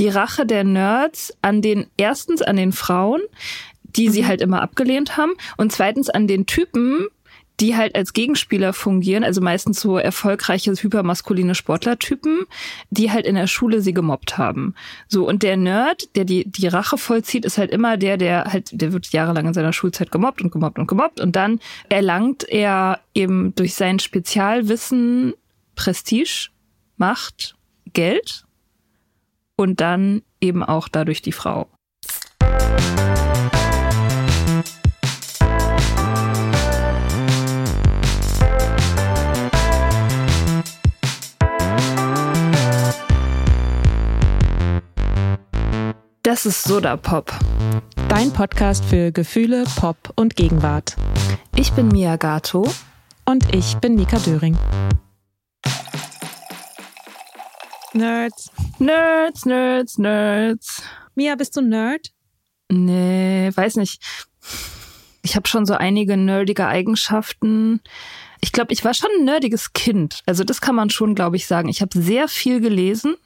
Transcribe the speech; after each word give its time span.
Die 0.00 0.08
Rache 0.08 0.46
der 0.46 0.64
Nerds 0.64 1.36
an 1.42 1.62
den, 1.62 1.86
erstens 1.98 2.40
an 2.42 2.56
den 2.56 2.72
Frauen, 2.72 3.20
die 3.84 4.08
sie 4.08 4.26
halt 4.26 4.40
immer 4.40 4.62
abgelehnt 4.62 5.16
haben, 5.16 5.32
und 5.58 5.72
zweitens 5.72 6.08
an 6.08 6.26
den 6.26 6.46
Typen, 6.46 7.06
die 7.60 7.76
halt 7.76 7.94
als 7.94 8.14
Gegenspieler 8.14 8.72
fungieren, 8.72 9.22
also 9.24 9.42
meistens 9.42 9.78
so 9.78 9.98
erfolgreiche, 9.98 10.72
hypermaskuline 10.72 11.54
Sportlertypen, 11.54 12.46
die 12.88 13.10
halt 13.10 13.26
in 13.26 13.34
der 13.34 13.46
Schule 13.46 13.82
sie 13.82 13.92
gemobbt 13.92 14.38
haben. 14.38 14.74
So, 15.06 15.28
und 15.28 15.42
der 15.42 15.58
Nerd, 15.58 16.16
der 16.16 16.24
die, 16.24 16.50
die 16.50 16.68
Rache 16.68 16.96
vollzieht, 16.96 17.44
ist 17.44 17.58
halt 17.58 17.70
immer 17.70 17.98
der, 17.98 18.16
der 18.16 18.44
halt, 18.44 18.70
der 18.72 18.94
wird 18.94 19.12
jahrelang 19.12 19.48
in 19.48 19.54
seiner 19.54 19.74
Schulzeit 19.74 20.10
gemobbt 20.10 20.40
und 20.40 20.50
gemobbt 20.50 20.78
und 20.78 20.86
gemobbt 20.86 21.20
und 21.20 21.36
dann 21.36 21.60
erlangt 21.90 22.48
er 22.48 23.00
eben 23.12 23.54
durch 23.54 23.74
sein 23.74 23.98
Spezialwissen 23.98 25.34
Prestige, 25.74 26.48
Macht, 26.96 27.56
Geld 27.92 28.46
und 29.60 29.78
dann 29.82 30.22
eben 30.40 30.62
auch 30.62 30.88
dadurch 30.88 31.20
die 31.20 31.32
Frau. 31.32 31.68
Das 46.22 46.46
ist 46.46 46.64
Soda 46.64 46.96
Pop. 46.96 47.30
Dein 48.08 48.32
Podcast 48.32 48.82
für 48.86 49.12
Gefühle, 49.12 49.64
Pop 49.76 50.14
und 50.16 50.36
Gegenwart. 50.36 50.96
Ich 51.54 51.72
bin 51.72 51.88
Mia 51.88 52.16
Gato. 52.16 52.66
Und 53.26 53.54
ich 53.54 53.76
bin 53.76 53.94
Nika 53.94 54.18
Döring. 54.20 54.56
Nerds. 57.92 58.50
Nerds, 58.78 59.46
Nerds, 59.46 59.98
Nerds. 59.98 60.82
Mia, 61.14 61.34
bist 61.34 61.56
du 61.56 61.60
Nerd? 61.60 62.10
Nee, 62.68 63.50
weiß 63.52 63.76
nicht. 63.76 64.00
Ich 65.22 65.36
habe 65.36 65.48
schon 65.48 65.66
so 65.66 65.74
einige 65.74 66.16
nerdige 66.16 66.66
Eigenschaften. 66.66 67.80
Ich 68.40 68.52
glaube, 68.52 68.72
ich 68.72 68.84
war 68.84 68.94
schon 68.94 69.10
ein 69.18 69.24
nerdiges 69.24 69.72
Kind. 69.72 70.22
Also 70.26 70.44
das 70.44 70.60
kann 70.60 70.74
man 70.74 70.90
schon, 70.90 71.14
glaube 71.14 71.36
ich, 71.36 71.46
sagen. 71.46 71.68
Ich 71.68 71.82
habe 71.82 72.00
sehr 72.00 72.28
viel 72.28 72.60
gelesen. 72.60 73.16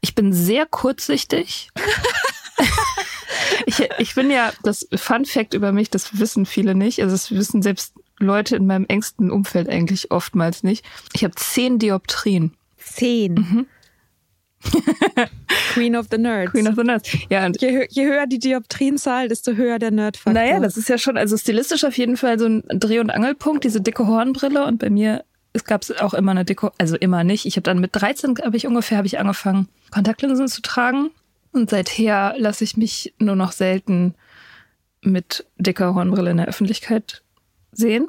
Ich 0.00 0.14
bin 0.14 0.32
sehr 0.32 0.64
kurzsichtig. 0.64 1.70
ich, 3.66 3.80
ich 3.98 4.14
bin 4.14 4.30
ja, 4.30 4.52
das 4.62 4.88
Fun 4.94 5.24
Fact 5.24 5.54
über 5.54 5.72
mich, 5.72 5.90
das 5.90 6.18
wissen 6.18 6.46
viele 6.46 6.74
nicht. 6.74 7.02
Also 7.02 7.14
das 7.14 7.32
wissen 7.32 7.62
selbst 7.62 7.94
Leute 8.18 8.56
in 8.56 8.66
meinem 8.66 8.86
engsten 8.86 9.30
Umfeld 9.30 9.68
eigentlich 9.68 10.10
oftmals 10.12 10.62
nicht. 10.62 10.84
Ich 11.12 11.24
habe 11.24 11.34
zehn 11.34 11.78
Dioptrien. 11.78 12.54
Zehn? 12.78 13.34
Mhm. 13.34 13.66
Queen 15.74 15.96
of 15.96 16.06
the 16.10 16.18
Nerds. 16.18 16.50
Queen 16.50 16.68
of 16.68 16.74
the 16.76 16.84
Nerds. 16.84 17.10
Ja, 17.30 17.46
und 17.46 17.60
je, 17.60 17.86
je 17.90 18.06
höher 18.06 18.26
die 18.26 18.38
Dioptrienzahl, 18.38 19.28
desto 19.28 19.52
höher 19.52 19.78
der 19.78 19.90
Nerdfaktor. 19.90 20.32
Naja, 20.32 20.60
das 20.60 20.76
ist 20.76 20.88
ja 20.88 20.98
schon, 20.98 21.16
also 21.16 21.36
stilistisch 21.36 21.84
auf 21.84 21.96
jeden 21.96 22.16
Fall 22.16 22.38
so 22.38 22.46
ein 22.46 22.64
Dreh- 22.68 23.00
und 23.00 23.10
Angelpunkt, 23.10 23.64
diese 23.64 23.80
dicke 23.80 24.06
Hornbrille. 24.06 24.64
Und 24.64 24.78
bei 24.78 24.90
mir 24.90 25.24
es 25.52 25.64
gab 25.64 25.84
auch 26.00 26.14
immer 26.14 26.32
eine 26.32 26.44
dicke, 26.44 26.72
also 26.78 26.96
immer 26.96 27.24
nicht. 27.24 27.46
Ich 27.46 27.56
habe 27.56 27.62
dann 27.62 27.80
mit 27.80 27.90
13, 27.92 28.36
habe 28.44 28.56
ich 28.56 28.66
ungefähr, 28.66 28.98
habe 28.98 29.06
ich 29.06 29.18
angefangen, 29.18 29.68
Kontaktlinsen 29.90 30.48
zu 30.48 30.62
tragen. 30.62 31.10
Und 31.52 31.70
seither 31.70 32.34
lasse 32.36 32.64
ich 32.64 32.76
mich 32.76 33.14
nur 33.18 33.34
noch 33.34 33.52
selten 33.52 34.14
mit 35.02 35.46
dicker 35.56 35.94
Hornbrille 35.94 36.30
in 36.30 36.36
der 36.36 36.48
Öffentlichkeit 36.48 37.22
sehen. 37.72 38.08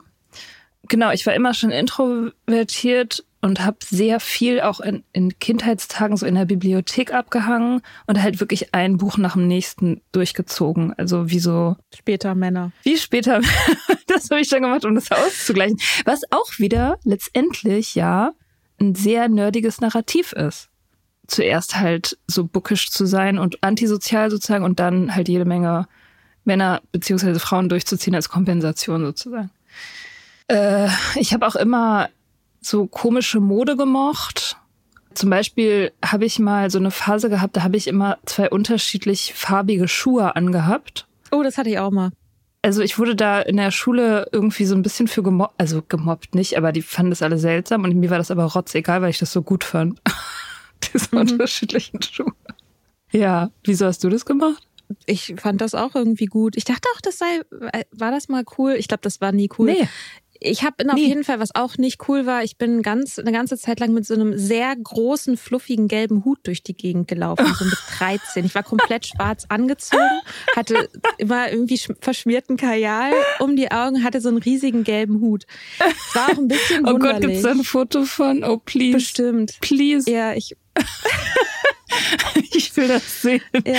Genau, 0.87 1.11
ich 1.11 1.25
war 1.25 1.33
immer 1.33 1.53
schon 1.53 1.71
introvertiert 1.71 3.23
und 3.41 3.63
habe 3.65 3.77
sehr 3.85 4.19
viel 4.19 4.59
auch 4.59 4.79
in, 4.81 5.03
in 5.13 5.39
Kindheitstagen 5.39 6.17
so 6.17 6.25
in 6.25 6.35
der 6.35 6.45
Bibliothek 6.45 7.13
abgehangen 7.13 7.81
und 8.05 8.21
halt 8.21 8.39
wirklich 8.39 8.73
ein 8.73 8.97
Buch 8.97 9.17
nach 9.17 9.33
dem 9.33 9.47
nächsten 9.47 10.01
durchgezogen. 10.11 10.93
Also 10.97 11.29
wie 11.29 11.39
so 11.39 11.77
später 11.95 12.35
Männer. 12.35 12.71
Wie 12.83 12.97
später 12.97 13.39
das 14.07 14.29
habe 14.29 14.41
ich 14.41 14.49
dann 14.49 14.63
gemacht, 14.63 14.83
um 14.83 14.95
das 14.95 15.11
auszugleichen. 15.11 15.79
Was 16.05 16.21
auch 16.31 16.59
wieder 16.59 16.99
letztendlich 17.03 17.95
ja 17.95 18.33
ein 18.79 18.95
sehr 18.95 19.29
nerdiges 19.29 19.79
Narrativ 19.79 20.33
ist. 20.33 20.69
Zuerst 21.27 21.77
halt 21.77 22.17
so 22.27 22.45
bookisch 22.45 22.89
zu 22.89 23.05
sein 23.05 23.37
und 23.37 23.63
antisozial 23.63 24.31
sozusagen 24.31 24.65
und 24.65 24.79
dann 24.79 25.15
halt 25.15 25.29
jede 25.29 25.45
Menge 25.45 25.87
Männer 26.43 26.81
beziehungsweise 26.91 27.39
Frauen 27.39 27.69
durchzuziehen 27.69 28.15
als 28.15 28.29
Kompensation 28.29 29.05
sozusagen. 29.05 29.51
Äh, 30.47 30.89
ich 31.15 31.33
habe 31.33 31.47
auch 31.47 31.55
immer 31.55 32.09
so 32.61 32.87
komische 32.87 33.39
Mode 33.39 33.75
gemocht. 33.77 34.57
Zum 35.13 35.29
Beispiel 35.29 35.91
habe 36.03 36.25
ich 36.25 36.39
mal 36.39 36.69
so 36.69 36.77
eine 36.77 36.91
Phase 36.91 37.29
gehabt, 37.29 37.57
da 37.57 37.63
habe 37.63 37.77
ich 37.77 37.87
immer 37.87 38.17
zwei 38.25 38.49
unterschiedlich 38.49 39.33
farbige 39.33 39.87
Schuhe 39.87 40.35
angehabt. 40.35 41.07
Oh, 41.31 41.43
das 41.43 41.57
hatte 41.57 41.69
ich 41.69 41.79
auch 41.79 41.91
mal. 41.91 42.11
Also 42.61 42.81
ich 42.81 42.99
wurde 42.99 43.15
da 43.15 43.41
in 43.41 43.57
der 43.57 43.71
Schule 43.71 44.27
irgendwie 44.31 44.65
so 44.65 44.75
ein 44.75 44.81
bisschen 44.81 45.07
für 45.07 45.23
gemobbt, 45.23 45.55
also 45.57 45.81
gemobbt 45.87 46.35
nicht, 46.35 46.57
aber 46.57 46.71
die 46.71 46.81
fanden 46.81 47.11
das 47.11 47.21
alle 47.21 47.37
seltsam 47.37 47.83
und 47.83 47.95
mir 47.95 48.09
war 48.09 48.17
das 48.17 48.31
aber 48.31 48.43
rotzegal, 48.43 49.01
weil 49.01 49.11
ich 49.11 49.19
das 49.19 49.31
so 49.31 49.41
gut 49.41 49.63
fand. 49.63 50.01
Diese 50.93 51.07
mhm. 51.11 51.21
unterschiedlichen 51.21 52.01
Schuhe. 52.01 52.33
Ja, 53.11 53.49
wieso 53.63 53.85
hast 53.85 54.03
du 54.03 54.09
das 54.09 54.25
gemacht? 54.25 54.61
Ich 55.05 55.35
fand 55.37 55.61
das 55.61 55.75
auch 55.75 55.95
irgendwie 55.95 56.25
gut. 56.25 56.57
Ich 56.57 56.65
dachte 56.65 56.87
auch, 56.95 57.01
das 57.01 57.17
sei, 57.17 57.41
äh, 57.71 57.85
war 57.91 58.11
das 58.11 58.27
mal 58.27 58.43
cool? 58.57 58.73
Ich 58.77 58.87
glaube, 58.87 59.01
das 59.01 59.21
war 59.21 59.31
nie 59.31 59.49
cool. 59.57 59.71
Nee. 59.71 59.87
Ich 60.41 60.63
habe 60.63 60.85
nee. 60.85 60.91
auf 60.91 60.97
jeden 60.97 61.23
Fall, 61.25 61.39
was 61.39 61.53
auch 61.53 61.77
nicht 61.77 62.07
cool 62.07 62.25
war, 62.25 62.43
ich 62.43 62.57
bin 62.57 62.81
ganz 62.81 63.19
eine 63.19 63.33
ganze 63.33 63.57
Zeit 63.57 63.81
lang 63.81 63.93
mit 63.93 64.05
so 64.05 64.13
einem 64.13 64.37
sehr 64.37 64.73
großen, 64.73 65.35
fluffigen 65.35 65.89
gelben 65.89 66.23
Hut 66.23 66.39
durch 66.43 66.63
die 66.63 66.75
Gegend 66.75 67.09
gelaufen, 67.09 67.45
so 67.57 67.65
mit 67.65 67.77
13. 67.99 68.45
Ich 68.45 68.55
war 68.55 68.63
komplett 68.63 69.07
schwarz 69.07 69.45
angezogen, 69.49 70.21
hatte 70.55 70.89
immer 71.17 71.51
irgendwie 71.51 71.79
verschmierten 71.99 72.55
Kajal 72.55 73.11
um 73.39 73.57
die 73.57 73.69
Augen, 73.69 74.03
hatte 74.03 74.21
so 74.21 74.29
einen 74.29 74.37
riesigen 74.37 74.85
gelben 74.85 75.19
Hut. 75.19 75.45
Es 75.79 76.15
war 76.15 76.29
auch 76.29 76.37
ein 76.37 76.47
bisschen 76.47 76.85
wunderlich. 76.85 76.95
Oh 76.95 76.97
Gott, 76.97 77.21
gibt's 77.21 77.41
da 77.41 77.51
ein 77.51 77.63
Foto 77.63 78.03
von? 78.05 78.43
Oh, 78.45 78.57
please. 78.57 78.93
Bestimmt. 78.93 79.57
Please. 79.59 80.09
Ja, 80.09 80.33
ich... 80.33 80.55
ich 82.53 82.75
will 82.77 82.87
das 82.87 83.21
sehen. 83.21 83.41
Ja. 83.65 83.73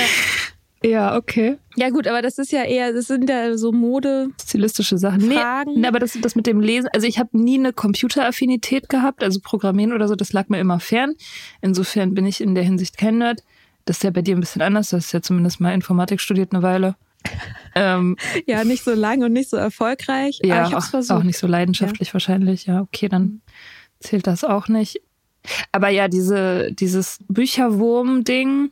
Ja, 0.83 1.17
okay. 1.17 1.59
Ja 1.77 1.91
gut, 1.91 2.07
aber 2.07 2.23
das 2.23 2.39
ist 2.39 2.53
ja 2.53 2.65
eher, 2.65 2.93
das 2.93 3.07
sind 3.07 3.29
ja 3.29 3.57
so 3.59 3.71
Mode. 3.71 4.31
Stilistische 4.43 4.97
Sachen. 4.97 5.21
Fragen. 5.31 5.81
Nee, 5.81 5.87
aber 5.87 5.99
das, 5.99 6.17
das 6.21 6.35
mit 6.35 6.47
dem 6.47 6.61
Lesen, 6.61 6.89
also 6.95 7.07
ich 7.07 7.19
habe 7.19 7.39
nie 7.39 7.59
eine 7.59 7.73
Computeraffinität 7.73 8.89
gehabt, 8.89 9.23
also 9.23 9.41
Programmieren 9.43 9.93
oder 9.93 10.09
so, 10.09 10.15
das 10.15 10.33
lag 10.33 10.49
mir 10.49 10.59
immer 10.59 10.81
fern. 10.81 11.15
Insofern 11.61 12.15
bin 12.15 12.25
ich 12.25 12.41
in 12.41 12.55
der 12.55 12.65
Hinsicht 12.65 12.97
kein 12.97 13.19
Nerd. 13.19 13.43
Das 13.85 13.99
ist 13.99 14.05
ja 14.05 14.11
bei 14.11 14.23
dir 14.23 14.37
ein 14.37 14.41
bisschen 14.41 14.63
anders. 14.63 14.91
Du 14.91 14.97
hast 14.97 15.13
ja 15.13 15.21
zumindest 15.21 15.61
mal 15.61 15.75
Informatik 15.75 16.21
studiert 16.21 16.53
eine 16.53 16.63
Weile. 16.63 16.97
ähm, 17.75 18.17
ja, 18.47 18.65
nicht 18.65 18.83
so 18.83 18.95
lang 18.95 19.23
und 19.23 19.35
nicht 19.35 19.51
so 19.51 19.59
erfolgreich. 19.59 20.41
Ja, 20.43 20.67
auch, 20.67 21.11
auch, 21.11 21.23
nicht 21.23 21.39
so 21.39 21.47
leidenschaftlich 21.47 22.09
ja. 22.09 22.15
wahrscheinlich. 22.15 22.65
Ja, 22.67 22.81
okay, 22.81 23.09
dann 23.09 23.43
zählt 23.99 24.27
das 24.27 24.45
auch 24.45 24.69
nicht. 24.69 25.03
Aber 25.73 25.89
ja, 25.89 26.09
diese, 26.09 26.73
dieses 26.73 27.19
Bücherwurm-Ding 27.29 28.71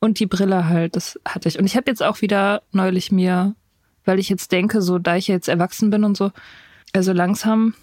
und 0.00 0.20
die 0.20 0.26
Brille 0.26 0.68
halt, 0.68 0.96
das 0.96 1.18
hatte 1.24 1.48
ich. 1.48 1.58
Und 1.58 1.66
ich 1.66 1.76
habe 1.76 1.90
jetzt 1.90 2.02
auch 2.02 2.20
wieder 2.20 2.62
neulich 2.72 3.10
mir, 3.10 3.54
weil 4.04 4.18
ich 4.18 4.28
jetzt 4.28 4.52
denke, 4.52 4.80
so 4.82 4.98
da 4.98 5.16
ich 5.16 5.28
jetzt 5.28 5.48
erwachsen 5.48 5.90
bin 5.90 6.04
und 6.04 6.16
so, 6.16 6.32
also 6.92 7.12
langsam 7.12 7.74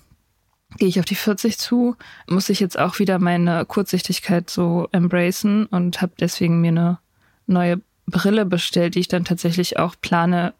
gehe 0.77 0.88
ich 0.88 1.00
auf 1.00 1.06
die 1.06 1.15
40 1.15 1.57
zu, 1.57 1.95
muss 2.27 2.50
ich 2.50 2.59
jetzt 2.59 2.79
auch 2.79 3.00
wieder 3.00 3.19
meine 3.19 3.65
Kurzsichtigkeit 3.65 4.50
so 4.50 4.88
embracen 4.91 5.67
und 5.67 6.01
habe 6.01 6.13
deswegen 6.19 6.62
mir 6.62 6.69
eine 6.69 7.00
neue 7.47 7.81
Brille 8.07 8.45
bestellt, 8.45 8.95
die 8.95 9.00
ich 9.00 9.07
dann 9.07 9.25
tatsächlich 9.25 9.77
auch 9.79 9.95
plane, 10.00 10.53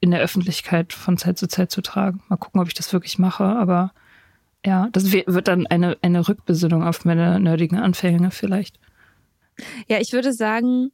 in 0.00 0.10
der 0.10 0.20
Öffentlichkeit 0.20 0.92
von 0.92 1.16
Zeit 1.16 1.38
zu 1.38 1.48
Zeit 1.48 1.70
zu 1.70 1.80
tragen. 1.80 2.22
Mal 2.28 2.36
gucken, 2.36 2.60
ob 2.60 2.68
ich 2.68 2.74
das 2.74 2.92
wirklich 2.92 3.18
mache, 3.18 3.44
aber 3.44 3.92
ja, 4.64 4.88
das 4.92 5.12
wird 5.12 5.48
dann 5.48 5.66
eine, 5.66 5.96
eine 6.02 6.28
Rückbesinnung 6.28 6.82
auf 6.84 7.06
meine 7.06 7.40
nerdigen 7.40 7.78
Anfänge 7.78 8.30
vielleicht. 8.30 8.78
Ja, 9.88 10.00
ich 10.00 10.12
würde 10.12 10.32
sagen, 10.32 10.90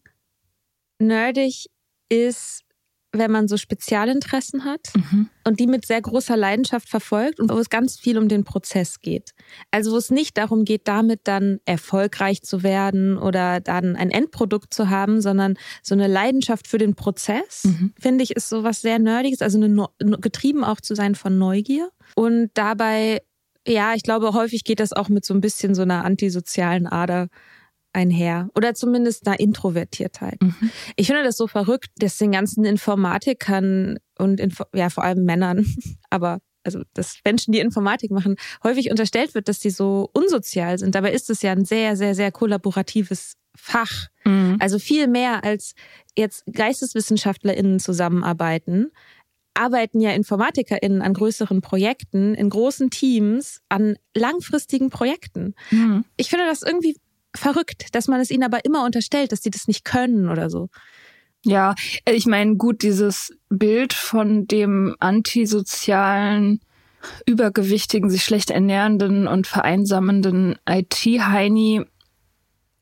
nerdig 0.99 1.67
ist 2.09 2.65
wenn 3.13 3.31
man 3.31 3.49
so 3.49 3.57
Spezialinteressen 3.57 4.65
hat 4.65 4.93
mhm. 4.95 5.29
und 5.45 5.59
die 5.59 5.67
mit 5.67 5.85
sehr 5.85 6.01
großer 6.01 6.37
Leidenschaft 6.37 6.89
verfolgt 6.89 7.41
und 7.41 7.51
wo 7.51 7.59
es 7.59 7.69
ganz 7.69 7.99
viel 7.99 8.17
um 8.19 8.29
den 8.29 8.45
Prozess 8.45 9.01
geht. 9.01 9.33
Also 9.71 9.93
wo 9.93 9.97
es 9.97 10.11
nicht 10.11 10.39
darum 10.39 10.65
geht, 10.65 10.87
damit 10.87 11.23
dann 11.25 11.59
erfolgreich 11.65 12.43
zu 12.43 12.63
werden 12.63 13.19
oder 13.19 13.61
dann 13.61 13.97
ein 13.97 14.11
Endprodukt 14.11 14.73
zu 14.73 14.91
haben, 14.91 15.21
sondern 15.21 15.55
so 15.83 15.95
eine 15.95 16.07
Leidenschaft 16.07 16.69
für 16.69 16.79
den 16.79 16.95
Prozess, 16.95 17.65
mhm. 17.65 17.93
finde 17.99 18.23
ich, 18.23 18.37
ist 18.37 18.49
so 18.49 18.63
was 18.63 18.81
sehr 18.81 18.99
Nerdiges, 18.99 19.43
also 19.43 19.61
eine, 19.61 19.89
getrieben 20.21 20.63
auch 20.63 20.81
zu 20.81 20.95
sein 20.95 21.15
von 21.15 21.37
Neugier 21.37 21.91
und 22.15 22.51
dabei 22.55 23.23
ja, 23.67 23.93
ich 23.95 24.03
glaube, 24.03 24.33
häufig 24.33 24.65
geht 24.65 24.81
das 24.81 24.95
auch 24.95 25.11
mit 25.11 25.25
so 25.25 25.35
ein 25.35 25.43
bisschen 25.43 25.75
so 25.75 25.83
einer 25.83 26.03
antisozialen 26.05 26.87
Ader 26.87 27.29
einher 27.93 28.49
oder 28.55 28.75
zumindest 28.75 29.27
einer 29.27 29.41
Introvertiertheit. 29.41 30.41
Mhm. 30.43 30.71
Ich 30.97 31.07
finde 31.09 31.25
das 31.25 31.37
so 31.37 31.47
verrückt, 31.47 31.91
dass 31.97 32.19
den 32.19 32.33
ganzen 32.33 32.65
Informatikern 32.65 33.99
und 34.19 34.41
Info 34.41 34.65
ja 34.75 34.91
vor 34.91 35.05
allem 35.05 35.25
Männern, 35.25 35.67
aber 36.11 36.41
also 36.63 36.83
dass 36.95 37.19
Menschen, 37.25 37.53
die 37.53 37.59
Informatik 37.59 38.11
machen, 38.11 38.37
häufig 38.63 38.91
unterstellt 38.91 39.35
wird, 39.35 39.49
dass 39.49 39.61
sie 39.61 39.71
so 39.71 40.11
unsozial 40.13 40.79
sind. 40.79 40.95
Dabei 40.95 41.13
ist 41.13 41.31
es 41.31 41.43
ja 41.43 41.53
ein 41.53 41.65
sehr, 41.65 41.97
sehr, 41.97 42.15
sehr 42.15 42.31
kollaboratives 42.33 43.35
Fach. 43.57 44.07
Mhm. 44.25 44.57
Also 44.61 44.79
viel 44.79 45.09
mehr 45.09 45.43
als 45.43 45.75
jetzt 46.17 46.45
GeisteswissenschaftlerInnen 46.47 47.81
zusammenarbeiten, 47.81 48.93
arbeiten 49.55 50.01
ja 50.01 50.13
InformatikerInnen 50.13 51.03
an 51.03 51.15
größeren 51.15 51.61
Projekten, 51.61 52.35
in 52.35 52.49
großen 52.49 52.91
Teams, 52.91 53.61
an 53.69 53.97
langfristigen 54.15 54.91
Projekten. 54.91 55.55
Mhm. 55.71 56.05
Ich 56.17 56.31
finde 56.31 56.47
das 56.47 56.63
irgendwie 56.63 56.97
verrückt, 57.35 57.87
dass 57.93 58.09
man 58.09 58.21
es 58.21 58.31
ihnen 58.31 58.45
aber 58.45 58.65
immer 58.65 58.85
unterstellt, 58.85 59.33
dass 59.33 59.43
sie 59.43 59.51
das 59.51 59.69
nicht 59.69 59.85
können 59.85 60.29
oder 60.29 60.51
so. 60.51 60.69
Ja, 61.45 61.75
ich 62.07 62.27
meine, 62.27 62.57
gut, 62.57 62.83
dieses 62.83 63.33
Bild 63.49 63.95
von 63.95 64.47
dem 64.47 64.95
antisozialen, 65.01 66.61
übergewichtigen, 67.25 68.11
sich 68.11 68.25
schlecht 68.25 68.51
ernährenden 68.51 69.27
und 69.27 69.47
vereinsamenden 69.47 70.59
IT-Heini 70.69 71.87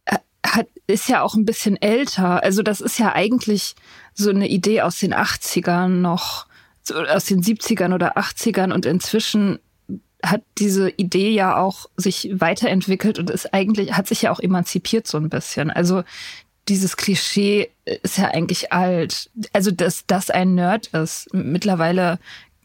äh, 0.06 0.18
hat, 0.44 0.66
ist 0.88 1.08
ja 1.08 1.22
auch 1.22 1.34
ein 1.34 1.44
bisschen 1.44 1.80
älter. 1.80 2.42
Also 2.42 2.62
das 2.62 2.80
ist 2.80 2.98
ja 2.98 3.12
eigentlich 3.14 3.76
so 4.14 4.30
eine 4.30 4.48
Idee 4.48 4.80
aus 4.80 4.98
den 4.98 5.14
80ern 5.14 5.88
noch, 5.88 6.46
aus 6.90 7.26
den 7.26 7.42
70ern 7.42 7.94
oder 7.94 8.16
80ern 8.16 8.72
und 8.72 8.86
inzwischen 8.86 9.60
hat 10.30 10.42
diese 10.58 10.90
Idee 10.90 11.30
ja 11.30 11.56
auch 11.56 11.86
sich 11.96 12.30
weiterentwickelt 12.32 13.18
und 13.18 13.30
ist 13.30 13.52
eigentlich, 13.54 13.94
hat 13.94 14.08
sich 14.08 14.22
ja 14.22 14.30
auch 14.30 14.40
emanzipiert 14.40 15.06
so 15.06 15.18
ein 15.18 15.28
bisschen. 15.28 15.70
Also 15.70 16.02
dieses 16.68 16.96
Klischee 16.96 17.70
ist 17.84 18.18
ja 18.18 18.26
eigentlich 18.26 18.72
alt. 18.72 19.30
Also, 19.52 19.70
dass 19.70 20.04
das 20.06 20.30
ein 20.30 20.54
Nerd 20.54 20.88
ist. 20.88 21.32
Mittlerweile 21.32 22.18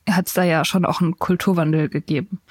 hat 0.09 0.27
es 0.27 0.33
da 0.33 0.43
ja 0.43 0.65
schon 0.65 0.85
auch 0.85 1.01
einen 1.01 1.17
Kulturwandel 1.17 1.89
gegeben. 1.89 2.41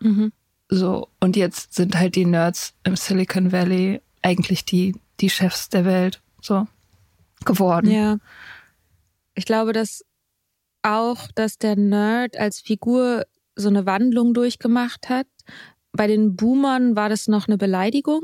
Mhm. 0.00 0.32
So, 0.68 1.08
und 1.20 1.36
jetzt 1.36 1.74
sind 1.74 1.96
halt 1.96 2.16
die 2.16 2.24
Nerds 2.24 2.74
im 2.82 2.96
Silicon 2.96 3.52
Valley 3.52 4.00
eigentlich 4.22 4.64
die, 4.64 4.96
die 5.20 5.30
Chefs 5.30 5.68
der 5.68 5.84
Welt, 5.84 6.20
so 6.40 6.66
geworden. 7.44 7.90
Ja. 7.90 8.16
Ich 9.34 9.44
glaube, 9.44 9.72
dass 9.72 10.04
auch, 10.82 11.28
dass 11.34 11.58
der 11.58 11.76
Nerd 11.76 12.36
als 12.36 12.60
Figur 12.60 13.26
so 13.56 13.68
eine 13.68 13.86
Wandlung 13.86 14.34
durchgemacht 14.34 15.08
hat. 15.08 15.26
Bei 15.92 16.06
den 16.06 16.36
Boomern 16.36 16.94
war 16.94 17.08
das 17.08 17.26
noch 17.26 17.48
eine 17.48 17.58
Beleidigung. 17.58 18.22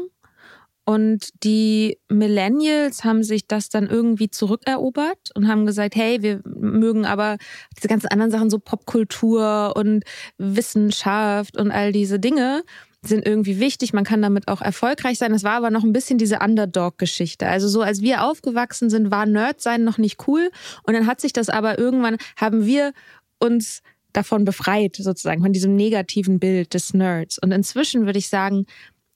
Und 0.84 1.28
die 1.44 1.98
Millennials 2.08 3.04
haben 3.04 3.22
sich 3.22 3.46
das 3.46 3.68
dann 3.68 3.88
irgendwie 3.88 4.30
zurückerobert 4.30 5.30
und 5.36 5.46
haben 5.46 5.64
gesagt, 5.64 5.94
hey, 5.94 6.22
wir 6.22 6.40
mögen 6.44 7.06
aber 7.06 7.36
diese 7.76 7.86
ganzen 7.86 8.08
anderen 8.08 8.32
Sachen, 8.32 8.50
so 8.50 8.58
Popkultur 8.58 9.74
und 9.76 10.02
Wissenschaft 10.38 11.56
und 11.56 11.70
all 11.70 11.92
diese 11.92 12.18
Dinge 12.18 12.64
sind 13.04 13.26
irgendwie 13.26 13.60
wichtig. 13.60 13.92
Man 13.92 14.04
kann 14.04 14.22
damit 14.22 14.48
auch 14.48 14.60
erfolgreich 14.60 15.18
sein. 15.18 15.32
Es 15.32 15.44
war 15.44 15.54
aber 15.54 15.70
noch 15.70 15.84
ein 15.84 15.92
bisschen 15.92 16.18
diese 16.18 16.40
Underdog-Geschichte. 16.40 17.48
Also 17.48 17.68
so 17.68 17.82
als 17.82 18.00
wir 18.00 18.24
aufgewachsen 18.24 18.90
sind, 18.90 19.10
war 19.10 19.26
Nerd 19.26 19.60
sein 19.60 19.84
noch 19.84 19.98
nicht 19.98 20.26
cool. 20.26 20.50
Und 20.84 20.94
dann 20.94 21.06
hat 21.06 21.20
sich 21.20 21.32
das 21.32 21.48
aber 21.48 21.78
irgendwann, 21.78 22.16
haben 22.36 22.64
wir 22.66 22.92
uns 23.38 23.82
davon 24.12 24.44
befreit, 24.44 24.96
sozusagen, 24.96 25.42
von 25.42 25.52
diesem 25.52 25.74
negativen 25.76 26.38
Bild 26.38 26.74
des 26.74 26.94
Nerds. 26.94 27.38
Und 27.38 27.52
inzwischen 27.52 28.06
würde 28.06 28.18
ich 28.18 28.28
sagen, 28.28 28.66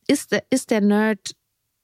ist, 0.06 0.36
ist 0.50 0.70
der 0.70 0.80
Nerd 0.80 1.32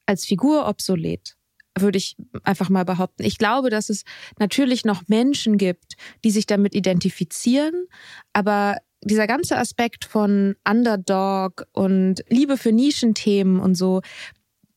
als 0.06 0.25
Figur 0.25 0.67
obsolet? 0.67 1.37
Würde 1.79 1.99
ich 1.99 2.17
einfach 2.43 2.69
mal 2.69 2.85
behaupten. 2.85 3.25
Ich 3.25 3.38
glaube, 3.38 3.70
dass 3.70 3.88
es 3.88 4.05
natürlich 4.38 4.85
noch 4.85 5.09
Menschen 5.09 5.56
gibt, 5.56 5.94
die 6.23 6.31
sich 6.31 6.47
damit 6.47 6.75
identifizieren, 6.75 7.87
aber 8.32 8.76
dieser 9.05 9.26
ganze 9.26 9.56
Aspekt 9.56 10.05
von 10.05 10.55
Underdog 10.69 11.67
und 11.73 12.23
Liebe 12.29 12.56
für 12.56 12.73
Nischenthemen 12.73 13.58
und 13.58 13.75
so, 13.75 14.03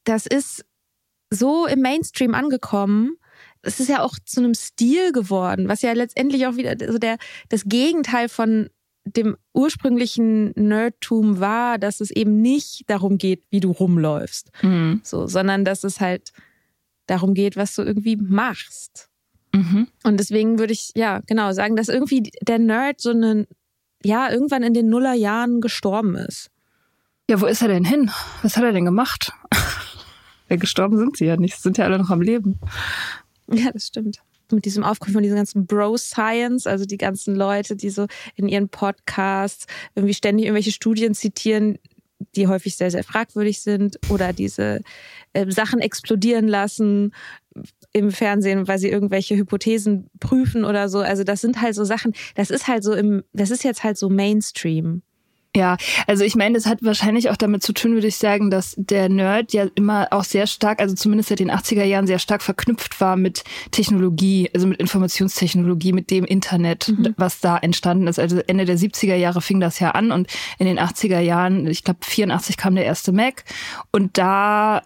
das 0.03 0.25
ist 0.25 0.65
so 1.29 1.65
im 1.65 1.81
Mainstream 1.81 2.33
angekommen, 2.33 3.17
es 3.65 3.79
ist 3.79 3.89
ja 3.89 4.01
auch 4.01 4.15
zu 4.23 4.39
einem 4.39 4.53
Stil 4.53 5.11
geworden, 5.11 5.67
was 5.67 5.81
ja 5.81 5.91
letztendlich 5.93 6.47
auch 6.47 6.55
wieder 6.55 6.75
so 6.91 6.97
der, 6.97 7.17
das 7.49 7.63
Gegenteil 7.65 8.29
von 8.29 8.69
dem 9.05 9.37
ursprünglichen 9.53 10.51
Nerdtum 10.55 11.39
war, 11.39 11.77
dass 11.77 11.99
es 11.99 12.09
eben 12.11 12.41
nicht 12.41 12.83
darum 12.87 13.17
geht, 13.17 13.43
wie 13.51 13.59
du 13.59 13.71
rumläufst, 13.71 14.51
mhm. 14.63 15.01
so, 15.03 15.27
sondern 15.27 15.63
dass 15.63 15.83
es 15.83 15.99
halt 15.99 16.31
darum 17.05 17.33
geht, 17.33 17.55
was 17.55 17.75
du 17.75 17.83
irgendwie 17.83 18.15
machst. 18.15 19.09
Mhm. 19.53 19.87
Und 20.03 20.19
deswegen 20.19 20.57
würde 20.57 20.73
ich 20.73 20.91
ja 20.95 21.21
genau 21.27 21.51
sagen, 21.51 21.75
dass 21.75 21.87
irgendwie 21.87 22.31
der 22.41 22.59
Nerd 22.59 22.99
so 22.99 23.11
eine 23.11 23.47
ja 24.03 24.31
irgendwann 24.31 24.63
in 24.63 24.73
den 24.73 24.89
Nullerjahren 24.89 25.61
gestorben 25.61 26.15
ist. 26.15 26.49
Ja, 27.29 27.41
wo 27.41 27.45
ist 27.45 27.61
er 27.61 27.69
denn 27.69 27.85
hin? 27.85 28.11
Was 28.41 28.57
hat 28.57 28.63
er 28.63 28.71
denn 28.71 28.85
gemacht? 28.85 29.31
ja, 30.49 30.55
gestorben 30.57 30.97
sind 30.97 31.17
sie 31.17 31.25
ja 31.25 31.37
nicht, 31.37 31.59
sind 31.59 31.77
ja 31.77 31.85
alle 31.85 31.97
noch 31.97 32.09
am 32.09 32.21
Leben. 32.21 32.59
Ja, 33.53 33.71
das 33.71 33.87
stimmt. 33.87 34.21
Mit 34.51 34.65
diesem 34.65 34.83
Aufkommen 34.83 35.13
von 35.13 35.23
diesem 35.23 35.37
ganzen 35.37 35.65
Bro-Science, 35.65 36.67
also 36.67 36.85
die 36.85 36.97
ganzen 36.97 37.35
Leute, 37.35 37.75
die 37.75 37.89
so 37.89 38.05
in 38.35 38.47
ihren 38.47 38.69
Podcasts 38.69 39.65
irgendwie 39.95 40.13
ständig 40.13 40.45
irgendwelche 40.45 40.71
Studien 40.71 41.15
zitieren, 41.15 41.79
die 42.35 42.47
häufig 42.47 42.75
sehr, 42.75 42.91
sehr 42.91 43.03
fragwürdig 43.03 43.61
sind 43.61 43.99
oder 44.09 44.33
diese 44.33 44.81
äh, 45.33 45.49
Sachen 45.51 45.79
explodieren 45.79 46.47
lassen 46.47 47.13
im 47.91 48.11
Fernsehen, 48.11 48.67
weil 48.67 48.79
sie 48.79 48.89
irgendwelche 48.89 49.35
Hypothesen 49.35 50.09
prüfen 50.19 50.65
oder 50.65 50.89
so. 50.89 50.99
Also 50.99 51.23
das 51.23 51.41
sind 51.41 51.61
halt 51.61 51.75
so 51.75 51.83
Sachen, 51.83 52.13
das 52.35 52.49
ist 52.49 52.67
halt 52.67 52.83
so 52.83 52.93
im, 52.93 53.23
das 53.33 53.51
ist 53.51 53.63
jetzt 53.63 53.83
halt 53.83 53.97
so 53.97 54.09
Mainstream. 54.09 55.01
Ja, 55.55 55.77
also 56.05 56.23
ich 56.23 56.35
meine, 56.35 56.55
das 56.55 56.65
hat 56.65 56.83
wahrscheinlich 56.83 57.29
auch 57.29 57.37
damit 57.37 57.63
zu 57.63 57.73
tun, 57.73 57.93
würde 57.93 58.07
ich 58.07 58.17
sagen, 58.17 58.51
dass 58.51 58.75
der 58.77 59.07
Nerd 59.07 59.53
ja 59.53 59.65
immer 59.75 60.07
auch 60.11 60.25
sehr 60.25 60.47
stark, 60.47 60.81
also 60.81 60.95
zumindest 60.95 61.29
seit 61.29 61.39
den 61.39 61.49
80er 61.49 61.85
Jahren 61.85 62.07
sehr 62.07 62.19
stark 62.19 62.43
verknüpft 62.43 62.99
war 62.99 63.15
mit 63.15 63.43
Technologie, 63.71 64.49
also 64.53 64.67
mit 64.67 64.79
Informationstechnologie, 64.79 65.93
mit 65.93 66.11
dem 66.11 66.25
Internet, 66.25 66.89
mhm. 66.89 67.13
was 67.17 67.39
da 67.39 67.57
entstanden 67.57 68.07
ist. 68.07 68.19
Also 68.19 68.39
Ende 68.39 68.65
der 68.65 68.77
70er 68.77 69.15
Jahre 69.15 69.41
fing 69.41 69.61
das 69.61 69.79
ja 69.79 69.91
an 69.91 70.11
und 70.11 70.27
in 70.59 70.65
den 70.65 70.79
80er 70.79 71.19
Jahren, 71.19 71.67
ich 71.67 71.83
glaube 71.83 71.99
84 72.03 72.57
kam 72.57 72.75
der 72.75 72.85
erste 72.85 73.13
Mac 73.13 73.45
und 73.91 74.17
da 74.17 74.81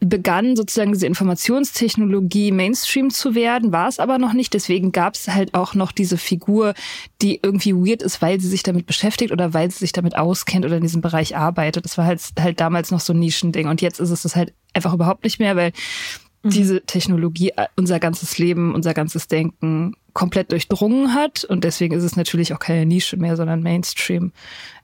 begann 0.00 0.56
sozusagen 0.56 0.92
diese 0.92 1.06
Informationstechnologie 1.06 2.52
Mainstream 2.52 3.10
zu 3.10 3.34
werden, 3.34 3.72
war 3.72 3.88
es 3.88 3.98
aber 3.98 4.18
noch 4.18 4.32
nicht. 4.32 4.54
Deswegen 4.54 4.92
gab 4.92 5.14
es 5.14 5.28
halt 5.28 5.54
auch 5.54 5.74
noch 5.74 5.92
diese 5.92 6.18
Figur, 6.18 6.74
die 7.20 7.40
irgendwie 7.42 7.74
weird 7.74 8.02
ist, 8.02 8.22
weil 8.22 8.40
sie 8.40 8.48
sich 8.48 8.62
damit 8.62 8.86
beschäftigt 8.86 9.32
oder 9.32 9.54
weil 9.54 9.70
sie 9.70 9.78
sich 9.78 9.92
damit 9.92 10.16
auskennt 10.16 10.64
oder 10.64 10.76
in 10.76 10.82
diesem 10.82 11.00
Bereich 11.00 11.36
arbeitet. 11.36 11.84
Das 11.84 11.98
war 11.98 12.06
halt, 12.06 12.20
halt 12.38 12.60
damals 12.60 12.90
noch 12.90 13.00
so 13.00 13.12
ein 13.12 13.18
Nischending. 13.18 13.68
Und 13.68 13.80
jetzt 13.82 14.00
ist 14.00 14.10
es 14.10 14.22
das 14.22 14.36
halt 14.36 14.52
einfach 14.72 14.94
überhaupt 14.94 15.24
nicht 15.24 15.38
mehr, 15.38 15.56
weil 15.56 15.72
diese 16.44 16.82
Technologie 16.82 17.50
äh, 17.50 17.66
unser 17.76 18.00
ganzes 18.00 18.38
Leben, 18.38 18.74
unser 18.74 18.94
ganzes 18.94 19.28
Denken 19.28 19.94
komplett 20.12 20.52
durchdrungen 20.52 21.14
hat. 21.14 21.44
Und 21.44 21.64
deswegen 21.64 21.94
ist 21.94 22.04
es 22.04 22.16
natürlich 22.16 22.52
auch 22.52 22.58
keine 22.58 22.86
Nische 22.86 23.16
mehr, 23.16 23.36
sondern 23.36 23.62
Mainstream. 23.62 24.32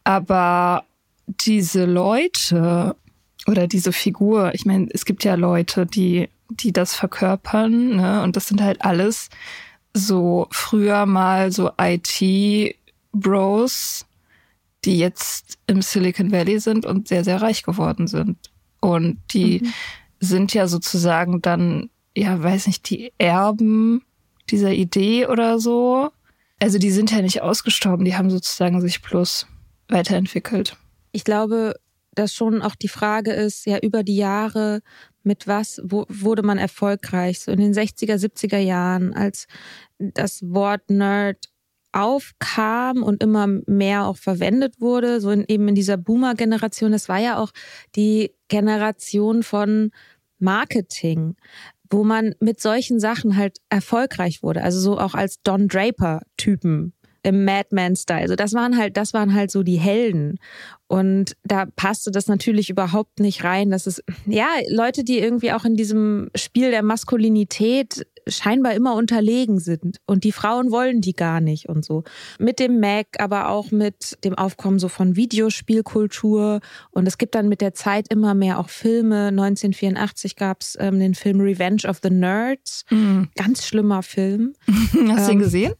Aber 0.04 0.84
diese 1.26 1.84
Leute 1.84 2.96
oder 3.46 3.66
diese 3.66 3.92
Figur, 3.92 4.54
ich 4.54 4.66
meine, 4.66 4.88
es 4.90 5.04
gibt 5.04 5.24
ja 5.24 5.34
Leute, 5.34 5.86
die, 5.86 6.28
die 6.50 6.72
das 6.72 6.94
verkörpern, 6.94 7.96
ne? 7.96 8.22
Und 8.22 8.36
das 8.36 8.48
sind 8.48 8.60
halt 8.62 8.82
alles 8.82 9.30
so 9.94 10.48
früher 10.50 11.06
mal 11.06 11.50
so 11.52 11.70
IT-Bros, 11.80 12.76
die 14.84 14.98
jetzt 14.98 15.58
im 15.66 15.82
Silicon 15.82 16.30
Valley 16.30 16.60
sind 16.60 16.86
und 16.86 17.08
sehr, 17.08 17.24
sehr 17.24 17.42
reich 17.42 17.62
geworden 17.62 18.06
sind. 18.06 18.36
Und 18.80 19.18
die 19.32 19.60
mhm. 19.60 19.72
sind 20.20 20.54
ja 20.54 20.68
sozusagen 20.68 21.42
dann, 21.42 21.90
ja, 22.16 22.42
weiß 22.42 22.66
nicht, 22.66 22.88
die 22.90 23.12
Erben 23.18 24.02
dieser 24.50 24.72
Idee 24.72 25.26
oder 25.26 25.58
so. 25.58 26.10
Also 26.60 26.78
die 26.78 26.90
sind 26.90 27.10
ja 27.10 27.22
nicht 27.22 27.42
ausgestorben, 27.42 28.04
die 28.04 28.16
haben 28.16 28.30
sozusagen 28.30 28.80
sich 28.80 29.02
plus 29.02 29.46
weiterentwickelt. 29.88 30.76
Ich 31.12 31.24
glaube, 31.24 31.74
dass 32.18 32.34
schon 32.34 32.62
auch 32.62 32.74
die 32.74 32.88
Frage 32.88 33.32
ist, 33.32 33.66
ja, 33.66 33.78
über 33.78 34.02
die 34.02 34.16
Jahre, 34.16 34.80
mit 35.22 35.46
was 35.46 35.80
wo, 35.84 36.04
wurde 36.08 36.42
man 36.42 36.58
erfolgreich? 36.58 37.40
So 37.40 37.52
in 37.52 37.60
den 37.60 37.72
60er, 37.72 38.16
70er 38.16 38.58
Jahren, 38.58 39.14
als 39.14 39.46
das 39.98 40.42
Wort 40.42 40.90
Nerd 40.90 41.48
aufkam 41.92 43.02
und 43.02 43.22
immer 43.22 43.46
mehr 43.66 44.06
auch 44.06 44.16
verwendet 44.16 44.80
wurde, 44.80 45.20
so 45.20 45.30
in, 45.30 45.44
eben 45.48 45.68
in 45.68 45.74
dieser 45.74 45.96
Boomer-Generation. 45.96 46.92
Das 46.92 47.08
war 47.08 47.18
ja 47.18 47.38
auch 47.38 47.52
die 47.96 48.34
Generation 48.48 49.42
von 49.42 49.90
Marketing, 50.38 51.36
wo 51.90 52.04
man 52.04 52.34
mit 52.40 52.60
solchen 52.60 53.00
Sachen 53.00 53.36
halt 53.36 53.58
erfolgreich 53.70 54.42
wurde. 54.42 54.62
Also 54.62 54.80
so 54.80 54.98
auch 54.98 55.14
als 55.14 55.42
Don 55.42 55.68
Draper-Typen 55.68 56.92
im 57.22 57.44
Madman-Style. 57.44 58.22
Also 58.22 58.36
das 58.36 58.54
waren 58.54 58.76
halt, 58.76 58.96
das 58.96 59.14
waren 59.14 59.34
halt 59.34 59.50
so 59.50 59.62
die 59.62 59.78
Helden. 59.78 60.38
Und 60.86 61.36
da 61.44 61.66
passte 61.66 62.10
das 62.10 62.28
natürlich 62.28 62.70
überhaupt 62.70 63.20
nicht 63.20 63.44
rein, 63.44 63.70
dass 63.70 63.86
es, 63.86 64.02
ja, 64.26 64.48
Leute, 64.70 65.04
die 65.04 65.18
irgendwie 65.18 65.52
auch 65.52 65.64
in 65.64 65.76
diesem 65.76 66.30
Spiel 66.34 66.70
der 66.70 66.82
Maskulinität 66.82 68.06
scheinbar 68.26 68.74
immer 68.74 68.94
unterlegen 68.94 69.58
sind. 69.58 69.98
Und 70.06 70.24
die 70.24 70.32
Frauen 70.32 70.70
wollen 70.70 71.00
die 71.00 71.12
gar 71.12 71.40
nicht 71.40 71.68
und 71.68 71.84
so. 71.84 72.04
Mit 72.38 72.58
dem 72.58 72.80
Mac, 72.80 73.06
aber 73.18 73.48
auch 73.48 73.70
mit 73.70 74.18
dem 74.24 74.34
Aufkommen 74.34 74.78
so 74.78 74.88
von 74.88 75.16
Videospielkultur. 75.16 76.60
Und 76.90 77.06
es 77.06 77.18
gibt 77.18 77.34
dann 77.34 77.48
mit 77.48 77.60
der 77.60 77.74
Zeit 77.74 78.06
immer 78.10 78.34
mehr 78.34 78.58
auch 78.58 78.68
Filme. 78.68 79.28
1984 79.28 80.36
gab 80.36 80.62
es 80.62 80.76
ähm, 80.80 80.98
den 80.98 81.14
Film 81.14 81.40
Revenge 81.40 81.82
of 81.86 82.00
the 82.02 82.10
Nerds. 82.10 82.84
Mhm. 82.90 83.28
Ganz 83.36 83.66
schlimmer 83.66 84.02
Film. 84.02 84.54
Hast 84.66 85.28
du 85.28 85.32
ihn 85.32 85.38
ähm, 85.38 85.38
gesehen? 85.38 85.74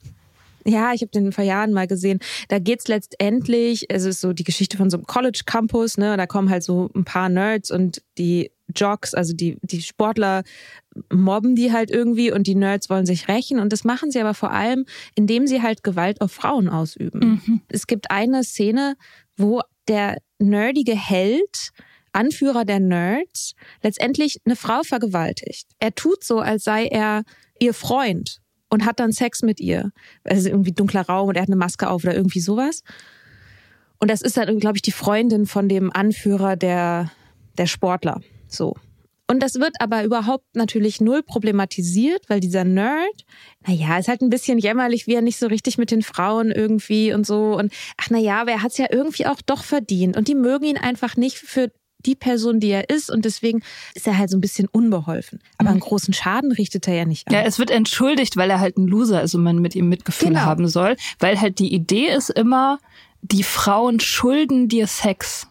Ja, 0.69 0.93
ich 0.93 1.01
habe 1.01 1.11
den 1.11 1.33
vor 1.33 1.45
Jahren 1.45 1.73
mal 1.73 1.87
gesehen. 1.87 2.19
Da 2.49 2.59
geht's 2.59 2.89
letztendlich, 2.89 3.87
es 3.89 4.05
ist 4.05 4.21
so 4.21 4.35
die 4.35 4.45
Geschichte 4.45 4.77
von 4.77 4.91
so 4.91 4.99
einem 4.99 5.07
College 5.07 5.43
Campus, 5.47 5.97
ne, 5.97 6.17
da 6.17 6.27
kommen 6.27 6.51
halt 6.51 6.63
so 6.63 6.91
ein 6.95 7.05
paar 7.05 7.31
Nerds 7.31 7.71
und 7.71 8.03
die 8.19 8.51
Jocks, 8.77 9.15
also 9.15 9.33
die 9.33 9.57
die 9.63 9.81
Sportler 9.81 10.43
mobben 11.11 11.55
die 11.55 11.73
halt 11.73 11.91
irgendwie 11.91 12.31
und 12.31 12.47
die 12.47 12.55
Nerds 12.55 12.91
wollen 12.91 13.07
sich 13.07 13.29
rächen 13.29 13.61
und 13.61 13.73
das 13.73 13.85
machen 13.85 14.11
sie 14.11 14.21
aber 14.21 14.35
vor 14.35 14.51
allem, 14.51 14.85
indem 15.15 15.47
sie 15.47 15.63
halt 15.63 15.83
Gewalt 15.83 16.21
auf 16.21 16.33
Frauen 16.33 16.69
ausüben. 16.69 17.41
Mhm. 17.47 17.61
Es 17.69 17.87
gibt 17.87 18.11
eine 18.11 18.45
Szene, 18.45 18.97
wo 19.37 19.63
der 19.87 20.19
nerdige 20.39 20.95
Held 20.95 21.71
Anführer 22.13 22.65
der 22.65 22.81
Nerds 22.81 23.55
letztendlich 23.83 24.41
eine 24.45 24.57
Frau 24.57 24.83
vergewaltigt. 24.83 25.69
Er 25.79 25.95
tut 25.95 26.25
so, 26.25 26.41
als 26.41 26.65
sei 26.65 26.87
er 26.87 27.23
ihr 27.59 27.73
Freund 27.73 28.41
und 28.69 28.85
hat 28.85 29.01
dann 29.01 29.13
Sex 29.13 29.43
mit 29.43 29.61
ihr. 29.61 29.91
Also 30.25 30.49
irgendwie 30.49 30.73
dunkler 30.73 31.03
Raum 31.03 31.29
und 31.29 31.37
er 31.37 31.43
hat 31.43 31.49
eine 31.49 31.57
Maske 31.57 31.89
auf 31.89 32.05
oder 32.05 32.15
irgendwie 32.15 32.41
sowas. 32.41 32.83
Und 33.99 34.11
das 34.11 34.23
ist 34.23 34.37
dann, 34.37 34.59
glaube 34.61 34.77
ich, 34.77 34.83
die 34.83 34.93
Freundin 34.93 35.47
von 35.47 35.69
dem 35.69 35.93
Anführer 35.93 36.57
der, 36.57 37.11
der 37.57 37.67
Sportler. 37.67 38.21
So. 38.47 38.77
Und 39.31 39.43
das 39.43 39.57
wird 39.57 39.75
aber 39.81 40.05
überhaupt 40.05 40.47
natürlich 40.55 41.03
null 41.03 41.23
problematisiert, 41.23 42.23
weil 42.29 42.41
dieser 42.41 42.65
Nerd, 42.65 43.27
naja, 43.67 43.99
ist 43.99 44.09
halt 44.09 44.23
ein 44.23 44.31
bisschen 44.31 44.59
jämmerlich, 44.59 45.07
wie 45.07 45.15
er 45.15 45.21
nicht 45.21 45.39
so 45.39 45.49
richtig 45.49 45.77
mit 45.77 45.91
den 45.91 46.01
Frauen 46.01 46.51
irgendwie 46.51 47.13
und 47.13 47.27
so. 47.27 47.55
Und 47.59 47.73
ach 47.99 48.09
naja, 48.09 48.41
aber 48.41 48.53
er 48.53 48.63
hat 48.63 48.71
es 48.71 48.79
ja 48.79 48.87
irgendwie 48.91 49.27
auch 49.27 49.43
doch 49.45 49.65
verdient. 49.65 50.17
Und 50.17 50.29
die 50.29 50.35
mögen 50.35 50.65
ihn 50.65 50.79
einfach 50.79 51.17
nicht 51.17 51.37
für 51.37 51.71
die 52.07 52.15
Person, 52.15 52.61
die 52.61 52.69
er 52.69 52.91
ist 52.91 53.11
und 53.11 53.25
deswegen 53.25 53.63
ist 53.95 54.07
er 54.07 54.19
halt 54.19 54.31
so 54.31 54.37
ein 54.37 54.41
bisschen 54.41 54.69
unbeholfen. 54.69 55.41
Aber 55.59 55.71
einen 55.71 55.79
mhm. 55.79 55.83
großen 55.83 56.15
Schaden 56.15 56.53
richtet 56.53 56.87
er 56.87 56.95
ja 56.95 57.05
nicht 57.05 57.27
an. 57.27 57.35
Ja, 57.35 57.43
es 57.43 57.59
wird 57.59 57.71
entschuldigt, 57.71 58.37
weil 58.37 58.51
er 58.51 58.61
halt 58.61 58.79
ein 58.79 58.87
Loser 58.87 59.23
ist 59.23 59.35
und 59.35 59.43
man 59.43 59.59
mit 59.59 59.75
ihm 59.75 59.89
Mitgefühl 59.89 60.29
genau. 60.29 60.41
haben 60.41 60.69
soll, 60.69 60.97
weil 61.19 61.41
halt 61.41 61.59
die 61.59 61.75
Idee 61.75 62.07
ist 62.07 62.31
immer, 62.31 62.79
die 63.23 63.43
Frauen 63.43 64.01
schulden 64.01 64.69
dir 64.69 64.87
Sex. 64.87 65.49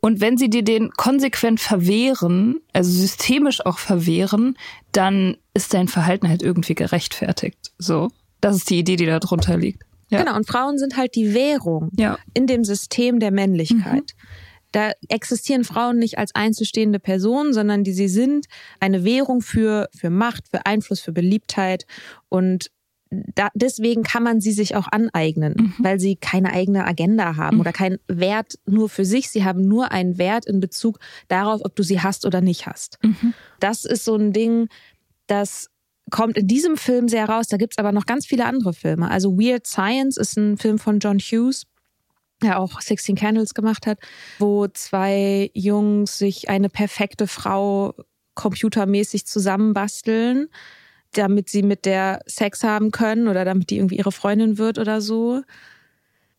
Und 0.00 0.22
wenn 0.22 0.38
sie 0.38 0.48
dir 0.48 0.62
den 0.62 0.90
konsequent 0.92 1.60
verwehren, 1.60 2.60
also 2.72 2.90
systemisch 2.90 3.64
auch 3.66 3.78
verwehren, 3.78 4.56
dann 4.92 5.36
ist 5.52 5.74
dein 5.74 5.88
Verhalten 5.88 6.28
halt 6.28 6.42
irgendwie 6.42 6.74
gerechtfertigt. 6.74 7.72
So. 7.76 8.10
Das 8.40 8.56
ist 8.56 8.70
die 8.70 8.78
Idee, 8.78 8.96
die 8.96 9.04
da 9.04 9.18
drunter 9.18 9.58
liegt. 9.58 9.82
Ja. 10.08 10.20
Genau, 10.20 10.34
und 10.34 10.46
Frauen 10.46 10.78
sind 10.78 10.96
halt 10.96 11.14
die 11.14 11.34
Währung 11.34 11.90
ja. 11.96 12.18
in 12.34 12.46
dem 12.46 12.64
System 12.64 13.20
der 13.20 13.30
Männlichkeit. 13.30 14.14
Mhm. 14.16 14.26
Da 14.72 14.92
existieren 15.08 15.64
Frauen 15.64 15.98
nicht 15.98 16.18
als 16.18 16.34
einzelstehende 16.34 17.00
Personen, 17.00 17.52
sondern 17.52 17.84
die 17.84 17.92
sie 17.92 18.08
sind 18.08 18.46
eine 18.78 19.04
Währung 19.04 19.40
für, 19.40 19.88
für 19.94 20.10
Macht, 20.10 20.48
für 20.48 20.66
Einfluss, 20.66 21.00
für 21.00 21.12
Beliebtheit. 21.12 21.86
Und 22.28 22.70
da, 23.10 23.48
deswegen 23.54 24.04
kann 24.04 24.22
man 24.22 24.40
sie 24.40 24.52
sich 24.52 24.76
auch 24.76 24.86
aneignen, 24.90 25.54
mhm. 25.56 25.74
weil 25.78 25.98
sie 25.98 26.14
keine 26.16 26.52
eigene 26.52 26.86
Agenda 26.86 27.36
haben 27.36 27.56
mhm. 27.56 27.60
oder 27.60 27.72
keinen 27.72 27.98
Wert 28.06 28.58
nur 28.66 28.88
für 28.88 29.04
sich. 29.04 29.30
Sie 29.30 29.44
haben 29.44 29.66
nur 29.66 29.90
einen 29.90 30.16
Wert 30.18 30.46
in 30.46 30.60
Bezug 30.60 31.00
darauf, 31.26 31.60
ob 31.64 31.74
du 31.74 31.82
sie 31.82 32.00
hast 32.00 32.24
oder 32.24 32.40
nicht 32.40 32.66
hast. 32.66 32.98
Mhm. 33.02 33.34
Das 33.58 33.84
ist 33.84 34.04
so 34.04 34.14
ein 34.14 34.32
Ding, 34.32 34.68
das 35.26 35.70
kommt 36.10 36.36
in 36.36 36.46
diesem 36.46 36.76
Film 36.76 37.08
sehr 37.08 37.28
raus. 37.28 37.48
Da 37.48 37.56
gibt's 37.56 37.78
aber 37.78 37.92
noch 37.92 38.06
ganz 38.06 38.26
viele 38.26 38.44
andere 38.44 38.72
Filme. 38.72 39.10
Also 39.10 39.36
Weird 39.38 39.66
Science 39.66 40.16
ist 40.16 40.36
ein 40.36 40.56
Film 40.56 40.78
von 40.78 41.00
John 41.00 41.18
Hughes 41.18 41.66
ja 42.42 42.58
auch 42.58 42.80
16 42.80 43.16
Candles 43.16 43.54
gemacht 43.54 43.86
hat, 43.86 43.98
wo 44.38 44.66
zwei 44.68 45.50
Jungs 45.54 46.18
sich 46.18 46.48
eine 46.48 46.68
perfekte 46.68 47.26
Frau 47.26 47.94
computermäßig 48.34 49.26
zusammenbasteln, 49.26 50.48
damit 51.12 51.48
sie 51.48 51.62
mit 51.62 51.84
der 51.84 52.20
Sex 52.26 52.62
haben 52.62 52.90
können 52.90 53.28
oder 53.28 53.44
damit 53.44 53.70
die 53.70 53.76
irgendwie 53.76 53.96
ihre 53.96 54.12
Freundin 54.12 54.58
wird 54.58 54.78
oder 54.78 55.00
so. 55.00 55.42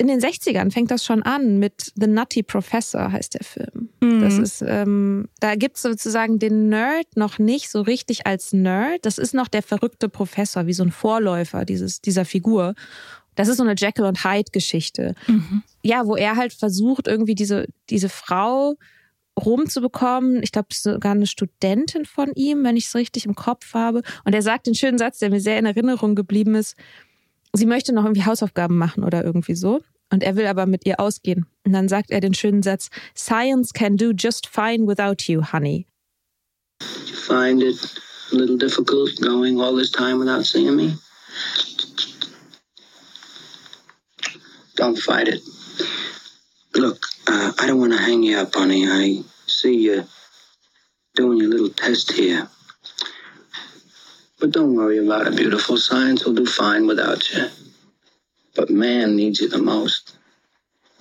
In 0.01 0.07
den 0.07 0.19
60ern 0.19 0.71
fängt 0.71 0.89
das 0.89 1.05
schon 1.05 1.21
an 1.21 1.59
mit 1.59 1.91
The 1.95 2.07
Nutty 2.07 2.41
Professor 2.41 3.11
heißt 3.11 3.35
der 3.35 3.43
Film. 3.43 3.89
Mhm. 4.01 4.21
Das 4.21 4.39
ist, 4.39 4.63
ähm, 4.65 5.27
da 5.39 5.53
gibt's 5.53 5.83
sozusagen 5.83 6.39
den 6.39 6.69
Nerd 6.69 7.05
noch 7.15 7.37
nicht 7.37 7.69
so 7.69 7.81
richtig 7.81 8.25
als 8.25 8.51
Nerd. 8.51 9.05
Das 9.05 9.19
ist 9.19 9.35
noch 9.35 9.47
der 9.47 9.61
verrückte 9.61 10.09
Professor, 10.09 10.65
wie 10.65 10.73
so 10.73 10.81
ein 10.81 10.91
Vorläufer 10.91 11.65
dieses, 11.65 12.01
dieser 12.01 12.25
Figur. 12.25 12.73
Das 13.35 13.47
ist 13.47 13.57
so 13.57 13.63
eine 13.63 13.75
Jekyll 13.77 14.05
und 14.05 14.23
Hyde 14.23 14.51
Geschichte. 14.51 15.15
Mhm. 15.27 15.63
Ja, 15.83 16.05
wo 16.05 16.15
er 16.15 16.35
halt 16.35 16.53
versucht, 16.53 17.07
irgendwie 17.07 17.35
diese, 17.35 17.67
diese 17.89 18.09
Frau 18.09 18.75
rumzubekommen. 19.39 20.43
Ich 20.43 20.51
glaube, 20.51 20.67
sogar 20.71 21.13
eine 21.13 21.27
Studentin 21.27 22.05
von 22.05 22.31
ihm, 22.35 22.63
wenn 22.63 22.75
ich 22.75 22.85
es 22.85 22.95
richtig 22.95 23.25
im 23.25 23.35
Kopf 23.35 23.73
habe. 23.73 24.01
Und 24.25 24.33
er 24.33 24.41
sagt 24.41 24.67
den 24.67 24.75
schönen 24.75 24.97
Satz, 24.97 25.19
der 25.19 25.29
mir 25.29 25.39
sehr 25.39 25.57
in 25.57 25.65
Erinnerung 25.65 26.15
geblieben 26.15 26.55
ist. 26.55 26.75
Sie 27.53 27.65
möchte 27.65 27.93
noch 27.93 28.03
irgendwie 28.03 28.25
Hausaufgaben 28.25 28.77
machen 28.77 29.03
oder 29.03 29.23
irgendwie 29.23 29.55
so. 29.55 29.81
Und 30.09 30.23
er 30.23 30.35
will 30.35 30.45
aber 30.45 30.65
mit 30.65 30.85
ihr 30.85 30.99
ausgehen. 30.99 31.45
Und 31.65 31.73
dann 31.73 31.87
sagt 31.87 32.11
er 32.11 32.19
den 32.19 32.33
schönen 32.33 32.63
Satz, 32.63 32.89
Science 33.15 33.73
can 33.73 33.95
do 33.95 34.11
just 34.11 34.47
fine 34.47 34.85
without 34.85 35.23
you, 35.31 35.41
honey. 35.41 35.87
You 37.07 37.15
find 37.15 37.63
it 37.63 37.77
a 38.31 38.35
little 38.35 38.57
difficult 38.57 39.21
going 39.21 39.61
all 39.61 39.75
this 39.75 39.91
time 39.91 40.19
without 40.19 40.45
seeing 40.45 40.75
me? 40.75 40.97
Don't 44.81 44.97
fight 44.97 45.27
it. 45.27 45.41
Look, 46.73 47.05
uh, 47.27 47.51
I 47.59 47.67
don't 47.67 47.77
want 47.77 47.91
to 47.91 47.99
hang 47.99 48.23
you 48.23 48.39
up, 48.39 48.55
honey. 48.55 48.87
I 48.87 49.21
see 49.45 49.75
you 49.75 50.05
doing 51.13 51.37
your 51.37 51.49
little 51.49 51.69
test 51.69 52.11
here. 52.13 52.49
But 54.39 54.49
don't 54.49 54.73
worry 54.73 54.97
about 54.97 55.27
it, 55.27 55.35
beautiful. 55.35 55.77
Science 55.77 56.25
will 56.25 56.33
do 56.33 56.47
fine 56.47 56.87
without 56.87 57.31
you. 57.31 57.49
But 58.55 58.71
man 58.71 59.15
needs 59.15 59.39
you 59.39 59.49
the 59.49 59.59
most. 59.59 60.17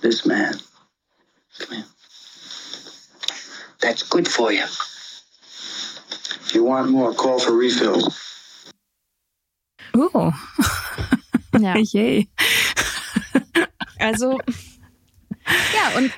This 0.01 0.27
man. 0.27 0.53
Come 1.57 1.77
here. 1.77 1.85
That's 3.81 4.03
good 4.03 4.27
for 4.27 4.51
you. 4.51 4.65
If 6.45 6.51
you 6.53 6.65
want 6.65 6.91
more, 6.91 7.15
call 7.15 7.39
for 7.39 7.53
refills. 7.53 8.15
Oh. 9.95 10.31
yeah. 11.59 11.77
Yay. 11.77 12.27
Also, 14.01 14.31
ja, 15.45 15.97
und 15.97 16.11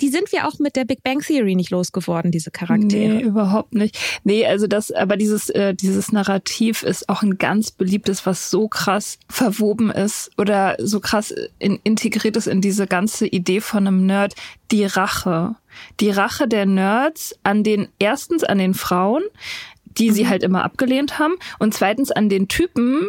die 0.00 0.08
sind 0.08 0.30
wir 0.32 0.46
auch 0.46 0.58
mit 0.58 0.76
der 0.76 0.84
Big 0.84 1.02
Bang 1.02 1.20
Theory 1.20 1.54
nicht 1.54 1.70
losgeworden, 1.70 2.30
diese 2.30 2.50
Charaktere. 2.50 3.14
Nee, 3.14 3.22
überhaupt 3.22 3.74
nicht. 3.74 3.98
Nee, 4.24 4.46
also 4.46 4.66
das, 4.66 4.92
aber 4.92 5.16
dieses, 5.16 5.48
äh, 5.50 5.74
dieses 5.74 6.12
Narrativ 6.12 6.82
ist 6.82 7.08
auch 7.08 7.22
ein 7.22 7.38
ganz 7.38 7.70
beliebtes, 7.70 8.26
was 8.26 8.50
so 8.50 8.68
krass 8.68 9.18
verwoben 9.28 9.90
ist 9.90 10.30
oder 10.36 10.76
so 10.78 11.00
krass 11.00 11.34
in, 11.58 11.80
integriert 11.82 12.36
ist 12.36 12.46
in 12.46 12.60
diese 12.60 12.86
ganze 12.86 13.26
Idee 13.26 13.60
von 13.60 13.86
einem 13.86 14.06
Nerd, 14.06 14.34
die 14.70 14.84
Rache. 14.84 15.56
Die 16.00 16.10
Rache 16.10 16.48
der 16.48 16.66
Nerds 16.66 17.38
an 17.42 17.62
den, 17.62 17.88
erstens 17.98 18.44
an 18.44 18.58
den 18.58 18.74
Frauen, 18.74 19.22
die 19.98 20.10
sie 20.10 20.24
mhm. 20.24 20.28
halt 20.28 20.42
immer 20.42 20.64
abgelehnt 20.64 21.18
haben 21.18 21.34
und 21.58 21.72
zweitens 21.74 22.10
an 22.10 22.28
den 22.28 22.48
Typen, 22.48 23.08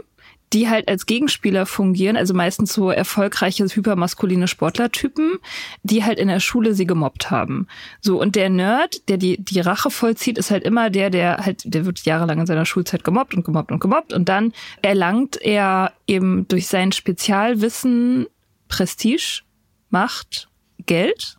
die 0.53 0.69
halt 0.69 0.87
als 0.87 1.05
Gegenspieler 1.05 1.65
fungieren, 1.65 2.15
also 2.15 2.33
meistens 2.33 2.73
so 2.73 2.89
erfolgreiche 2.89 3.65
hypermaskuline 3.65 4.47
Sportlertypen, 4.47 5.39
die 5.83 6.03
halt 6.03 6.19
in 6.19 6.29
der 6.29 6.39
Schule 6.39 6.73
sie 6.73 6.87
gemobbt 6.87 7.31
haben. 7.31 7.67
So 8.01 8.19
und 8.19 8.35
der 8.35 8.49
Nerd, 8.49 9.09
der 9.09 9.17
die 9.17 9.37
die 9.43 9.59
Rache 9.59 9.89
vollzieht, 9.89 10.37
ist 10.37 10.51
halt 10.51 10.63
immer 10.63 10.89
der, 10.89 11.09
der 11.09 11.45
halt 11.45 11.63
der 11.65 11.85
wird 11.85 11.99
jahrelang 12.05 12.39
in 12.39 12.45
seiner 12.45 12.65
Schulzeit 12.65 13.03
gemobbt 13.03 13.33
und 13.33 13.43
gemobbt 13.43 13.71
und 13.71 13.79
gemobbt 13.79 14.13
und 14.13 14.29
dann 14.29 14.53
erlangt 14.81 15.37
er 15.41 15.93
eben 16.07 16.47
durch 16.47 16.67
sein 16.67 16.91
Spezialwissen 16.91 18.27
Prestige, 18.69 19.41
Macht, 19.89 20.49
Geld 20.85 21.37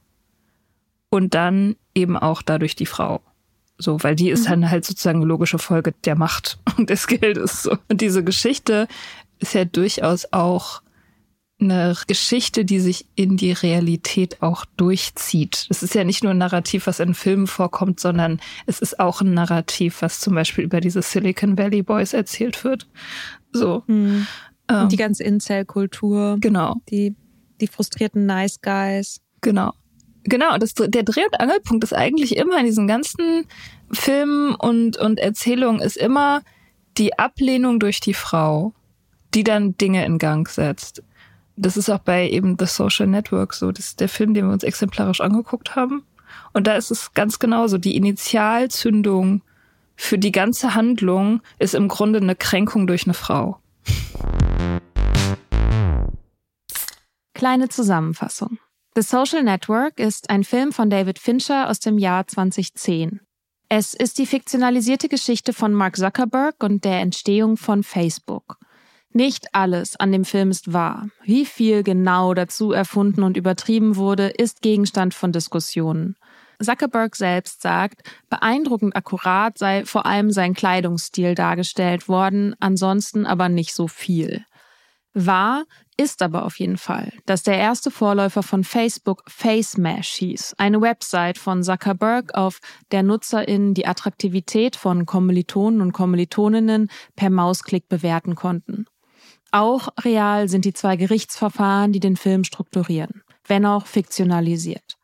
und 1.10 1.34
dann 1.34 1.76
eben 1.94 2.16
auch 2.16 2.42
dadurch 2.42 2.76
die 2.76 2.86
Frau. 2.86 3.20
So, 3.78 4.02
weil 4.02 4.16
die 4.16 4.30
ist 4.30 4.46
mhm. 4.46 4.50
dann 4.50 4.70
halt 4.70 4.84
sozusagen 4.84 5.22
logische 5.22 5.58
Folge 5.58 5.94
der 6.04 6.16
Macht 6.16 6.58
und 6.76 6.90
des 6.90 7.06
Geldes. 7.06 7.62
So. 7.62 7.76
Und 7.88 8.00
diese 8.00 8.24
Geschichte 8.24 8.88
ist 9.38 9.54
ja 9.54 9.64
durchaus 9.64 10.32
auch 10.32 10.82
eine 11.60 11.96
Geschichte, 12.06 12.64
die 12.64 12.78
sich 12.78 13.06
in 13.16 13.36
die 13.36 13.52
Realität 13.52 14.42
auch 14.42 14.64
durchzieht. 14.76 15.66
Es 15.70 15.82
ist 15.82 15.94
ja 15.94 16.04
nicht 16.04 16.22
nur 16.22 16.32
ein 16.32 16.38
Narrativ, 16.38 16.86
was 16.86 17.00
in 17.00 17.14
Filmen 17.14 17.48
vorkommt, 17.48 17.98
sondern 17.98 18.40
es 18.66 18.78
ist 18.78 19.00
auch 19.00 19.20
ein 19.20 19.34
Narrativ, 19.34 20.02
was 20.02 20.20
zum 20.20 20.34
Beispiel 20.34 20.64
über 20.64 20.80
diese 20.80 21.02
Silicon 21.02 21.58
Valley 21.58 21.82
Boys 21.82 22.12
erzählt 22.12 22.62
wird. 22.62 22.86
So. 23.52 23.82
Mhm. 23.88 24.26
Ähm, 24.68 24.88
die 24.88 24.96
ganze 24.96 25.24
Incel-Kultur. 25.24 26.36
Genau. 26.40 26.76
Die, 26.90 27.16
die 27.60 27.66
frustrierten 27.66 28.24
Nice 28.26 28.60
Guys. 28.60 29.20
Genau. 29.40 29.72
Genau, 30.28 30.58
das, 30.58 30.74
der 30.74 31.02
Dreh- 31.04 31.24
und 31.24 31.40
Angelpunkt 31.40 31.84
ist 31.84 31.94
eigentlich 31.94 32.36
immer 32.36 32.58
in 32.58 32.66
diesen 32.66 32.86
ganzen 32.86 33.46
Filmen 33.90 34.54
und, 34.54 34.98
und 34.98 35.18
Erzählungen 35.18 35.80
ist 35.80 35.96
immer 35.96 36.42
die 36.98 37.18
Ablehnung 37.18 37.80
durch 37.80 38.00
die 38.00 38.12
Frau, 38.12 38.74
die 39.32 39.42
dann 39.42 39.78
Dinge 39.78 40.04
in 40.04 40.18
Gang 40.18 40.46
setzt. 40.46 41.02
Das 41.56 41.78
ist 41.78 41.88
auch 41.88 42.00
bei 42.00 42.28
eben 42.28 42.56
The 42.58 42.66
Social 42.66 43.06
Network 43.06 43.54
so. 43.54 43.72
Das 43.72 43.86
ist 43.86 44.00
der 44.00 44.08
Film, 44.08 44.34
den 44.34 44.46
wir 44.46 44.52
uns 44.52 44.64
exemplarisch 44.64 45.22
angeguckt 45.22 45.76
haben. 45.76 46.04
Und 46.52 46.66
da 46.66 46.74
ist 46.74 46.90
es 46.90 47.14
ganz 47.14 47.38
genauso. 47.38 47.78
Die 47.78 47.96
Initialzündung 47.96 49.40
für 49.96 50.18
die 50.18 50.32
ganze 50.32 50.74
Handlung 50.74 51.40
ist 51.58 51.74
im 51.74 51.88
Grunde 51.88 52.20
eine 52.20 52.36
Kränkung 52.36 52.86
durch 52.86 53.06
eine 53.06 53.14
Frau. 53.14 53.58
Kleine 57.32 57.68
Zusammenfassung. 57.68 58.58
The 59.00 59.04
Social 59.04 59.44
Network 59.44 60.00
ist 60.00 60.28
ein 60.28 60.42
Film 60.42 60.72
von 60.72 60.90
David 60.90 61.20
Fincher 61.20 61.70
aus 61.70 61.78
dem 61.78 61.98
Jahr 61.98 62.26
2010. 62.26 63.20
Es 63.68 63.94
ist 63.94 64.18
die 64.18 64.26
fiktionalisierte 64.26 65.08
Geschichte 65.08 65.52
von 65.52 65.72
Mark 65.72 65.96
Zuckerberg 65.96 66.64
und 66.64 66.84
der 66.84 66.98
Entstehung 66.98 67.56
von 67.56 67.84
Facebook. 67.84 68.56
Nicht 69.12 69.54
alles 69.54 69.94
an 69.94 70.10
dem 70.10 70.24
Film 70.24 70.50
ist 70.50 70.72
wahr. 70.72 71.10
Wie 71.22 71.46
viel 71.46 71.84
genau 71.84 72.34
dazu 72.34 72.72
erfunden 72.72 73.22
und 73.22 73.36
übertrieben 73.36 73.94
wurde, 73.94 74.30
ist 74.30 74.62
Gegenstand 74.62 75.14
von 75.14 75.30
Diskussionen. 75.30 76.16
Zuckerberg 76.60 77.14
selbst 77.14 77.62
sagt, 77.62 78.02
beeindruckend 78.28 78.96
akkurat 78.96 79.56
sei 79.58 79.84
vor 79.84 80.06
allem 80.06 80.32
sein 80.32 80.54
Kleidungsstil 80.54 81.36
dargestellt 81.36 82.08
worden, 82.08 82.56
ansonsten 82.58 83.26
aber 83.26 83.48
nicht 83.48 83.74
so 83.74 83.86
viel. 83.86 84.44
Wahr 85.26 85.64
ist 85.96 86.22
aber 86.22 86.44
auf 86.44 86.58
jeden 86.58 86.76
Fall, 86.76 87.12
dass 87.26 87.42
der 87.42 87.58
erste 87.58 87.90
Vorläufer 87.90 88.42
von 88.42 88.62
Facebook 88.62 89.24
FaceMash 89.26 90.12
hieß, 90.14 90.54
eine 90.58 90.80
Website 90.80 91.38
von 91.38 91.62
Zuckerberg, 91.62 92.34
auf 92.34 92.60
der 92.92 93.02
NutzerInnen 93.02 93.74
die 93.74 93.86
Attraktivität 93.86 94.76
von 94.76 95.06
Kommilitonen 95.06 95.80
und 95.80 95.92
Kommilitoninnen 95.92 96.88
per 97.16 97.30
Mausklick 97.30 97.88
bewerten 97.88 98.36
konnten. 98.36 98.86
Auch 99.50 99.88
real 100.04 100.48
sind 100.48 100.64
die 100.64 100.74
zwei 100.74 100.96
Gerichtsverfahren, 100.96 101.92
die 101.92 102.00
den 102.00 102.16
Film 102.16 102.44
strukturieren, 102.44 103.22
wenn 103.46 103.66
auch 103.66 103.86
fiktionalisiert. 103.86 104.97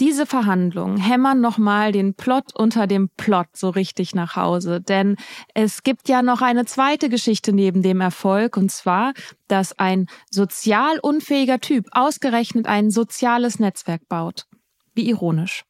Diese 0.00 0.26
Verhandlungen 0.26 0.96
hämmern 0.96 1.40
nochmal 1.40 1.92
den 1.92 2.14
Plot 2.14 2.52
unter 2.54 2.88
dem 2.88 3.10
Plot 3.16 3.46
so 3.52 3.70
richtig 3.70 4.12
nach 4.14 4.34
Hause. 4.34 4.80
Denn 4.80 5.16
es 5.54 5.84
gibt 5.84 6.08
ja 6.08 6.22
noch 6.22 6.42
eine 6.42 6.64
zweite 6.64 7.08
Geschichte 7.08 7.52
neben 7.52 7.80
dem 7.80 8.00
Erfolg, 8.00 8.56
und 8.56 8.72
zwar, 8.72 9.12
dass 9.46 9.78
ein 9.78 10.06
sozial 10.30 10.98
unfähiger 11.00 11.60
Typ 11.60 11.86
ausgerechnet 11.92 12.66
ein 12.66 12.90
soziales 12.90 13.60
Netzwerk 13.60 14.08
baut. 14.08 14.46
Wie 14.94 15.08
ironisch. 15.08 15.64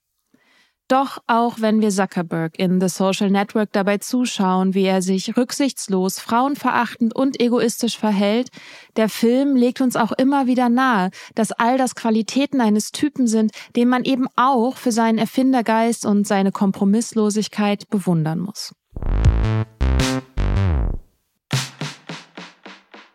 Doch 0.89 1.19
auch 1.27 1.61
wenn 1.61 1.81
wir 1.81 1.89
Zuckerberg 1.89 2.59
in 2.59 2.79
The 2.79 2.89
Social 2.89 3.31
Network 3.31 3.73
dabei 3.73 3.99
zuschauen, 3.99 4.75
wie 4.75 4.85
er 4.85 5.01
sich 5.01 5.35
rücksichtslos, 5.35 6.19
frauenverachtend 6.19 7.17
und 7.17 7.41
egoistisch 7.41 7.99
verhält, 7.99 8.51
der 8.97 9.09
Film 9.09 9.57
legt 9.57 9.81
uns 9.81 9.97
auch 9.97 10.13
immer 10.13 10.47
wieder 10.47 10.69
nahe, 10.69 11.11
dass 11.35 11.53
all 11.53 11.79
das 11.79 11.95
Qualitäten 11.95 12.61
eines 12.61 12.93
Typen 12.93 13.27
sind, 13.27 13.53
den 13.77 13.89
man 13.89 14.05
eben 14.05 14.27
auch 14.37 14.77
für 14.77 14.93
seinen 14.93 15.17
Erfindergeist 15.17 16.05
und 16.05 16.27
seine 16.27 16.53
Kompromisslosigkeit 16.53 17.89
bewundern 17.89 18.41
muss. 18.41 18.75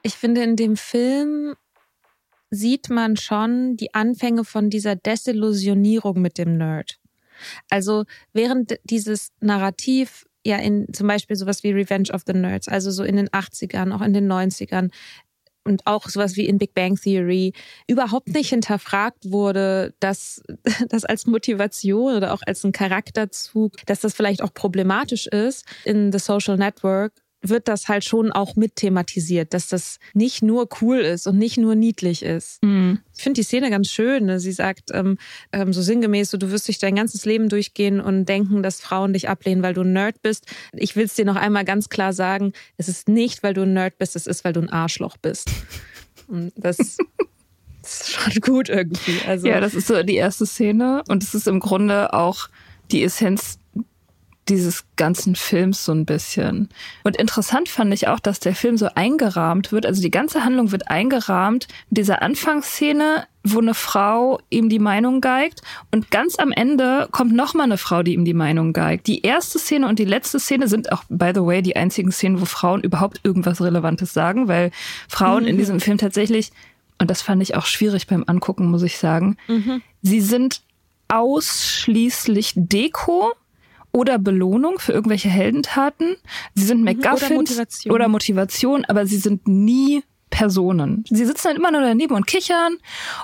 Ich 0.01 0.15
finde, 0.15 0.41
in 0.41 0.55
dem 0.55 0.75
Film 0.75 1.53
sieht 2.49 2.89
man 2.89 3.15
schon 3.15 3.77
die 3.77 3.93
Anfänge 3.93 4.43
von 4.43 4.71
dieser 4.71 4.95
Desillusionierung 4.95 6.19
mit 6.19 6.39
dem 6.39 6.58
Nerd. 6.58 6.99
Also 7.69 8.06
während 8.34 8.80
dieses 8.84 9.32
Narrativ 9.39 10.25
ja 10.45 10.58
in 10.58 10.88
zum 10.93 11.08
Beispiel 11.08 11.36
sowas 11.36 11.63
wie 11.63 11.71
Revenge 11.71 12.10
of 12.13 12.23
the 12.25 12.34
Nerds, 12.34 12.67
also 12.67 12.91
so 12.91 13.04
in 13.04 13.17
den 13.17 13.30
80ern, 13.30 13.93
auch 13.93 14.02
in 14.02 14.13
den 14.13 14.32
90ern, 14.32 14.89
und 15.65 15.86
auch 15.86 16.10
sowas 16.10 16.36
wie 16.36 16.47
in 16.47 16.58
Big 16.58 16.73
Bang 16.73 16.95
Theory 16.95 17.54
überhaupt 17.88 18.30
nicht 18.30 18.49
hinterfragt 18.49 19.32
wurde, 19.32 19.93
dass 19.99 20.41
das 20.89 21.06
als 21.06 21.25
Motivation 21.28 22.15
oder 22.15 22.34
auch 22.34 22.41
als 22.45 22.63
ein 22.63 22.71
Charakterzug, 22.71 23.73
dass 23.86 24.02
das 24.02 24.13
vielleicht 24.13 24.41
auch 24.41 24.54
problematisch 24.54 25.28
ist 25.28 25.65
in 25.86 26.12
The 26.12 26.19
Social 26.19 26.58
Network, 26.58 27.13
wird 27.41 27.67
das 27.67 27.88
halt 27.88 28.04
schon 28.04 28.32
auch 28.32 28.56
mit 28.56 28.75
thematisiert, 28.75 29.54
dass 29.54 29.67
das 29.67 29.99
nicht 30.13 30.43
nur 30.43 30.67
cool 30.82 30.99
ist 30.99 31.28
und 31.28 31.38
nicht 31.38 31.58
nur 31.58 31.75
niedlich 31.75 32.23
ist. 32.23 32.62
Mhm. 32.63 32.99
Ich 33.15 33.23
finde 33.23 33.39
die 33.39 33.45
Szene 33.45 33.69
ganz 33.69 33.89
schön. 33.89 34.25
Ne? 34.25 34.39
Sie 34.39 34.52
sagt 34.52 34.89
ähm, 34.93 35.17
ähm, 35.52 35.71
so 35.71 35.82
sinngemäß, 35.82 36.32
so, 36.32 36.38
du 36.38 36.52
wirst 36.52 36.67
dich 36.67 36.80
dein 36.80 36.95
ganzes 36.95 37.25
Leben 37.25 37.49
durchgehen 37.49 38.02
und 38.02 38.25
denken, 38.25 38.62
dass 38.62 38.82
Frauen 38.82 39.13
dich 39.13 39.30
ablehnen, 39.30 39.63
weil 39.63 39.73
du 39.73 39.82
ein 39.82 39.93
Nerd 39.93 40.21
bist. 40.21 40.45
Ich 40.73 40.95
will 40.95 41.06
es 41.06 41.15
dir 41.15 41.25
noch 41.25 41.38
einmal 41.38 41.65
ganz 41.65 41.89
klar 41.89 42.13
sagen, 42.13 42.54
es 42.78 42.88
ist 42.88 43.08
nicht, 43.08 43.41
weil 43.43 43.54
du 43.54 43.62
ein 43.62 43.73
Nerd 43.73 43.97
bist, 43.97 44.15
es 44.15 44.28
ist, 44.28 44.43
weil 44.43 44.54
du 44.54 44.62
ein 44.62 44.69
Arschloch 44.69 45.17
bist. 45.17 45.49
Und 46.28 46.52
das 46.58 46.97
Das 47.82 48.02
ist 48.02 48.12
schon 48.12 48.34
gut 48.41 48.69
irgendwie. 48.69 49.19
Also 49.25 49.47
ja, 49.47 49.60
das 49.60 49.73
ist 49.73 49.88
so 49.88 50.04
die 50.04 50.15
erste 50.15 50.45
Szene 50.45 51.04
und 51.08 51.23
es 51.23 51.34
ist 51.34 51.47
im 51.47 51.60
Grunde 51.60 52.13
auch 52.13 52.49
die 52.91 53.04
Essenz 53.04 53.58
dieses 54.50 54.86
ganzen 54.96 55.36
Films 55.36 55.86
so 55.86 55.92
ein 55.92 56.06
bisschen. 56.06 56.70
Und 57.04 57.18
interessant 57.18 57.70
fand 57.70 57.94
ich 57.94 58.08
auch, 58.08 58.20
dass 58.20 58.40
der 58.40 58.56
Film 58.56 58.78
so 58.78 58.90
eingerahmt 58.96 59.72
wird. 59.72 59.86
Also 59.86 60.02
die 60.02 60.12
ganze 60.12 60.44
Handlung 60.44 60.72
wird 60.72 60.90
eingerahmt 60.90 61.68
mit 61.90 61.98
dieser 61.98 62.22
Anfangsszene, 62.22 63.26
wo 63.44 63.60
eine 63.60 63.74
Frau 63.74 64.40
ihm 64.50 64.70
die 64.70 64.80
Meinung 64.80 65.22
geigt 65.22 65.62
und 65.92 66.12
ganz 66.12 66.38
am 66.38 66.52
Ende 66.52 67.08
kommt 67.12 67.34
noch 67.34 67.54
mal 67.54 67.64
eine 67.64 67.78
Frau, 67.78 68.04
die 68.04 68.14
ihm 68.14 68.26
die 68.26 68.34
Meinung 68.34 68.74
geigt. 68.74 69.08
Die 69.08 69.22
erste 69.22 69.60
Szene 69.60 69.88
und 69.88 70.00
die 70.00 70.06
letzte 70.06 70.40
Szene 70.40 70.68
sind 70.68 70.92
auch, 70.92 71.04
by 71.10 71.32
the 71.34 71.42
way, 71.42 71.62
die 71.62 71.76
einzigen 71.76 72.12
Szenen, 72.12 72.42
wo 72.42 72.46
Frauen 72.46 72.82
überhaupt 72.82 73.22
irgendwas 73.24 73.62
Relevantes 73.62 74.14
sagen, 74.14 74.48
weil 74.48 74.72
Frauen 75.08 75.44
mhm. 75.44 75.50
in 75.50 75.58
diesem 75.58 75.80
Film 75.80 75.98
tatsächlich, 75.98 76.52
und 76.98 77.10
das 77.10 77.22
fand 77.22 77.42
ich 77.42 77.56
auch 77.56 77.66
schwierig 77.66 78.08
beim 78.08 78.26
Angucken, 78.28 78.70
muss 78.70 78.84
ich 78.84 78.98
sagen, 78.98 79.38
mhm. 79.48 79.82
sie 80.02 80.22
sind 80.22 80.62
ausschließlich 81.08 82.54
Deko 82.56 83.34
oder 83.91 84.19
Belohnung 84.19 84.80
für 84.80 84.93
irgendwelche 84.93 85.30
Heldentaten. 85.30 86.15
Sie 86.56 86.65
sind 86.65 86.80
mhm. 86.80 86.86
MacGuffins 86.86 87.23
oder 87.23 87.36
Motivation. 87.36 87.93
oder 87.93 88.08
Motivation, 88.08 88.86
aber 88.86 89.06
sie 89.06 89.17
sind 89.17 89.47
nie 89.47 90.04
Personen. 90.30 91.04
Sie 91.10 91.25
sitzen 91.25 91.47
dann 91.47 91.58
immer 91.58 91.71
nur 91.71 91.82
daneben 91.82 92.13
und 92.13 92.28
kichern 92.28 92.78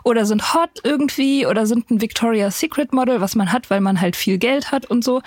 oder 0.04 0.26
sind 0.26 0.54
hot 0.54 0.82
irgendwie 0.84 1.46
oder 1.46 1.66
sind 1.66 1.90
ein 1.92 2.02
Victoria's 2.02 2.60
Secret 2.60 2.94
Model, 2.94 3.22
was 3.22 3.36
man 3.36 3.52
hat, 3.52 3.70
weil 3.70 3.82
man 3.82 4.02
halt 4.02 4.16
viel 4.16 4.38
Geld 4.38 4.72
hat 4.72 4.86
und 4.88 5.04
so. 5.04 5.22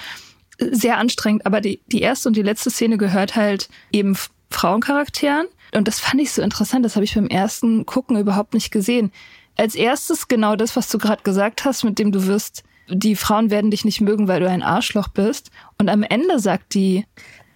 Sehr 0.59 0.99
anstrengend, 0.99 1.47
aber 1.47 1.61
die, 1.61 1.81
die 1.87 2.01
erste 2.01 2.29
und 2.29 2.37
die 2.37 2.43
letzte 2.43 2.71
Szene 2.71 2.99
gehört 2.99 3.37
halt 3.37 3.69
eben 3.93 4.17
Frauencharakteren. 4.51 5.47
Und 5.73 5.87
das 5.87 6.01
fand 6.01 6.21
ich 6.21 6.33
so 6.33 6.43
interessant, 6.43 6.85
das 6.85 6.97
habe 6.97 7.05
ich 7.05 7.15
beim 7.15 7.29
ersten 7.29 7.87
Gucken 7.87 8.19
überhaupt 8.19 8.55
nicht 8.55 8.71
gesehen. 8.71 9.13
als 9.57 9.75
erstes 9.75 10.29
genau 10.29 10.57
das, 10.57 10.77
was 10.77 10.89
du 10.89 10.99
gerade 10.99 11.23
gesagt 11.23 11.65
hast, 11.65 11.85
mit 11.85 11.99
dem 11.99 12.13
du 12.13 12.27
wirst, 12.27 12.65
die 12.89 13.17
Frauen 13.17 13.51
werden 13.51 13.71
dich 13.71 13.85
nicht 13.85 14.01
mögen, 14.01 14.29
weil 14.29 14.41
du 14.41 14.49
ein 14.49 14.63
Arschloch 14.63 15.09
bist. 15.09 15.51
Und 15.79 15.89
am 15.89 16.03
Ende 16.03 16.39
sagt 16.39 16.75
die, 16.75 17.05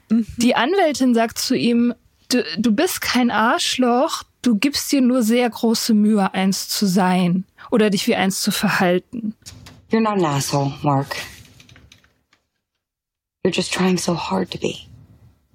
mhm. 0.09 0.27
die 0.37 0.55
Anwältin 0.55 1.15
sagt 1.15 1.39
zu 1.39 1.57
ihm, 1.57 1.95
du, 2.29 2.45
du 2.59 2.73
bist 2.73 3.01
kein 3.01 3.31
Arschloch, 3.31 4.25
du 4.43 4.57
gibst 4.57 4.91
dir 4.93 5.01
nur 5.01 5.23
sehr 5.23 5.49
große 5.49 5.95
Mühe, 5.95 6.33
eins 6.35 6.69
zu 6.69 6.87
sein 6.87 7.45
oder 7.71 7.91
dich 7.91 8.07
wie 8.07 8.15
eins 8.15 8.41
zu 8.43 8.51
verhalten. 8.51 9.35
You're 9.91 10.01
not 10.01 10.19
an 10.19 10.25
asshole, 10.25 10.73
Mark. 10.83 11.17
You're 13.45 13.55
just 13.55 13.73
trying 13.73 13.99
so 13.99 14.17
hard 14.17 14.51
to 14.53 14.59
be. 14.59 14.75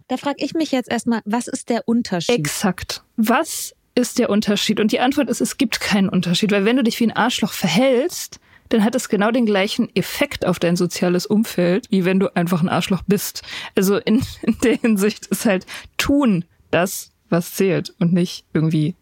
Da 0.08 0.18
frage 0.18 0.44
ich 0.44 0.54
mich 0.54 0.72
jetzt 0.72 0.90
erstmal, 0.90 1.22
was 1.26 1.48
ist 1.48 1.70
der 1.70 1.88
Unterschied? 1.88 2.36
Exakt. 2.36 3.04
Was 3.18 3.74
ist 3.96 4.20
der 4.20 4.30
Unterschied? 4.30 4.80
Und 4.80 4.92
die 4.92 5.00
Antwort 5.00 5.30
ist, 5.30 5.42
es 5.42 5.58
gibt 5.58 5.80
keinen 5.80 6.08
Unterschied, 6.08 6.52
weil 6.52 6.66
wenn 6.66 6.78
du 6.78 6.84
dich 6.84 7.00
wie 7.00 7.06
ein 7.06 7.16
Arschloch 7.16 7.52
verhältst, 7.52 8.40
dann 8.70 8.84
hat 8.84 8.96
es 8.96 9.10
genau 9.10 9.32
den 9.32 9.46
gleichen 9.46 9.94
Effekt 9.96 10.46
auf 10.46 10.60
dein 10.60 10.76
soziales 10.76 11.26
Umfeld, 11.26 11.88
wie 11.90 12.06
wenn 12.06 12.20
du 12.20 12.36
einfach 12.36 12.62
ein 12.62 12.70
Arschloch 12.70 13.04
bist. 13.08 13.44
Also 13.76 13.98
in, 13.98 14.22
in 14.42 14.58
der 14.64 14.76
Hinsicht 14.76 15.28
ist 15.28 15.46
halt 15.46 15.66
tun 15.98 16.46
das, 16.72 17.12
was 17.30 17.54
zählt 17.54 17.94
und 18.00 18.14
nicht 18.14 18.46
irgendwie 18.54 18.96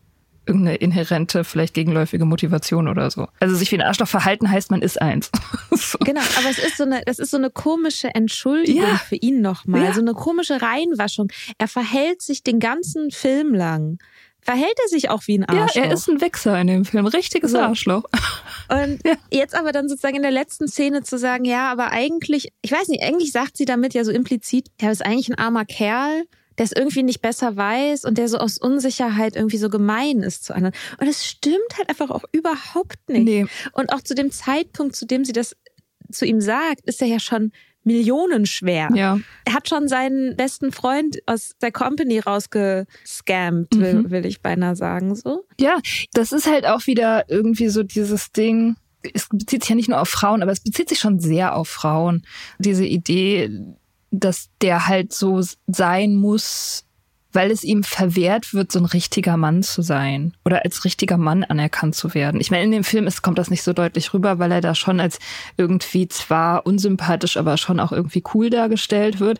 irgendeine 0.48 0.78
inhärente, 0.78 1.44
vielleicht 1.44 1.74
gegenläufige 1.74 2.26
Motivation 2.26 2.88
oder 2.88 3.10
so. 3.10 3.28
Also 3.40 3.56
sich 3.56 3.72
wie 3.72 3.78
ein 3.78 3.82
Arschloch 3.82 4.08
verhalten 4.08 4.50
heißt, 4.50 4.72
man 4.72 4.82
ist 4.82 5.02
eins. 5.02 5.32
so. 5.72 5.98
Genau, 6.00 6.22
aber 6.38 6.50
es 6.50 6.60
ist 6.60 6.78
so 6.78 6.84
eine, 6.84 7.02
das 7.06 7.20
ist 7.20 7.32
so 7.32 7.38
eine 7.38 7.50
komische 7.50 8.14
Entschuldigung 8.14 8.84
ja. 8.84 8.98
für 8.98 9.16
ihn 9.16 9.42
nochmal, 9.42 9.86
ja. 9.86 9.94
so 9.94 10.02
eine 10.02 10.14
komische 10.14 10.62
Reinwaschung. 10.62 11.30
Er 11.58 11.68
verhält 11.68 12.22
sich 12.22 12.44
den 12.44 12.60
ganzen 12.60 13.12
Film 13.12 13.54
lang 13.54 13.98
verhält 14.46 14.78
er 14.84 14.90
sich 14.90 15.10
auch 15.10 15.24
wie 15.26 15.40
ein 15.40 15.46
Arschloch. 15.46 15.76
Ja, 15.76 15.90
er 15.90 15.94
ist 15.94 16.08
ein 16.08 16.22
Wichser 16.22 16.62
in 16.62 16.68
dem 16.68 16.86
Film, 16.86 17.08
richtiges 17.08 17.52
so. 17.52 17.58
Arschloch. 17.58 18.04
Und 18.70 19.00
ja. 19.06 19.16
jetzt 19.32 19.56
aber 19.56 19.72
dann 19.72 19.90
sozusagen 19.90 20.16
in 20.16 20.22
der 20.22 20.32
letzten 20.32 20.68
Szene 20.68 21.02
zu 21.02 21.18
sagen, 21.18 21.46
ja, 21.46 21.72
aber 21.72 21.92
eigentlich, 21.92 22.50
ich 22.62 22.72
weiß 22.72 22.88
nicht, 22.90 23.04
eigentlich 23.04 23.32
sagt 23.32 23.58
sie 23.58 23.66
damit 23.66 23.96
ja 23.96 24.04
so 24.04 24.12
implizit, 24.12 24.68
er 24.78 24.92
ist 24.92 25.04
eigentlich 25.04 25.30
ein 25.30 25.38
armer 25.40 25.66
Kerl, 25.66 26.26
der 26.60 26.66
es 26.66 26.72
irgendwie 26.72 27.02
nicht 27.02 27.22
besser 27.22 27.58
weiß 27.58 28.06
und 28.06 28.20
der 28.20 28.30
so 28.30 28.38
aus 28.38 28.60
Unsicherheit 28.60 29.36
irgendwie 29.36 29.58
so 29.58 29.70
gemein 29.70 30.22
ist 30.22 30.46
zu 30.46 30.54
anderen. 30.56 30.76
Und 31.00 31.08
es 31.08 31.26
stimmt 31.26 31.78
halt 31.78 31.90
einfach 31.90 32.12
auch 32.12 32.24
überhaupt 32.32 33.10
nicht. 33.10 33.26
Nee. 33.26 33.48
Und 33.74 33.92
auch 33.92 34.02
zu 34.02 34.14
dem 34.14 34.32
Zeitpunkt, 34.32 34.96
zu 34.96 35.08
dem 35.08 35.26
sie 35.26 35.34
das 35.34 35.58
zu 36.12 36.24
ihm 36.26 36.40
sagt, 36.40 36.82
ist 36.86 37.02
er 37.02 37.08
ja 37.08 37.20
schon 37.20 37.52
millionenschwer. 37.86 38.90
Ja. 38.94 39.20
Er 39.46 39.54
hat 39.54 39.70
schon 39.70 39.88
seinen 39.88 40.36
besten 40.36 40.72
Freund 40.72 41.18
aus 41.26 41.52
der 41.62 41.72
Company 41.72 42.20
rausgescammt, 42.20 43.78
will, 43.78 43.94
mhm. 43.94 44.12
will 44.12 44.26
ich 44.26 44.42
beinahe 44.42 44.76
sagen, 44.76 45.16
so. 45.16 45.46
Ja, 45.60 45.80
das 46.14 46.32
ist 46.32 46.48
halt 46.48 46.66
auch 46.66 46.88
wieder 46.88 47.30
irgendwie 47.30 47.70
so 47.70 47.84
dieses 47.84 48.32
Ding, 48.32 48.76
es 49.14 49.28
bezieht 49.30 49.62
sich 49.62 49.70
ja 49.70 49.76
nicht 49.76 49.90
nur 49.90 50.02
auf 50.02 50.10
Frauen, 50.10 50.42
aber 50.42 50.52
es 50.52 50.62
bezieht 50.62 50.90
sich 50.90 51.00
schon 51.00 51.20
sehr 51.20 51.56
auf 51.56 51.68
Frauen. 51.68 52.26
Diese 52.58 52.86
Idee, 52.86 53.52
dass 54.12 54.50
der 54.62 54.88
halt 54.88 55.14
so 55.14 55.42
sein 55.68 56.16
muss, 56.16 56.85
weil 57.36 57.52
es 57.52 57.64
ihm 57.64 57.84
verwehrt 57.84 58.54
wird, 58.54 58.72
so 58.72 58.80
ein 58.80 58.86
richtiger 58.86 59.38
Mann 59.38 59.62
zu 59.62 59.82
sein 59.82 60.34
oder 60.46 60.64
als 60.64 60.86
richtiger 60.86 61.18
Mann 61.18 61.44
anerkannt 61.44 61.94
zu 61.94 62.14
werden. 62.14 62.40
Ich 62.40 62.50
meine, 62.50 62.64
in 62.64 62.72
dem 62.72 62.84
Film 62.84 63.06
ist, 63.08 63.22
kommt 63.22 63.38
das 63.38 63.50
nicht 63.50 63.62
so 63.62 63.74
deutlich 63.74 64.14
rüber, 64.14 64.40
weil 64.40 64.52
er 64.52 64.62
da 64.62 64.74
schon 64.74 65.00
als 65.00 65.20
irgendwie 65.58 66.08
zwar 66.08 66.66
unsympathisch, 66.66 67.38
aber 67.38 67.58
schon 67.58 67.80
auch 67.80 67.92
irgendwie 67.92 68.24
cool 68.34 68.50
dargestellt 68.50 69.20
wird. 69.20 69.40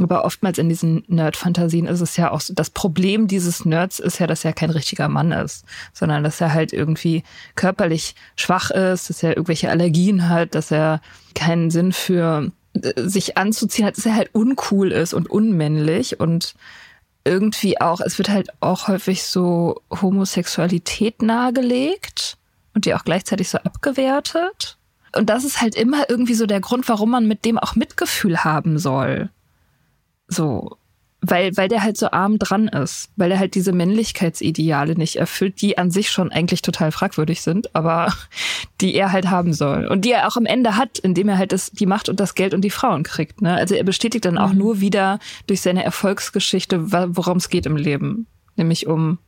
Aber 0.00 0.24
oftmals 0.24 0.58
in 0.58 0.68
diesen 0.68 1.04
Nerd-Fantasien 1.06 1.86
ist 1.86 2.00
es 2.00 2.16
ja 2.16 2.32
auch 2.32 2.40
so, 2.40 2.52
das 2.52 2.70
Problem 2.70 3.28
dieses 3.28 3.64
Nerds 3.64 4.00
ist 4.00 4.18
ja, 4.18 4.26
dass 4.26 4.44
er 4.44 4.52
kein 4.52 4.70
richtiger 4.70 5.08
Mann 5.08 5.30
ist, 5.30 5.64
sondern 5.92 6.24
dass 6.24 6.40
er 6.40 6.52
halt 6.52 6.72
irgendwie 6.72 7.22
körperlich 7.54 8.16
schwach 8.34 8.70
ist, 8.70 9.08
dass 9.08 9.22
er 9.22 9.36
irgendwelche 9.36 9.70
Allergien 9.70 10.28
hat, 10.28 10.56
dass 10.56 10.72
er 10.72 11.00
keinen 11.34 11.70
Sinn 11.70 11.92
für 11.92 12.50
äh, 12.82 13.02
sich 13.02 13.36
anzuziehen 13.36 13.86
hat, 13.86 13.96
dass 13.96 14.06
er 14.06 14.16
halt 14.16 14.30
uncool 14.32 14.90
ist 14.90 15.14
und 15.14 15.30
unmännlich 15.30 16.18
und 16.18 16.54
irgendwie 17.24 17.80
auch, 17.80 18.00
es 18.00 18.18
wird 18.18 18.28
halt 18.28 18.50
auch 18.60 18.88
häufig 18.88 19.24
so 19.24 19.80
Homosexualität 19.90 21.22
nahegelegt 21.22 22.36
und 22.74 22.84
die 22.84 22.94
auch 22.94 23.04
gleichzeitig 23.04 23.48
so 23.48 23.58
abgewertet. 23.58 24.76
Und 25.16 25.30
das 25.30 25.44
ist 25.44 25.60
halt 25.60 25.74
immer 25.74 26.10
irgendwie 26.10 26.34
so 26.34 26.46
der 26.46 26.60
Grund, 26.60 26.88
warum 26.88 27.10
man 27.10 27.26
mit 27.26 27.44
dem 27.44 27.58
auch 27.58 27.76
Mitgefühl 27.76 28.44
haben 28.44 28.78
soll. 28.78 29.30
So 30.28 30.76
weil, 31.26 31.56
weil 31.56 31.68
der 31.68 31.82
halt 31.82 31.96
so 31.96 32.10
arm 32.10 32.38
dran 32.38 32.68
ist, 32.68 33.10
weil 33.16 33.30
er 33.30 33.38
halt 33.38 33.54
diese 33.54 33.72
Männlichkeitsideale 33.72 34.94
nicht 34.94 35.16
erfüllt, 35.16 35.60
die 35.60 35.78
an 35.78 35.90
sich 35.90 36.10
schon 36.10 36.30
eigentlich 36.30 36.62
total 36.62 36.92
fragwürdig 36.92 37.40
sind, 37.40 37.74
aber 37.74 38.12
die 38.80 38.94
er 38.94 39.12
halt 39.12 39.30
haben 39.30 39.52
soll. 39.52 39.86
Und 39.86 40.04
die 40.04 40.12
er 40.12 40.28
auch 40.28 40.36
am 40.36 40.46
Ende 40.46 40.76
hat, 40.76 40.98
indem 40.98 41.28
er 41.28 41.38
halt 41.38 41.52
das, 41.52 41.70
die 41.70 41.86
Macht 41.86 42.08
und 42.08 42.20
das 42.20 42.34
Geld 42.34 42.54
und 42.54 42.62
die 42.62 42.70
Frauen 42.70 43.02
kriegt. 43.02 43.40
Ne? 43.40 43.54
Also 43.54 43.74
er 43.74 43.84
bestätigt 43.84 44.24
dann 44.24 44.38
auch 44.38 44.52
mhm. 44.52 44.58
nur 44.58 44.80
wieder 44.80 45.18
durch 45.46 45.60
seine 45.62 45.84
Erfolgsgeschichte, 45.84 46.92
worum 47.16 47.38
es 47.38 47.48
geht 47.48 47.66
im 47.66 47.76
Leben. 47.76 48.26
Nämlich 48.56 48.86
um 48.86 49.18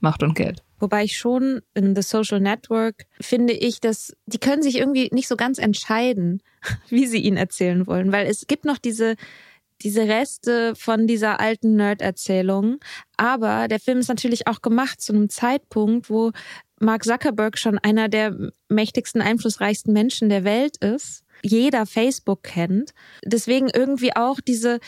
Macht 0.00 0.22
und 0.22 0.34
Geld. 0.34 0.62
Wobei 0.80 1.04
ich 1.04 1.16
schon 1.16 1.60
in 1.74 1.94
The 1.94 2.02
Social 2.02 2.40
Network 2.40 3.06
finde 3.20 3.52
ich, 3.52 3.80
dass 3.80 4.16
die 4.26 4.38
können 4.38 4.62
sich 4.62 4.78
irgendwie 4.78 5.08
nicht 5.12 5.28
so 5.28 5.36
ganz 5.36 5.58
entscheiden, 5.58 6.42
wie 6.88 7.06
sie 7.06 7.18
ihn 7.18 7.36
erzählen 7.36 7.86
wollen, 7.86 8.10
weil 8.10 8.26
es 8.26 8.46
gibt 8.48 8.64
noch 8.64 8.78
diese 8.78 9.14
diese 9.82 10.02
Reste 10.02 10.74
von 10.74 11.06
dieser 11.06 11.40
alten 11.40 11.76
Nerd-Erzählung. 11.76 12.78
Aber 13.16 13.68
der 13.68 13.80
Film 13.80 13.98
ist 13.98 14.08
natürlich 14.08 14.46
auch 14.46 14.62
gemacht 14.62 15.00
zu 15.00 15.12
einem 15.12 15.28
Zeitpunkt, 15.28 16.10
wo 16.10 16.32
Mark 16.80 17.04
Zuckerberg 17.04 17.58
schon 17.58 17.78
einer 17.78 18.08
der 18.08 18.36
mächtigsten, 18.68 19.22
einflussreichsten 19.22 19.92
Menschen 19.92 20.28
der 20.28 20.44
Welt 20.44 20.76
ist. 20.78 21.24
Jeder 21.42 21.86
Facebook 21.86 22.42
kennt. 22.42 22.92
Deswegen 23.24 23.68
irgendwie 23.68 24.14
auch 24.14 24.40
diese, 24.40 24.78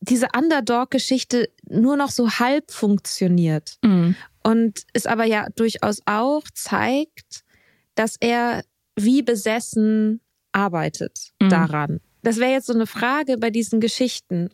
diese 0.00 0.28
Underdog-Geschichte 0.36 1.48
nur 1.68 1.96
noch 1.96 2.10
so 2.10 2.30
halb 2.30 2.70
funktioniert. 2.70 3.78
Mhm. 3.82 4.16
Und 4.42 4.84
es 4.92 5.06
aber 5.06 5.24
ja 5.24 5.46
durchaus 5.54 6.00
auch 6.06 6.44
zeigt, 6.54 7.44
dass 7.94 8.16
er 8.18 8.64
wie 8.96 9.22
besessen 9.22 10.20
arbeitet 10.52 11.32
mhm. 11.40 11.50
daran 11.50 12.00
das 12.22 12.38
wäre 12.38 12.52
jetzt 12.52 12.66
so 12.66 12.74
eine 12.74 12.86
Frage 12.86 13.36
bei 13.38 13.50
diesen 13.50 13.80
Geschichten, 13.80 14.50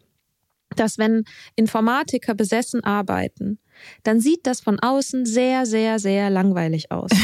dass 0.74 0.98
wenn 0.98 1.24
Informatiker 1.54 2.34
besessen 2.34 2.82
arbeiten, 2.84 3.58
dann 4.02 4.20
sieht 4.20 4.46
das 4.46 4.60
von 4.60 4.80
außen 4.80 5.26
sehr, 5.26 5.66
sehr, 5.66 5.98
sehr 5.98 6.30
langweilig 6.30 6.90
aus. 6.90 7.10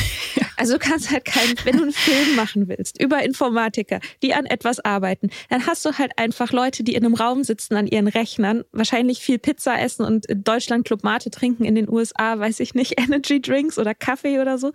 Also 0.58 0.74
du 0.74 0.78
kannst 0.78 1.10
halt 1.10 1.24
keinen, 1.24 1.56
wenn 1.64 1.76
du 1.76 1.82
einen 1.82 1.92
Film 1.92 2.36
machen 2.36 2.68
willst 2.68 3.02
über 3.02 3.24
Informatiker, 3.24 3.98
die 4.22 4.32
an 4.32 4.46
etwas 4.46 4.78
arbeiten, 4.78 5.30
dann 5.48 5.66
hast 5.66 5.84
du 5.84 5.98
halt 5.98 6.12
einfach 6.18 6.52
Leute, 6.52 6.84
die 6.84 6.94
in 6.94 7.04
einem 7.04 7.14
Raum 7.14 7.42
sitzen 7.42 7.74
an 7.74 7.88
ihren 7.88 8.06
Rechnern, 8.06 8.62
wahrscheinlich 8.70 9.20
viel 9.20 9.40
Pizza 9.40 9.80
essen 9.80 10.04
und 10.04 10.26
in 10.26 10.44
Deutschland 10.44 10.86
Club 10.86 11.02
Mate 11.02 11.30
trinken, 11.30 11.64
in 11.64 11.74
den 11.74 11.88
USA, 11.88 12.38
weiß 12.38 12.60
ich 12.60 12.74
nicht, 12.74 13.00
Energy 13.00 13.40
Drinks 13.40 13.76
oder 13.76 13.92
Kaffee 13.92 14.38
oder 14.38 14.56
so, 14.56 14.70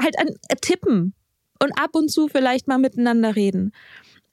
halt 0.00 0.16
an 0.20 0.28
äh, 0.48 0.56
tippen 0.60 1.14
und 1.60 1.72
ab 1.72 1.90
und 1.94 2.10
zu 2.10 2.28
vielleicht 2.28 2.68
mal 2.68 2.78
miteinander 2.78 3.34
reden. 3.34 3.72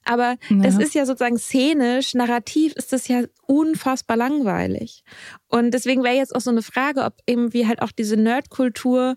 Aber 0.06 0.36
ja. 0.48 0.62
das 0.62 0.78
ist 0.78 0.94
ja 0.94 1.04
sozusagen 1.04 1.38
szenisch, 1.38 2.14
narrativ 2.14 2.72
ist 2.74 2.92
das 2.92 3.08
ja 3.08 3.24
unfassbar 3.42 4.16
langweilig. 4.16 5.02
Und 5.48 5.72
deswegen 5.72 6.02
wäre 6.04 6.16
jetzt 6.16 6.34
auch 6.34 6.40
so 6.40 6.50
eine 6.50 6.62
Frage, 6.62 7.02
ob 7.02 7.14
eben 7.26 7.52
wie 7.52 7.66
halt 7.66 7.82
auch 7.82 7.92
diese 7.92 8.16
Nerdkultur 8.16 9.16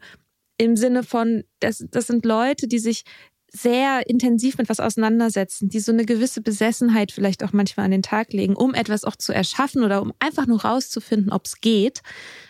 im 0.57 0.75
Sinne 0.75 1.03
von, 1.03 1.43
das, 1.59 1.85
das 1.89 2.07
sind 2.07 2.25
Leute, 2.25 2.67
die 2.67 2.79
sich 2.79 3.03
sehr 3.51 4.07
intensiv 4.07 4.57
mit 4.57 4.69
was 4.69 4.79
auseinandersetzen, 4.79 5.69
die 5.69 5.79
so 5.79 5.91
eine 5.91 6.05
gewisse 6.05 6.41
Besessenheit 6.41 7.11
vielleicht 7.11 7.43
auch 7.43 7.53
manchmal 7.53 7.85
an 7.85 7.91
den 7.91 8.03
Tag 8.03 8.33
legen, 8.33 8.55
um 8.55 8.73
etwas 8.73 9.05
auch 9.05 9.15
zu 9.15 9.33
erschaffen 9.33 9.83
oder 9.83 10.01
um 10.01 10.13
einfach 10.19 10.45
nur 10.45 10.61
rauszufinden, 10.63 11.31
ob 11.31 11.45
es 11.45 11.61
geht. 11.61 12.01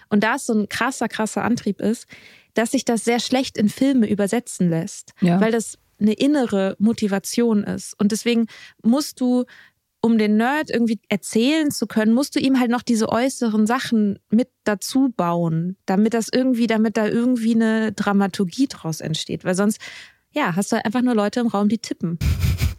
Und 0.10 0.24
da 0.24 0.36
es 0.36 0.46
so 0.46 0.54
ein 0.54 0.68
krasser, 0.68 1.08
krasser 1.08 1.44
Antrieb 1.44 1.80
ist, 1.80 2.08
dass 2.54 2.72
sich 2.72 2.84
das 2.84 3.06
sehr 3.06 3.20
schlecht 3.20 3.58
in 3.58 3.70
Filme 3.70 4.10
übersetzen 4.10 4.70
lässt. 4.70 5.14
Ja. 5.22 5.40
Weil 5.40 5.52
das 5.52 5.78
eine 6.00 6.14
innere 6.14 6.76
Motivation 6.80 7.64
ist. 7.64 8.00
Und 8.00 8.12
deswegen 8.12 8.48
musst 8.84 9.20
du, 9.22 9.46
um 10.02 10.18
den 10.18 10.38
Nerd 10.38 10.70
irgendwie 10.70 11.00
erzählen 11.10 11.72
zu 11.72 11.88
können, 11.88 12.14
musst 12.14 12.36
du 12.36 12.40
ihm 12.40 12.60
halt 12.60 12.72
noch 12.72 12.82
diese 12.82 13.10
äußeren 13.10 13.68
Sachen 13.68 14.20
mit 14.30 14.50
dazu 14.64 15.14
bauen, 15.16 15.76
damit 15.86 16.14
das 16.14 16.30
irgendwie, 16.32 16.68
damit 16.68 16.96
da 16.96 17.08
irgendwie 17.08 17.56
eine 17.56 17.92
Dramaturgie 17.92 18.68
draus 18.68 19.02
entsteht. 19.02 19.44
Weil 19.44 19.56
sonst, 19.56 19.80
ja, 20.32 20.56
hast 20.56 20.72
du 20.72 20.78
halt 20.78 20.86
einfach 20.86 21.02
nur 21.02 21.16
Leute 21.16 21.42
im 21.42 21.48
Raum, 21.48 21.68
die 21.70 21.80
tippen. 21.80 22.18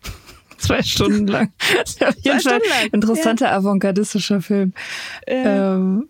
Zwei 0.59 0.83
Stunden 0.83 1.27
lang. 1.27 1.53
Das 1.79 1.91
ist 1.95 2.05
auf 2.05 2.15
jeden 2.23 2.41
Fall 2.41 2.61
ein 2.83 2.91
interessanter 2.93 3.47
ja. 3.47 3.57
avantgardistischer 3.57 4.41
Film. 4.41 4.75
Ja. 5.27 5.77
Ähm, 5.77 6.09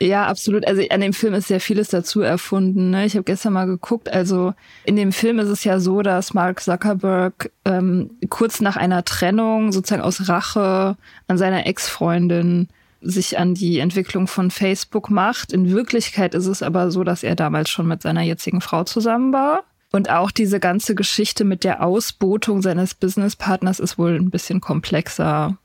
ja, 0.00 0.26
absolut. 0.26 0.66
Also 0.66 0.82
an 0.90 1.00
dem 1.00 1.12
Film 1.12 1.34
ist 1.34 1.48
sehr 1.48 1.60
vieles 1.60 1.88
dazu 1.88 2.20
erfunden. 2.20 2.90
Ne? 2.90 3.06
Ich 3.06 3.14
habe 3.14 3.24
gestern 3.24 3.52
mal 3.52 3.66
geguckt. 3.66 4.08
Also 4.08 4.54
in 4.84 4.96
dem 4.96 5.12
Film 5.12 5.38
ist 5.38 5.48
es 5.48 5.64
ja 5.64 5.78
so, 5.78 6.02
dass 6.02 6.34
Mark 6.34 6.60
Zuckerberg 6.60 7.50
ähm, 7.64 8.10
kurz 8.28 8.60
nach 8.60 8.76
einer 8.76 9.04
Trennung 9.04 9.72
sozusagen 9.72 10.02
aus 10.02 10.28
Rache 10.28 10.96
an 11.28 11.38
seiner 11.38 11.66
Ex-Freundin 11.66 12.68
sich 13.00 13.38
an 13.38 13.54
die 13.54 13.78
Entwicklung 13.78 14.26
von 14.26 14.50
Facebook 14.50 15.10
macht. 15.10 15.52
In 15.52 15.70
Wirklichkeit 15.70 16.34
ist 16.34 16.46
es 16.46 16.62
aber 16.62 16.90
so, 16.90 17.04
dass 17.04 17.22
er 17.22 17.36
damals 17.36 17.70
schon 17.70 17.86
mit 17.86 18.02
seiner 18.02 18.22
jetzigen 18.22 18.60
Frau 18.60 18.84
zusammen 18.84 19.32
war. 19.32 19.64
Und 19.92 20.10
auch 20.10 20.32
diese 20.32 20.58
ganze 20.58 20.96
Geschichte 20.96 21.44
mit 21.44 21.62
der 21.62 21.82
Ausbotung 21.82 22.62
seines 22.62 22.94
Businesspartners 22.94 23.78
ist 23.78 23.96
wohl 23.96 24.16
ein 24.16 24.30
bisschen 24.30 24.60
komplexer, 24.60 25.56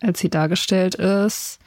als 0.00 0.18
sie 0.18 0.28
dargestellt 0.28 0.96
ist. 0.96 1.58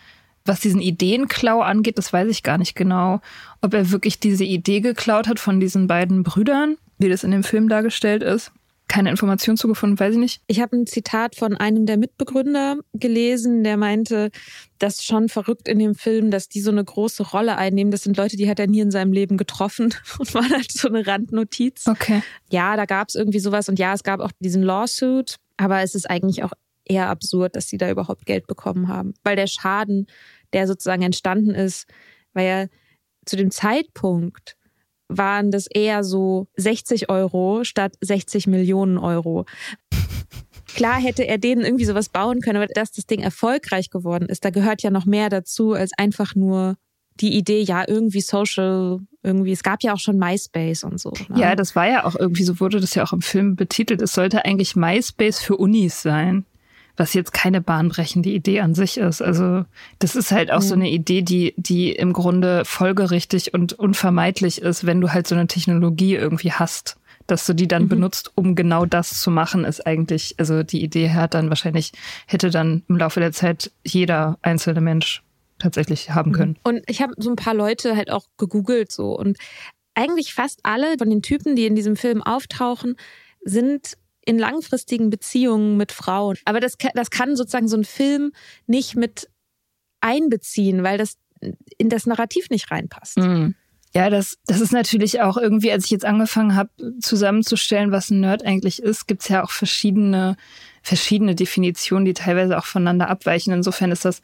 Was 0.45 0.59
diesen 0.59 0.81
Ideenklau 0.81 1.61
angeht, 1.61 1.97
das 1.97 2.11
weiß 2.11 2.29
ich 2.29 2.43
gar 2.43 2.57
nicht 2.57 2.75
genau, 2.75 3.21
ob 3.61 3.73
er 3.73 3.91
wirklich 3.91 4.19
diese 4.19 4.43
Idee 4.43 4.81
geklaut 4.81 5.27
hat 5.27 5.39
von 5.39 5.59
diesen 5.59 5.87
beiden 5.87 6.23
Brüdern, 6.23 6.77
wie 6.97 7.09
das 7.09 7.23
in 7.23 7.31
dem 7.31 7.43
Film 7.43 7.69
dargestellt 7.69 8.23
ist 8.23 8.51
keine 8.91 9.09
Information 9.09 9.55
zugefunden, 9.55 9.97
weiß 9.97 10.15
ich 10.15 10.19
nicht. 10.19 10.41
Ich 10.47 10.59
habe 10.59 10.75
ein 10.75 10.85
Zitat 10.85 11.37
von 11.37 11.55
einem 11.55 11.85
der 11.85 11.95
Mitbegründer 11.95 12.75
gelesen, 12.93 13.63
der 13.63 13.77
meinte, 13.77 14.31
das 14.79 15.05
schon 15.05 15.29
verrückt 15.29 15.69
in 15.69 15.79
dem 15.79 15.95
Film, 15.95 16.29
dass 16.29 16.49
die 16.49 16.59
so 16.59 16.71
eine 16.71 16.83
große 16.83 17.23
Rolle 17.23 17.57
einnehmen. 17.57 17.91
Das 17.91 18.03
sind 18.03 18.17
Leute, 18.17 18.35
die 18.35 18.49
hat 18.49 18.59
er 18.59 18.67
nie 18.67 18.81
in 18.81 18.91
seinem 18.91 19.13
Leben 19.13 19.37
getroffen 19.37 19.93
und 20.19 20.33
war 20.33 20.47
halt 20.49 20.73
so 20.73 20.89
eine 20.89 21.07
Randnotiz. 21.07 21.87
Okay. 21.87 22.21
Ja, 22.49 22.75
da 22.75 22.83
gab 22.83 23.07
es 23.07 23.15
irgendwie 23.15 23.39
sowas 23.39 23.69
und 23.69 23.79
ja, 23.79 23.93
es 23.93 24.03
gab 24.03 24.19
auch 24.19 24.31
diesen 24.41 24.61
Lawsuit, 24.61 25.37
aber 25.55 25.81
es 25.81 25.95
ist 25.95 26.09
eigentlich 26.09 26.43
auch 26.43 26.51
eher 26.85 27.09
absurd, 27.09 27.55
dass 27.55 27.67
sie 27.67 27.77
da 27.77 27.89
überhaupt 27.89 28.25
Geld 28.25 28.47
bekommen 28.47 28.87
haben, 28.87 29.13
weil 29.23 29.35
der 29.35 29.47
Schaden, 29.47 30.07
der 30.53 30.67
sozusagen 30.67 31.03
entstanden 31.03 31.51
ist, 31.51 31.87
war 32.33 32.43
ja 32.43 32.65
zu 33.25 33.35
dem 33.35 33.51
Zeitpunkt 33.51 34.57
waren 35.17 35.51
das 35.51 35.67
eher 35.67 36.03
so 36.03 36.47
60 36.55 37.09
Euro 37.09 37.63
statt 37.63 37.95
60 38.01 38.47
Millionen 38.47 38.97
Euro. 38.97 39.45
Klar 40.67 41.01
hätte 41.01 41.27
er 41.27 41.37
denen 41.37 41.65
irgendwie 41.65 41.85
sowas 41.85 42.09
bauen 42.09 42.39
können, 42.39 42.55
aber 42.55 42.67
dass 42.67 42.93
das 42.93 43.05
Ding 43.05 43.19
erfolgreich 43.19 43.89
geworden 43.89 44.27
ist, 44.29 44.45
da 44.45 44.51
gehört 44.51 44.83
ja 44.83 44.89
noch 44.89 45.05
mehr 45.05 45.29
dazu 45.29 45.73
als 45.73 45.91
einfach 45.97 46.33
nur 46.33 46.77
die 47.19 47.35
Idee, 47.37 47.61
ja, 47.61 47.83
irgendwie 47.85 48.21
Social, 48.21 48.99
irgendwie, 49.21 49.51
es 49.51 49.63
gab 49.63 49.83
ja 49.83 49.93
auch 49.93 49.99
schon 49.99 50.17
MySpace 50.17 50.85
und 50.85 50.99
so. 50.99 51.11
Ne? 51.27 51.41
Ja, 51.41 51.55
das 51.55 51.75
war 51.75 51.87
ja 51.87 52.05
auch 52.05 52.15
irgendwie, 52.15 52.43
so 52.43 52.59
wurde 52.61 52.79
das 52.79 52.95
ja 52.95 53.03
auch 53.03 53.11
im 53.11 53.21
Film 53.21 53.57
betitelt. 53.57 54.01
Es 54.01 54.13
sollte 54.13 54.45
eigentlich 54.45 54.77
MySpace 54.77 55.39
für 55.39 55.57
Unis 55.57 56.01
sein 56.01 56.45
was 57.01 57.15
jetzt 57.15 57.33
keine 57.33 57.61
bahnbrechende 57.61 58.29
Idee 58.29 58.61
an 58.61 58.75
sich 58.75 58.97
ist. 58.97 59.21
Also 59.23 59.65
das 59.97 60.15
ist 60.15 60.31
halt 60.31 60.51
auch 60.51 60.61
mhm. 60.61 60.65
so 60.65 60.75
eine 60.75 60.89
Idee, 60.89 61.23
die, 61.23 61.55
die 61.57 61.91
im 61.91 62.13
Grunde 62.13 62.63
folgerichtig 62.63 63.55
und 63.55 63.73
unvermeidlich 63.73 64.61
ist, 64.61 64.85
wenn 64.85 65.01
du 65.01 65.11
halt 65.11 65.25
so 65.27 65.33
eine 65.33 65.47
Technologie 65.47 66.15
irgendwie 66.15 66.51
hast. 66.51 66.97
Dass 67.25 67.45
du 67.45 67.53
die 67.53 67.67
dann 67.67 67.83
mhm. 67.83 67.89
benutzt, 67.89 68.31
um 68.35 68.53
genau 68.53 68.85
das 68.85 69.19
zu 69.19 69.31
machen, 69.31 69.65
ist 69.65 69.85
eigentlich, 69.85 70.35
also 70.37 70.61
die 70.61 70.83
Idee 70.83 71.09
hat 71.09 71.33
dann 71.33 71.49
wahrscheinlich, 71.49 71.91
hätte 72.27 72.51
dann 72.51 72.83
im 72.87 72.97
Laufe 72.97 73.19
der 73.19 73.31
Zeit 73.31 73.71
jeder 73.83 74.37
einzelne 74.43 74.81
Mensch 74.81 75.23
tatsächlich 75.57 76.11
haben 76.11 76.31
mhm. 76.31 76.35
können. 76.35 76.59
Und 76.63 76.83
ich 76.87 77.01
habe 77.01 77.13
so 77.17 77.31
ein 77.31 77.35
paar 77.35 77.55
Leute 77.55 77.95
halt 77.95 78.11
auch 78.11 78.25
gegoogelt 78.37 78.91
so 78.91 79.17
und 79.17 79.37
eigentlich 79.95 80.35
fast 80.35 80.59
alle 80.63 80.97
von 80.99 81.09
den 81.09 81.23
Typen, 81.23 81.55
die 81.55 81.65
in 81.65 81.75
diesem 81.75 81.95
Film 81.95 82.21
auftauchen, 82.21 82.95
sind 83.43 83.97
in 84.25 84.37
langfristigen 84.37 85.09
Beziehungen 85.09 85.77
mit 85.77 85.91
Frauen. 85.91 86.37
Aber 86.45 86.59
das, 86.59 86.77
das 86.93 87.09
kann 87.09 87.35
sozusagen 87.35 87.67
so 87.67 87.77
ein 87.77 87.83
Film 87.83 88.31
nicht 88.67 88.95
mit 88.95 89.29
einbeziehen, 89.99 90.83
weil 90.83 90.97
das 90.97 91.17
in 91.77 91.89
das 91.89 92.05
Narrativ 92.05 92.49
nicht 92.49 92.71
reinpasst. 92.71 93.17
Mhm. 93.17 93.55
Ja, 93.93 94.09
das, 94.09 94.37
das 94.45 94.61
ist 94.61 94.71
natürlich 94.71 95.19
auch 95.19 95.35
irgendwie, 95.35 95.71
als 95.71 95.85
ich 95.85 95.91
jetzt 95.91 96.05
angefangen 96.05 96.55
habe, 96.55 96.69
zusammenzustellen, 97.01 97.91
was 97.91 98.09
ein 98.09 98.21
Nerd 98.21 98.45
eigentlich 98.45 98.81
ist, 98.81 99.05
gibt's 99.05 99.27
ja 99.27 99.43
auch 99.43 99.51
verschiedene, 99.51 100.37
verschiedene 100.81 101.35
Definitionen, 101.35 102.05
die 102.05 102.13
teilweise 102.13 102.57
auch 102.57 102.65
voneinander 102.65 103.09
abweichen. 103.09 103.51
Insofern 103.51 103.91
ist 103.91 104.05
das 104.05 104.21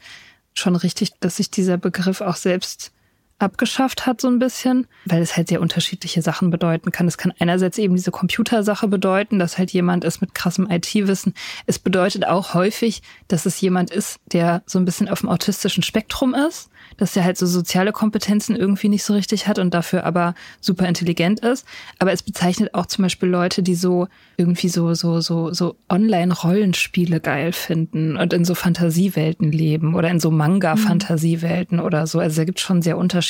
schon 0.54 0.74
richtig, 0.74 1.12
dass 1.20 1.36
sich 1.36 1.50
dieser 1.50 1.76
Begriff 1.76 2.22
auch 2.22 2.36
selbst 2.36 2.92
abgeschafft 3.38 4.06
hat, 4.06 4.20
so 4.20 4.28
ein 4.28 4.38
bisschen, 4.38 4.86
weil 5.04 5.22
es 5.22 5.36
halt 5.36 5.48
sehr 5.48 5.60
unterschiedliche 5.60 6.22
Sachen 6.22 6.50
bedeuten 6.50 6.90
kann. 6.90 7.06
Es 7.06 7.18
kann 7.18 7.32
einerseits 7.38 7.78
eben 7.78 7.94
diese 7.94 8.10
Computersache 8.10 8.88
bedeuten, 8.88 9.38
dass 9.38 9.58
halt 9.58 9.70
jemand 9.70 10.04
ist 10.04 10.20
mit 10.20 10.34
krassem 10.34 10.68
IT-Wissen. 10.70 11.34
Es 11.66 11.78
bedeutet 11.78 12.26
auch 12.26 12.54
häufig, 12.54 13.02
dass 13.28 13.46
es 13.46 13.60
jemand 13.60 13.90
ist, 13.90 14.18
der 14.32 14.62
so 14.66 14.78
ein 14.78 14.84
bisschen 14.84 15.08
auf 15.08 15.20
dem 15.20 15.28
autistischen 15.28 15.82
Spektrum 15.82 16.34
ist 16.34 16.70
dass 16.96 17.16
er 17.16 17.24
halt 17.24 17.36
so 17.36 17.46
soziale 17.46 17.92
Kompetenzen 17.92 18.56
irgendwie 18.56 18.88
nicht 18.88 19.04
so 19.04 19.14
richtig 19.14 19.46
hat 19.46 19.58
und 19.58 19.74
dafür 19.74 20.04
aber 20.04 20.34
super 20.60 20.86
intelligent 20.86 21.40
ist. 21.40 21.66
Aber 21.98 22.12
es 22.12 22.22
bezeichnet 22.22 22.74
auch 22.74 22.86
zum 22.86 23.02
Beispiel 23.02 23.28
Leute, 23.28 23.62
die 23.62 23.74
so 23.74 24.08
irgendwie 24.36 24.68
so, 24.68 24.94
so, 24.94 25.20
so, 25.20 25.52
so 25.52 25.76
Online-Rollenspiele 25.88 27.20
geil 27.20 27.52
finden 27.52 28.16
und 28.16 28.32
in 28.32 28.44
so 28.44 28.54
Fantasiewelten 28.54 29.52
leben 29.52 29.94
oder 29.94 30.08
in 30.10 30.20
so 30.20 30.30
Manga-Fantasiewelten 30.30 31.78
mhm. 31.78 31.84
oder 31.84 32.06
so. 32.06 32.18
Also 32.18 32.40
da 32.40 32.44
gibt 32.44 32.60
schon 32.60 32.82
sehr 32.82 32.98
unterschiedliche 32.98 33.27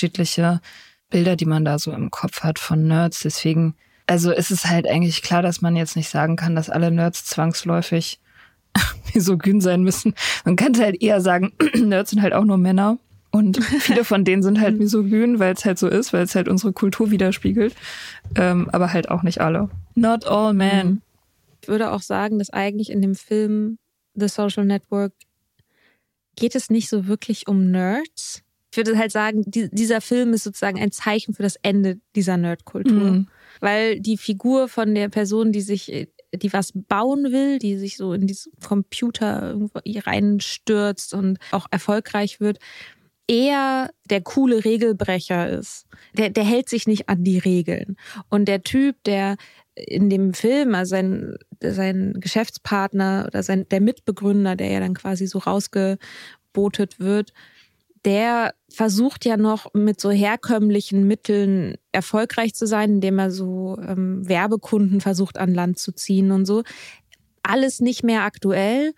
Bilder, 1.10 1.36
die 1.36 1.46
man 1.46 1.64
da 1.64 1.78
so 1.78 1.92
im 1.92 2.10
Kopf 2.10 2.42
hat 2.42 2.58
von 2.58 2.86
Nerds. 2.86 3.20
Deswegen, 3.20 3.74
also 4.06 4.32
ist 4.32 4.50
es 4.50 4.66
halt 4.66 4.86
eigentlich 4.86 5.22
klar, 5.22 5.42
dass 5.42 5.62
man 5.62 5.76
jetzt 5.76 5.96
nicht 5.96 6.08
sagen 6.08 6.36
kann, 6.36 6.54
dass 6.54 6.70
alle 6.70 6.90
Nerds 6.90 7.24
zwangsläufig 7.24 8.20
misogyn 9.14 9.60
sein 9.60 9.82
müssen. 9.82 10.14
Man 10.44 10.56
könnte 10.56 10.82
halt 10.82 11.02
eher 11.02 11.20
sagen, 11.20 11.52
Nerds 11.74 12.10
sind 12.10 12.22
halt 12.22 12.34
auch 12.34 12.44
nur 12.44 12.58
Männer. 12.58 12.98
Und 13.30 13.62
viele 13.80 14.04
von 14.04 14.24
denen 14.24 14.42
sind 14.42 14.60
halt 14.60 14.78
misogyn, 14.78 15.38
weil 15.38 15.54
es 15.54 15.64
halt 15.64 15.78
so 15.78 15.88
ist, 15.88 16.12
weil 16.12 16.22
es 16.22 16.34
halt 16.34 16.48
unsere 16.48 16.72
Kultur 16.72 17.10
widerspiegelt. 17.10 17.74
Ähm, 18.34 18.68
aber 18.72 18.92
halt 18.92 19.10
auch 19.10 19.22
nicht 19.22 19.40
alle. 19.40 19.68
Not 19.94 20.26
all 20.26 20.54
men. 20.54 20.88
Mhm. 20.88 21.02
Ich 21.62 21.68
würde 21.68 21.90
auch 21.90 22.02
sagen, 22.02 22.38
dass 22.38 22.50
eigentlich 22.50 22.90
in 22.90 23.02
dem 23.02 23.14
Film 23.14 23.78
The 24.14 24.28
Social 24.28 24.64
Network 24.64 25.12
geht 26.36 26.54
es 26.54 26.70
nicht 26.70 26.88
so 26.88 27.06
wirklich 27.06 27.48
um 27.48 27.70
Nerds. 27.70 28.42
Ich 28.78 28.86
würde 28.86 28.98
halt 28.98 29.12
sagen, 29.12 29.42
die, 29.46 29.68
dieser 29.70 30.00
Film 30.00 30.32
ist 30.32 30.44
sozusagen 30.44 30.78
ein 30.78 30.92
Zeichen 30.92 31.34
für 31.34 31.42
das 31.42 31.56
Ende 31.62 31.98
dieser 32.14 32.36
Nerdkultur. 32.36 33.10
Mhm. 33.10 33.28
Weil 33.60 34.00
die 34.00 34.16
Figur 34.16 34.68
von 34.68 34.94
der 34.94 35.08
Person, 35.08 35.52
die 35.52 35.62
sich 35.62 36.08
die 36.34 36.52
was 36.52 36.72
bauen 36.74 37.32
will, 37.32 37.58
die 37.58 37.78
sich 37.78 37.96
so 37.96 38.12
in 38.12 38.26
diesen 38.26 38.52
Computer 38.62 39.48
irgendwo 39.50 39.80
reinstürzt 39.84 41.14
und 41.14 41.38
auch 41.52 41.66
erfolgreich 41.70 42.40
wird, 42.40 42.58
eher 43.26 43.90
der 44.08 44.22
coole 44.22 44.64
Regelbrecher 44.64 45.48
ist. 45.48 45.86
Der, 46.16 46.30
der 46.30 46.44
hält 46.44 46.68
sich 46.68 46.86
nicht 46.86 47.08
an 47.08 47.24
die 47.24 47.38
Regeln. 47.38 47.96
Und 48.28 48.46
der 48.46 48.62
Typ, 48.62 48.96
der 49.04 49.36
in 49.74 50.10
dem 50.10 50.34
Film, 50.34 50.74
also 50.74 50.90
sein, 50.90 51.36
sein 51.62 52.14
Geschäftspartner 52.18 53.24
oder 53.26 53.42
sein, 53.42 53.66
der 53.70 53.80
Mitbegründer, 53.80 54.56
der 54.56 54.70
ja 54.70 54.80
dann 54.80 54.94
quasi 54.94 55.26
so 55.26 55.38
rausgebotet 55.38 56.98
wird, 56.98 57.32
der 58.04 58.54
versucht 58.68 59.24
ja 59.24 59.36
noch 59.36 59.72
mit 59.74 60.00
so 60.00 60.10
herkömmlichen 60.10 61.06
Mitteln 61.06 61.76
erfolgreich 61.92 62.54
zu 62.54 62.66
sein, 62.66 62.94
indem 62.94 63.18
er 63.18 63.30
so 63.30 63.78
ähm, 63.80 64.28
Werbekunden 64.28 65.00
versucht 65.00 65.38
an 65.38 65.54
Land 65.54 65.78
zu 65.78 65.92
ziehen 65.92 66.30
und 66.30 66.46
so. 66.46 66.62
Alles 67.42 67.80
nicht 67.80 68.04
mehr 68.04 68.22
aktuell. 68.22 68.92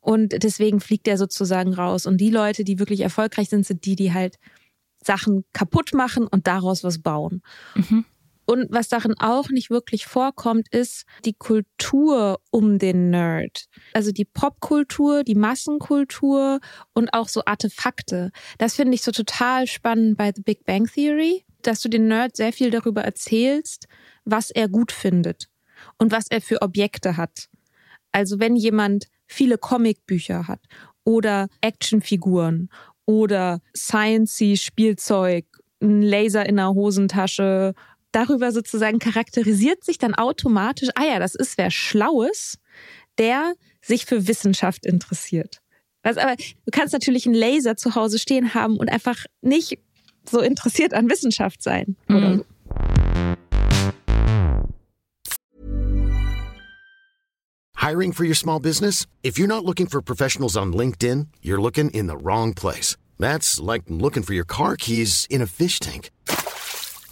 Und 0.00 0.42
deswegen 0.42 0.80
fliegt 0.80 1.08
er 1.08 1.18
sozusagen 1.18 1.74
raus. 1.74 2.06
Und 2.06 2.18
die 2.18 2.30
Leute, 2.30 2.64
die 2.64 2.78
wirklich 2.78 3.00
erfolgreich 3.00 3.48
sind, 3.48 3.66
sind 3.66 3.84
die, 3.84 3.96
die 3.96 4.12
halt 4.12 4.38
Sachen 5.02 5.44
kaputt 5.52 5.92
machen 5.94 6.26
und 6.26 6.46
daraus 6.46 6.84
was 6.84 7.00
bauen. 7.00 7.42
Mhm. 7.74 8.04
Und 8.50 8.68
was 8.70 8.88
darin 8.88 9.14
auch 9.18 9.50
nicht 9.50 9.68
wirklich 9.68 10.06
vorkommt, 10.06 10.68
ist 10.70 11.04
die 11.26 11.34
Kultur 11.34 12.40
um 12.50 12.78
den 12.78 13.10
Nerd. 13.10 13.66
Also 13.92 14.10
die 14.10 14.24
Popkultur, 14.24 15.22
die 15.22 15.34
Massenkultur 15.34 16.58
und 16.94 17.12
auch 17.12 17.28
so 17.28 17.42
Artefakte. 17.44 18.30
Das 18.56 18.74
finde 18.74 18.94
ich 18.94 19.02
so 19.02 19.12
total 19.12 19.66
spannend 19.66 20.16
bei 20.16 20.32
The 20.34 20.40
Big 20.40 20.64
Bang 20.64 20.86
Theory, 20.86 21.44
dass 21.60 21.82
du 21.82 21.90
den 21.90 22.08
Nerd 22.08 22.36
sehr 22.36 22.54
viel 22.54 22.70
darüber 22.70 23.02
erzählst, 23.02 23.86
was 24.24 24.50
er 24.50 24.70
gut 24.70 24.92
findet 24.92 25.50
und 25.98 26.10
was 26.10 26.24
er 26.30 26.40
für 26.40 26.62
Objekte 26.62 27.18
hat. 27.18 27.50
Also 28.12 28.40
wenn 28.40 28.56
jemand 28.56 29.08
viele 29.26 29.58
Comicbücher 29.58 30.48
hat 30.48 30.62
oder 31.04 31.48
Actionfiguren 31.60 32.70
oder 33.04 33.60
Sciencey 33.76 34.56
Spielzeug, 34.56 35.44
ein 35.80 36.02
Laser 36.02 36.46
in 36.46 36.56
der 36.56 36.70
Hosentasche, 36.70 37.74
darüber 38.12 38.52
sozusagen 38.52 38.98
charakterisiert 38.98 39.84
sich 39.84 39.98
dann 39.98 40.14
automatisch, 40.14 40.88
ah 40.94 41.04
ja, 41.04 41.18
das 41.18 41.34
ist 41.34 41.58
wer 41.58 41.70
Schlaues, 41.70 42.58
der 43.18 43.54
sich 43.82 44.06
für 44.06 44.26
Wissenschaft 44.26 44.86
interessiert. 44.86 45.60
Also, 46.02 46.20
aber 46.20 46.36
du 46.36 46.70
kannst 46.70 46.92
natürlich 46.92 47.26
einen 47.26 47.34
Laser 47.34 47.76
zu 47.76 47.94
Hause 47.94 48.18
stehen 48.18 48.54
haben 48.54 48.76
und 48.76 48.88
einfach 48.88 49.24
nicht 49.42 49.78
so 50.28 50.40
interessiert 50.40 50.94
an 50.94 51.10
Wissenschaft 51.10 51.62
sein. 51.62 51.96
Oder 52.08 52.28
mhm. 52.28 52.38
so. 52.38 52.44
Hiring 57.76 58.12
for 58.12 58.24
your 58.24 58.34
small 58.34 58.60
business? 58.60 59.06
If 59.22 59.38
you're 59.38 59.48
not 59.48 59.64
looking 59.64 59.86
for 59.86 60.02
professionals 60.02 60.56
on 60.56 60.72
LinkedIn, 60.72 61.28
you're 61.42 61.60
looking 61.60 61.90
in 61.90 62.08
the 62.08 62.16
wrong 62.16 62.52
place. 62.52 62.96
That's 63.18 63.60
like 63.60 63.84
looking 63.88 64.22
for 64.22 64.34
your 64.34 64.44
car 64.44 64.76
keys 64.76 65.26
in 65.30 65.40
a 65.40 65.46
fish 65.46 65.78
tank. 65.78 66.10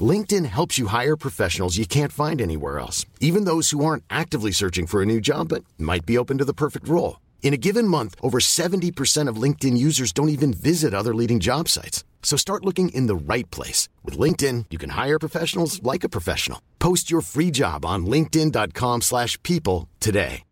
LinkedIn 0.01 0.47
helps 0.47 0.79
you 0.79 0.89
hire 0.89 1.17
professionals 1.17 1.79
you 1.79 1.87
can't 1.87 2.13
find 2.13 2.41
anywhere 2.41 2.79
else, 2.79 3.07
even 3.21 3.45
those 3.45 3.71
who 3.71 3.85
aren't 3.85 4.05
actively 4.11 4.51
searching 4.51 4.87
for 4.87 5.01
a 5.01 5.07
new 5.07 5.21
job 5.21 5.49
but 5.49 5.65
might 5.79 6.05
be 6.05 6.19
open 6.19 6.39
to 6.39 6.45
the 6.45 6.53
perfect 6.53 6.89
role. 6.89 7.21
In 7.43 7.55
a 7.55 7.57
given 7.57 7.87
month, 7.87 8.17
over 8.21 8.39
70% 8.39 9.29
of 9.29 9.41
LinkedIn 9.41 9.79
users 9.79 10.13
don't 10.13 10.29
even 10.29 10.53
visit 10.53 10.93
other 10.93 11.15
leading 11.15 11.41
job 11.41 11.69
sites. 11.69 12.05
So 12.23 12.37
start 12.37 12.65
looking 12.65 12.89
in 12.89 13.07
the 13.07 13.15
right 13.15 13.49
place. 13.53 13.89
With 14.05 14.19
LinkedIn, 14.19 14.67
you 14.71 14.79
can 14.79 14.91
hire 14.91 15.19
professionals 15.19 15.81
like 15.83 16.03
a 16.05 16.09
professional. 16.09 16.61
Post 16.81 17.09
your 17.09 17.23
free 17.23 17.53
job 17.53 17.85
on 17.85 18.05
linkedin.com 18.05 19.03
slash 19.03 19.41
people 19.45 19.89
today. 20.01 20.43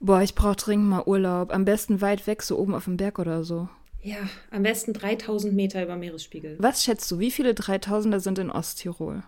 Boah, 0.00 0.22
ich 0.22 0.34
brauche 0.34 0.56
dringend 0.56 0.90
mal 0.90 1.04
Urlaub. 1.06 1.50
Am 1.50 1.64
besten 1.64 2.02
weit 2.02 2.26
weg, 2.26 2.42
so 2.42 2.58
oben 2.58 2.74
auf 2.74 2.84
dem 2.84 2.98
Berg 2.98 3.18
oder 3.18 3.42
so. 3.42 3.70
Ja, 4.04 4.18
am 4.50 4.62
besten 4.62 4.92
3000 4.92 5.54
Meter 5.54 5.82
über 5.82 5.96
Meeresspiegel. 5.96 6.56
Was 6.60 6.84
schätzt 6.84 7.10
du, 7.10 7.18
wie 7.18 7.30
viele 7.30 7.52
3000er 7.52 8.20
sind 8.20 8.38
in 8.38 8.50
Osttirol? 8.50 9.22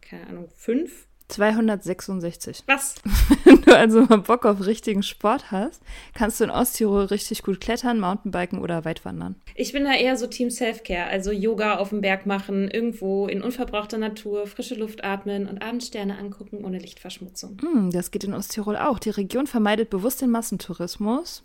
Keine 0.00 0.26
Ahnung, 0.26 0.48
fünf? 0.56 1.06
266. 1.28 2.64
Was? 2.66 2.94
Wenn 3.44 3.60
du 3.60 3.76
also 3.76 4.00
mal 4.00 4.18
Bock 4.18 4.46
auf 4.46 4.66
richtigen 4.66 5.02
Sport 5.02 5.50
hast, 5.50 5.82
kannst 6.14 6.40
du 6.40 6.44
in 6.44 6.50
Osttirol 6.50 7.04
richtig 7.04 7.42
gut 7.42 7.60
klettern, 7.60 8.00
Mountainbiken 8.00 8.58
oder 8.58 8.86
weitwandern. 8.86 9.36
Ich 9.54 9.72
bin 9.72 9.84
da 9.84 9.92
eher 9.92 10.16
so 10.16 10.26
Team 10.26 10.48
Selfcare, 10.48 11.04
also 11.04 11.30
Yoga 11.30 11.76
auf 11.76 11.90
dem 11.90 12.00
Berg 12.00 12.24
machen, 12.24 12.70
irgendwo 12.70 13.28
in 13.28 13.42
unverbrauchter 13.42 13.98
Natur, 13.98 14.46
frische 14.46 14.76
Luft 14.76 15.04
atmen 15.04 15.46
und 15.46 15.62
Abendsterne 15.62 16.16
angucken 16.18 16.64
ohne 16.64 16.78
Lichtverschmutzung. 16.78 17.58
Hm, 17.60 17.90
das 17.90 18.10
geht 18.10 18.24
in 18.24 18.32
Osttirol 18.32 18.76
auch. 18.76 18.98
Die 18.98 19.10
Region 19.10 19.46
vermeidet 19.46 19.90
bewusst 19.90 20.22
den 20.22 20.30
Massentourismus, 20.30 21.44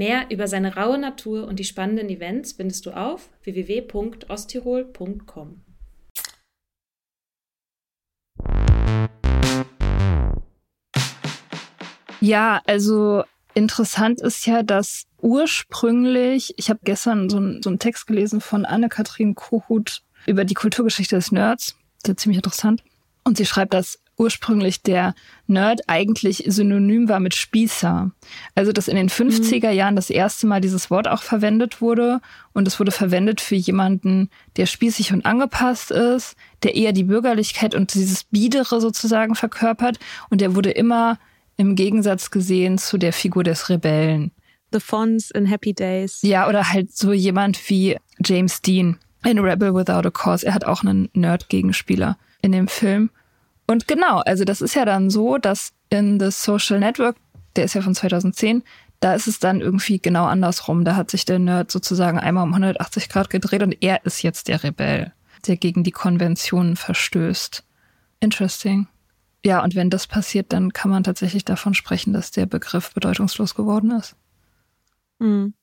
Mehr 0.00 0.30
über 0.30 0.48
seine 0.48 0.76
raue 0.76 0.96
Natur 0.96 1.46
und 1.46 1.58
die 1.58 1.64
spannenden 1.64 2.08
Events 2.08 2.52
findest 2.52 2.86
du 2.86 2.92
auf 2.92 3.28
www.osttirol.com. 3.42 5.60
Ja, 12.22 12.62
also 12.64 13.24
interessant 13.52 14.22
ist 14.22 14.46
ja, 14.46 14.62
dass 14.62 15.04
ursprünglich, 15.20 16.54
ich 16.56 16.70
habe 16.70 16.80
gestern 16.82 17.28
so, 17.28 17.38
ein, 17.38 17.60
so 17.62 17.68
einen 17.68 17.78
Text 17.78 18.06
gelesen 18.06 18.40
von 18.40 18.64
Anne-Kathrin 18.64 19.34
Kohut 19.34 20.00
über 20.24 20.46
die 20.46 20.54
Kulturgeschichte 20.54 21.16
des 21.16 21.30
Nerds, 21.30 21.76
der 22.06 22.16
ziemlich 22.16 22.38
interessant. 22.38 22.82
Und 23.22 23.36
sie 23.36 23.44
schreibt, 23.44 23.74
dass 23.74 23.98
ursprünglich 24.20 24.82
der 24.82 25.14
Nerd 25.46 25.80
eigentlich 25.88 26.44
synonym 26.46 27.08
war 27.08 27.20
mit 27.20 27.34
Spießer. 27.34 28.10
Also, 28.54 28.72
dass 28.72 28.86
in 28.86 28.96
den 28.96 29.08
50er 29.08 29.70
Jahren 29.70 29.96
das 29.96 30.10
erste 30.10 30.46
Mal 30.46 30.60
dieses 30.60 30.90
Wort 30.90 31.08
auch 31.08 31.22
verwendet 31.22 31.80
wurde. 31.80 32.20
Und 32.52 32.68
es 32.68 32.78
wurde 32.78 32.92
verwendet 32.92 33.40
für 33.40 33.56
jemanden, 33.56 34.28
der 34.56 34.66
spießig 34.66 35.14
und 35.14 35.24
angepasst 35.24 35.90
ist, 35.90 36.36
der 36.62 36.74
eher 36.74 36.92
die 36.92 37.04
Bürgerlichkeit 37.04 37.74
und 37.74 37.94
dieses 37.94 38.24
Biedere 38.24 38.80
sozusagen 38.80 39.34
verkörpert. 39.34 39.98
Und 40.28 40.42
der 40.42 40.54
wurde 40.54 40.70
immer 40.70 41.18
im 41.56 41.74
Gegensatz 41.74 42.30
gesehen 42.30 42.76
zu 42.76 42.98
der 42.98 43.14
Figur 43.14 43.42
des 43.42 43.70
Rebellen. 43.70 44.32
The 44.72 44.80
Fonz 44.80 45.30
in 45.30 45.46
Happy 45.46 45.72
Days. 45.72 46.20
Ja, 46.22 46.46
oder 46.46 46.70
halt 46.72 46.94
so 46.94 47.12
jemand 47.12 47.58
wie 47.70 47.96
James 48.22 48.60
Dean 48.60 48.98
in 49.24 49.38
Rebel 49.38 49.74
Without 49.74 50.06
a 50.06 50.10
Cause. 50.10 50.46
Er 50.46 50.54
hat 50.54 50.64
auch 50.64 50.82
einen 50.82 51.08
Nerd-Gegenspieler 51.14 52.18
in 52.42 52.52
dem 52.52 52.68
Film. 52.68 53.10
Und 53.70 53.86
genau, 53.86 54.18
also 54.18 54.42
das 54.42 54.62
ist 54.62 54.74
ja 54.74 54.84
dann 54.84 55.10
so, 55.10 55.38
dass 55.38 55.72
in 55.90 56.18
The 56.18 56.32
Social 56.32 56.80
Network, 56.80 57.14
der 57.54 57.66
ist 57.66 57.74
ja 57.74 57.82
von 57.82 57.94
2010, 57.94 58.64
da 58.98 59.14
ist 59.14 59.28
es 59.28 59.38
dann 59.38 59.60
irgendwie 59.60 60.00
genau 60.00 60.24
andersrum. 60.24 60.84
Da 60.84 60.96
hat 60.96 61.08
sich 61.08 61.24
der 61.24 61.38
Nerd 61.38 61.70
sozusagen 61.70 62.18
einmal 62.18 62.42
um 62.42 62.50
180 62.50 63.08
Grad 63.08 63.30
gedreht 63.30 63.62
und 63.62 63.76
er 63.80 64.04
ist 64.04 64.22
jetzt 64.22 64.48
der 64.48 64.64
Rebell, 64.64 65.12
der 65.46 65.56
gegen 65.56 65.84
die 65.84 65.92
Konventionen 65.92 66.74
verstößt. 66.74 67.62
Interesting. 68.18 68.88
Ja, 69.44 69.62
und 69.62 69.76
wenn 69.76 69.88
das 69.88 70.08
passiert, 70.08 70.52
dann 70.52 70.72
kann 70.72 70.90
man 70.90 71.04
tatsächlich 71.04 71.44
davon 71.44 71.74
sprechen, 71.74 72.12
dass 72.12 72.32
der 72.32 72.46
Begriff 72.46 72.92
bedeutungslos 72.92 73.54
geworden 73.54 73.92
ist. 73.92 74.16
Hm. 75.20 75.54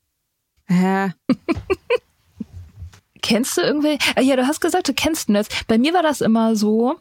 Ja. 0.70 1.14
Kennst 3.22 3.58
du 3.58 3.62
irgendwie? 3.62 3.98
Ah, 4.16 4.22
ja, 4.22 4.38
du 4.38 4.48
hast 4.48 4.62
gesagt, 4.62 4.88
du 4.88 4.94
kennst 4.94 5.28
Nerds. 5.28 5.50
Bei 5.68 5.78
mir 5.78 5.94
war 5.94 6.04
das 6.04 6.22
immer 6.22 6.56
so. 6.56 6.98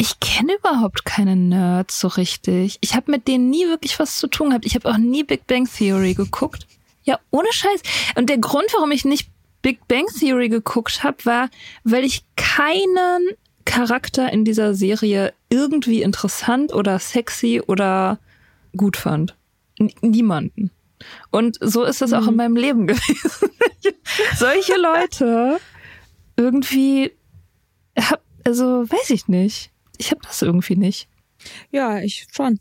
Ich 0.00 0.20
kenne 0.20 0.54
überhaupt 0.54 1.04
keine 1.04 1.34
Nerds 1.34 1.98
so 1.98 2.06
richtig. 2.06 2.78
Ich 2.80 2.94
habe 2.94 3.10
mit 3.10 3.26
denen 3.26 3.50
nie 3.50 3.66
wirklich 3.66 3.98
was 3.98 4.16
zu 4.16 4.28
tun 4.28 4.50
gehabt. 4.50 4.64
Ich 4.64 4.76
habe 4.76 4.88
auch 4.88 4.96
nie 4.96 5.24
Big 5.24 5.48
Bang 5.48 5.68
Theory 5.68 6.14
geguckt. 6.14 6.68
Ja, 7.02 7.18
ohne 7.30 7.48
Scheiß. 7.50 7.82
Und 8.14 8.30
der 8.30 8.38
Grund, 8.38 8.66
warum 8.74 8.92
ich 8.92 9.04
nicht 9.04 9.28
Big 9.60 9.88
Bang 9.88 10.06
Theory 10.06 10.48
geguckt 10.48 11.02
habe, 11.02 11.24
war, 11.24 11.50
weil 11.82 12.04
ich 12.04 12.22
keinen 12.36 13.36
Charakter 13.64 14.32
in 14.32 14.44
dieser 14.44 14.72
Serie 14.74 15.34
irgendwie 15.50 16.02
interessant 16.02 16.72
oder 16.72 17.00
sexy 17.00 17.60
oder 17.66 18.20
gut 18.76 18.96
fand. 18.96 19.34
N 19.80 19.90
niemanden. 20.00 20.70
Und 21.30 21.58
so 21.60 21.82
ist 21.82 22.02
das 22.02 22.12
auch 22.12 22.28
in 22.28 22.36
meinem 22.36 22.56
Leben 22.56 22.86
gewesen. 22.86 23.50
Solche 24.36 24.76
Leute 24.76 25.58
irgendwie, 26.36 27.10
hab, 27.98 28.22
also 28.44 28.88
weiß 28.88 29.10
ich 29.10 29.26
nicht. 29.26 29.72
Ich 29.98 30.10
habe 30.10 30.20
das 30.22 30.42
irgendwie 30.42 30.76
nicht. 30.76 31.08
Ja, 31.70 31.98
ich 32.00 32.26
schon. 32.34 32.58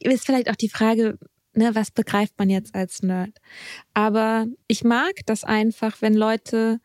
Ist 0.00 0.26
vielleicht 0.26 0.50
auch 0.50 0.56
die 0.56 0.68
Frage, 0.68 1.18
ne, 1.54 1.74
was 1.74 1.90
begreift 1.90 2.34
man 2.38 2.50
jetzt 2.50 2.74
als 2.74 3.02
Nerd? 3.02 3.38
Aber 3.94 4.46
ich 4.68 4.84
mag 4.84 5.14
das 5.26 5.44
einfach, 5.44 6.02
wenn 6.02 6.14
Leute 6.14 6.80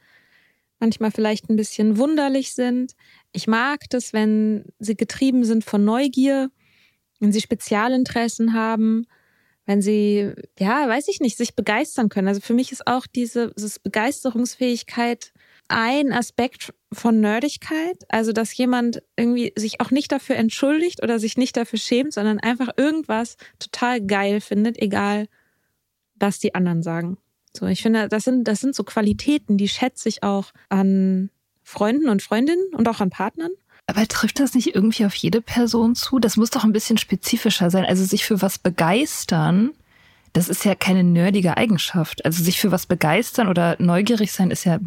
manchmal 0.79 1.11
vielleicht 1.11 1.49
ein 1.49 1.55
bisschen 1.55 1.97
wunderlich 1.97 2.53
sind. 2.53 2.93
Ich 3.31 3.47
mag 3.47 3.81
das, 3.89 4.13
wenn 4.13 4.65
sie 4.79 4.95
getrieben 4.95 5.43
sind 5.45 5.63
von 5.63 5.85
Neugier, 5.85 6.49
wenn 7.19 7.31
sie 7.31 7.41
Spezialinteressen 7.41 8.53
haben, 8.53 9.05
wenn 9.65 9.81
sie, 9.81 10.33
ja, 10.57 10.87
weiß 10.89 11.07
ich 11.07 11.19
nicht, 11.19 11.37
sich 11.37 11.55
begeistern 11.55 12.09
können. 12.09 12.27
Also 12.27 12.41
für 12.41 12.55
mich 12.55 12.71
ist 12.71 12.87
auch 12.87 13.05
diese, 13.05 13.53
diese 13.55 13.79
Begeisterungsfähigkeit 13.81 15.31
ein 15.67 16.11
Aspekt 16.11 16.73
von 16.91 17.19
Nerdigkeit. 17.19 17.97
Also, 18.09 18.31
dass 18.31 18.55
jemand 18.55 19.01
irgendwie 19.15 19.53
sich 19.55 19.79
auch 19.79 19.91
nicht 19.91 20.11
dafür 20.11 20.35
entschuldigt 20.35 21.01
oder 21.01 21.19
sich 21.19 21.37
nicht 21.37 21.55
dafür 21.57 21.79
schämt, 21.79 22.13
sondern 22.13 22.39
einfach 22.39 22.69
irgendwas 22.77 23.37
total 23.59 24.01
geil 24.01 24.41
findet, 24.41 24.81
egal 24.81 25.27
was 26.15 26.39
die 26.39 26.53
anderen 26.55 26.83
sagen. 26.83 27.17
So, 27.53 27.65
ich 27.67 27.81
finde, 27.81 28.07
das 28.07 28.23
sind, 28.23 28.47
das 28.47 28.61
sind 28.61 28.75
so 28.75 28.83
Qualitäten, 28.83 29.57
die 29.57 29.67
schätze 29.67 30.07
ich 30.07 30.23
auch 30.23 30.51
an 30.69 31.29
Freunden 31.63 32.09
und 32.09 32.21
Freundinnen 32.21 32.73
und 32.73 32.87
auch 32.87 33.01
an 33.01 33.09
Partnern. 33.09 33.51
Aber 33.87 34.07
trifft 34.07 34.39
das 34.39 34.53
nicht 34.53 34.73
irgendwie 34.75 35.05
auf 35.05 35.15
jede 35.15 35.41
Person 35.41 35.95
zu? 35.95 36.19
Das 36.19 36.37
muss 36.37 36.49
doch 36.49 36.63
ein 36.63 36.71
bisschen 36.71 36.97
spezifischer 36.97 37.69
sein. 37.69 37.85
Also 37.85 38.05
sich 38.05 38.25
für 38.25 38.41
was 38.41 38.57
begeistern, 38.57 39.71
das 40.33 40.49
ist 40.49 40.65
ja 40.65 40.75
keine 40.75 41.03
nerdige 41.03 41.57
Eigenschaft. 41.57 42.23
Also 42.25 42.43
sich 42.43 42.59
für 42.59 42.71
was 42.71 42.85
begeistern 42.85 43.47
oder 43.47 43.75
neugierig 43.79 44.31
sein 44.31 44.51
ist 44.51 44.65
ja 44.65 44.79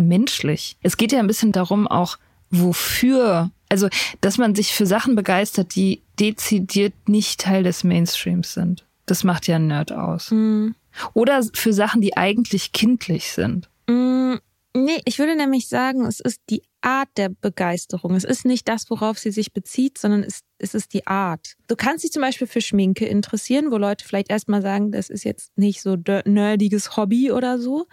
menschlich. 0.00 0.76
Es 0.82 0.96
geht 0.96 1.12
ja 1.12 1.18
ein 1.18 1.26
bisschen 1.26 1.52
darum 1.52 1.86
auch, 1.86 2.18
wofür. 2.50 3.50
Also, 3.68 3.88
dass 4.20 4.38
man 4.38 4.54
sich 4.54 4.72
für 4.72 4.86
Sachen 4.86 5.16
begeistert, 5.16 5.74
die 5.74 6.02
dezidiert 6.18 6.94
nicht 7.08 7.40
Teil 7.40 7.62
des 7.62 7.84
Mainstreams 7.84 8.54
sind. 8.54 8.84
Das 9.06 9.24
macht 9.24 9.46
ja 9.46 9.56
ein 9.56 9.66
Nerd 9.66 9.92
aus. 9.92 10.30
Mhm. 10.30 10.74
Oder 11.12 11.42
für 11.52 11.72
Sachen, 11.72 12.00
die 12.00 12.16
eigentlich 12.16 12.72
kindlich 12.72 13.32
sind. 13.32 13.68
Mm, 13.86 14.36
nee, 14.74 15.00
ich 15.04 15.18
würde 15.18 15.36
nämlich 15.36 15.68
sagen, 15.68 16.06
es 16.06 16.20
ist 16.20 16.40
die 16.48 16.62
Art 16.80 17.08
der 17.16 17.30
Begeisterung. 17.30 18.14
Es 18.14 18.24
ist 18.24 18.44
nicht 18.44 18.68
das, 18.68 18.88
worauf 18.90 19.18
sie 19.18 19.30
sich 19.30 19.52
bezieht, 19.52 19.98
sondern 19.98 20.22
es, 20.22 20.40
es 20.58 20.74
ist 20.74 20.94
die 20.94 21.06
Art. 21.06 21.54
Du 21.66 21.76
kannst 21.76 22.04
dich 22.04 22.12
zum 22.12 22.22
Beispiel 22.22 22.46
für 22.46 22.60
Schminke 22.60 23.06
interessieren, 23.06 23.70
wo 23.70 23.76
Leute 23.76 24.04
vielleicht 24.04 24.30
erstmal 24.30 24.62
sagen, 24.62 24.92
das 24.92 25.10
ist 25.10 25.24
jetzt 25.24 25.56
nicht 25.58 25.82
so 25.82 25.96
nerdiges 26.24 26.96
Hobby 26.96 27.32
oder 27.32 27.58
so. 27.58 27.86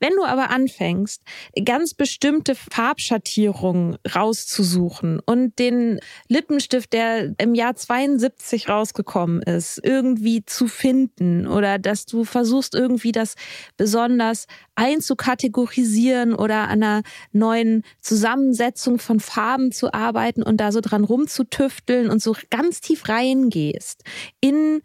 Wenn 0.00 0.14
du 0.16 0.24
aber 0.24 0.50
anfängst, 0.50 1.22
ganz 1.64 1.94
bestimmte 1.94 2.54
Farbschattierungen 2.54 3.98
rauszusuchen 4.14 5.20
und 5.20 5.58
den 5.58 6.00
Lippenstift, 6.28 6.92
der 6.92 7.34
im 7.38 7.54
Jahr 7.54 7.76
72 7.76 8.68
rausgekommen 8.68 9.42
ist, 9.42 9.80
irgendwie 9.82 10.44
zu 10.44 10.68
finden 10.68 11.46
oder 11.46 11.78
dass 11.78 12.06
du 12.06 12.24
versuchst 12.24 12.74
irgendwie 12.74 13.12
das 13.12 13.34
besonders 13.76 14.46
einzukategorisieren 14.74 16.34
oder 16.34 16.68
an 16.68 16.82
einer 16.82 17.02
neuen 17.32 17.82
Zusammensetzung 18.28 18.98
von 18.98 19.20
Farben 19.20 19.72
zu 19.72 19.92
arbeiten 19.92 20.42
und 20.42 20.58
da 20.58 20.72
so 20.72 20.80
dran 20.80 21.04
rumzutüfteln 21.04 22.10
und 22.10 22.22
so 22.22 22.36
ganz 22.50 22.80
tief 22.80 23.08
reingehst 23.08 24.02
in 24.40 24.82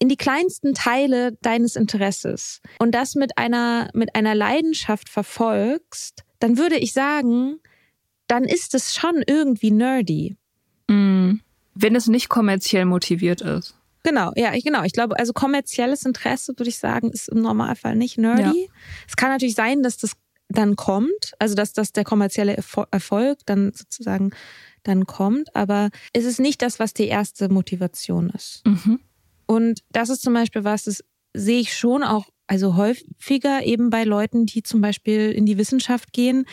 in 0.00 0.08
die 0.08 0.16
kleinsten 0.16 0.74
Teile 0.74 1.38
deines 1.40 1.76
Interesses 1.76 2.60
und 2.78 2.94
das 2.94 3.14
mit 3.14 3.38
einer, 3.38 3.88
mit 3.94 4.16
einer 4.16 4.34
Leidenschaft 4.34 5.08
verfolgst, 5.08 6.24
dann 6.40 6.58
würde 6.58 6.76
ich 6.76 6.92
sagen, 6.92 7.60
dann 8.26 8.44
ist 8.44 8.74
es 8.74 8.94
schon 8.94 9.22
irgendwie 9.26 9.70
nerdy. 9.70 10.36
Mm. 10.88 11.36
Wenn 11.74 11.96
es 11.96 12.08
nicht 12.08 12.28
kommerziell 12.28 12.84
motiviert 12.84 13.40
ist. 13.40 13.76
Genau, 14.02 14.32
ja, 14.36 14.52
ich, 14.52 14.64
genau. 14.64 14.82
Ich 14.82 14.92
glaube, 14.92 15.18
also 15.18 15.32
kommerzielles 15.32 16.04
Interesse, 16.04 16.52
würde 16.58 16.68
ich 16.68 16.78
sagen, 16.78 17.10
ist 17.10 17.28
im 17.28 17.40
Normalfall 17.40 17.96
nicht 17.96 18.18
nerdy. 18.18 18.64
Ja. 18.64 18.72
Es 19.08 19.16
kann 19.16 19.30
natürlich 19.30 19.54
sein, 19.54 19.82
dass 19.82 19.96
das 19.96 20.16
dann 20.48 20.76
kommt, 20.76 21.32
also 21.38 21.54
dass, 21.54 21.72
dass 21.72 21.92
der 21.92 22.04
kommerzielle 22.04 22.56
Erfolg 22.56 23.38
dann 23.46 23.72
sozusagen 23.74 24.30
dann 24.82 25.06
kommt, 25.06 25.54
aber 25.56 25.90
es 26.12 26.24
ist 26.24 26.38
nicht 26.38 26.62
das, 26.62 26.78
was 26.78 26.92
die 26.92 27.08
erste 27.08 27.48
Motivation 27.48 28.30
ist. 28.30 28.62
Mhm. 28.66 29.00
Und 29.46 29.80
das 29.90 30.10
ist 30.10 30.22
zum 30.22 30.34
Beispiel 30.34 30.64
was, 30.64 30.84
das 30.84 31.02
sehe 31.34 31.60
ich 31.60 31.76
schon 31.76 32.02
auch, 32.02 32.26
also 32.46 32.76
häufiger 32.76 33.64
eben 33.64 33.90
bei 33.90 34.04
Leuten, 34.04 34.46
die 34.46 34.62
zum 34.62 34.80
Beispiel 34.80 35.30
in 35.30 35.46
die 35.46 35.58
Wissenschaft 35.58 36.12
gehen. 36.12 36.44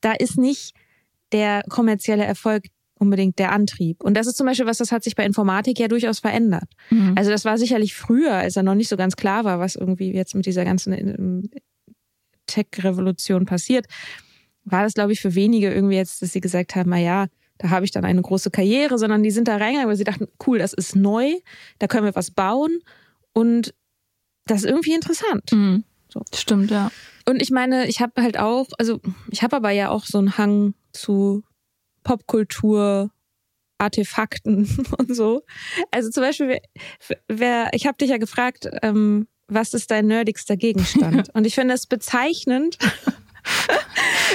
Da 0.00 0.12
ist 0.12 0.38
nicht 0.38 0.74
der 1.32 1.62
kommerzielle 1.68 2.24
Erfolg 2.24 2.66
unbedingt 2.98 3.38
der 3.38 3.52
Antrieb. 3.52 4.02
Und 4.02 4.16
das 4.16 4.26
ist 4.26 4.36
zum 4.36 4.46
Beispiel 4.46 4.66
was, 4.66 4.78
das 4.78 4.92
hat 4.92 5.04
sich 5.04 5.14
bei 5.14 5.24
Informatik 5.24 5.78
ja 5.78 5.88
durchaus 5.88 6.18
verändert. 6.18 6.68
Mhm. 6.90 7.14
Also 7.16 7.30
das 7.30 7.44
war 7.44 7.58
sicherlich 7.58 7.94
früher, 7.94 8.34
als 8.34 8.56
er 8.56 8.62
noch 8.62 8.74
nicht 8.74 8.88
so 8.88 8.96
ganz 8.96 9.16
klar 9.16 9.44
war, 9.44 9.60
was 9.60 9.76
irgendwie 9.76 10.12
jetzt 10.12 10.34
mit 10.34 10.46
dieser 10.46 10.64
ganzen 10.64 10.92
ähm, 10.92 11.50
Tech-Revolution 12.48 13.46
passiert, 13.46 13.86
war 14.64 14.82
das, 14.82 14.94
glaube 14.94 15.12
ich, 15.12 15.20
für 15.20 15.34
wenige 15.34 15.72
irgendwie 15.72 15.96
jetzt, 15.96 16.20
dass 16.20 16.32
sie 16.32 16.40
gesagt 16.40 16.74
haben, 16.74 16.90
na 16.90 16.98
ja, 16.98 17.26
da 17.58 17.70
habe 17.70 17.84
ich 17.84 17.90
dann 17.90 18.04
eine 18.04 18.22
große 18.22 18.50
Karriere, 18.50 18.98
sondern 18.98 19.22
die 19.22 19.30
sind 19.30 19.48
da 19.48 19.56
reingegangen, 19.56 19.88
weil 19.88 19.96
sie 19.96 20.04
dachten, 20.04 20.28
cool, 20.46 20.58
das 20.58 20.72
ist 20.72 20.96
neu, 20.96 21.34
da 21.78 21.86
können 21.86 22.04
wir 22.04 22.14
was 22.14 22.30
bauen 22.30 22.80
und 23.32 23.74
das 24.46 24.64
ist 24.64 24.70
irgendwie 24.70 24.94
interessant. 24.94 25.52
Mhm. 25.52 25.84
So. 26.08 26.22
Stimmt, 26.34 26.70
ja. 26.70 26.90
Und 27.26 27.42
ich 27.42 27.50
meine, 27.50 27.86
ich 27.86 28.00
habe 28.00 28.22
halt 28.22 28.38
auch, 28.38 28.68
also 28.78 29.00
ich 29.30 29.42
habe 29.42 29.56
aber 29.56 29.70
ja 29.70 29.90
auch 29.90 30.04
so 30.04 30.18
einen 30.18 30.38
Hang 30.38 30.74
zu 30.92 31.42
Popkultur, 32.02 33.10
Artefakten 33.76 34.68
und 34.98 35.14
so. 35.14 35.42
Also 35.90 36.10
zum 36.10 36.22
Beispiel, 36.22 36.58
wer, 37.28 37.70
ich 37.72 37.86
habe 37.86 37.98
dich 37.98 38.10
ja 38.10 38.18
gefragt, 38.18 38.68
ähm, 38.82 39.28
was 39.48 39.74
ist 39.74 39.90
dein 39.90 40.06
nerdigster 40.06 40.56
Gegenstand? 40.56 41.30
Und 41.34 41.46
ich 41.46 41.54
finde 41.54 41.74
es 41.74 41.86
bezeichnend, 41.86 42.78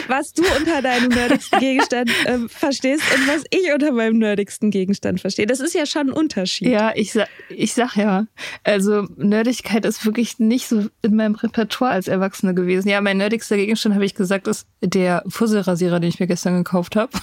was 0.08 0.34
du 0.34 0.44
unter 0.58 0.82
deinem 0.82 1.10
nerdigsten 1.10 1.60
Gegenstand 1.60 2.10
äh, 2.26 2.40
verstehst 2.48 3.04
und 3.16 3.28
was 3.28 3.44
ich 3.52 3.72
unter 3.72 3.92
meinem 3.92 4.18
nerdigsten 4.18 4.72
Gegenstand 4.72 5.22
verstehe. 5.22 5.46
Das 5.46 5.60
ist 5.60 5.76
ja 5.76 5.86
schon 5.86 6.10
ein 6.10 6.14
Unterschied. 6.14 6.70
Ja, 6.70 6.92
ich 6.96 7.14
sag, 7.14 7.28
ich 7.50 7.74
sag 7.74 7.96
ja. 7.96 8.26
Also 8.64 9.08
Nerdigkeit 9.18 9.86
ist 9.86 10.06
wirklich 10.06 10.40
nicht 10.40 10.68
so 10.68 10.88
in 11.04 11.16
meinem 11.16 11.36
Repertoire 11.36 11.92
als 11.92 12.08
Erwachsene 12.08 12.56
gewesen. 12.56 12.90
Ja, 12.90 13.02
mein 13.02 13.18
nerdigster 13.18 13.56
Gegenstand, 13.56 13.94
habe 13.96 14.06
ich 14.06 14.16
gesagt, 14.16 14.48
ist 14.48 14.68
der 14.82 15.24
Fusselrasierer, 15.28 16.00
den 16.00 16.10
ich 16.10 16.20
mir 16.20 16.28
gestern 16.28 16.58
gekauft 16.58 16.96
habe. 16.96 17.12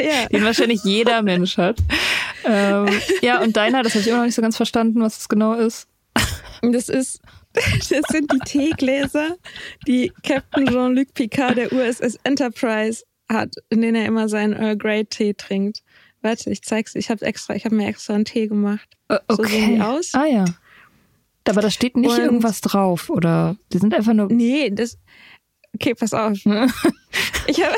Ja. 0.00 0.26
Den 0.26 0.42
wahrscheinlich 0.42 0.82
jeder 0.84 1.22
Mensch 1.22 1.58
hat. 1.58 1.76
Ähm, 2.44 2.88
ja, 3.20 3.40
und 3.42 3.56
deiner, 3.56 3.82
das 3.82 3.92
habe 3.92 4.00
ich 4.00 4.08
immer 4.08 4.18
noch 4.18 4.24
nicht 4.24 4.34
so 4.34 4.42
ganz 4.42 4.56
verstanden, 4.56 5.00
was 5.00 5.18
das 5.18 5.28
genau 5.28 5.52
ist. 5.52 5.86
Das 6.62 6.88
ist 6.88 7.20
das 7.52 8.04
sind 8.08 8.32
die 8.32 8.38
Teegläser, 8.38 9.36
die 9.86 10.12
Captain 10.22 10.66
Jean-Luc 10.66 11.12
Picard 11.14 11.56
der 11.58 11.72
USS 11.72 12.18
Enterprise 12.24 13.04
hat, 13.30 13.54
in 13.70 13.82
denen 13.82 13.96
er 13.96 14.06
immer 14.06 14.28
seinen 14.28 14.54
Earl 14.54 14.76
Grey 14.76 15.04
Tee 15.04 15.34
trinkt. 15.34 15.82
Warte, 16.22 16.50
ich 16.50 16.62
zeig's. 16.62 16.94
Ich 16.94 17.10
habe 17.10 17.24
extra, 17.24 17.54
ich 17.54 17.64
habe 17.64 17.74
mir 17.74 17.86
extra 17.88 18.14
einen 18.14 18.24
Tee 18.24 18.46
gemacht. 18.46 18.88
Okay. 19.08 19.22
So 19.28 19.44
sehen 19.44 19.74
die 19.74 19.80
aus. 19.80 20.10
Ah 20.14 20.26
ja. 20.26 20.44
Aber 21.48 21.60
da 21.60 21.70
steht 21.70 21.96
nicht 21.96 22.10
Und 22.10 22.18
irgendwas 22.18 22.60
drauf, 22.60 23.10
oder? 23.10 23.56
Die 23.72 23.78
sind 23.78 23.92
einfach 23.92 24.14
nur. 24.14 24.28
Nee, 24.28 24.70
das. 24.70 24.98
Okay, 25.74 25.94
pass 25.94 26.14
auf. 26.14 26.38
ich 27.46 27.64
habe. 27.64 27.76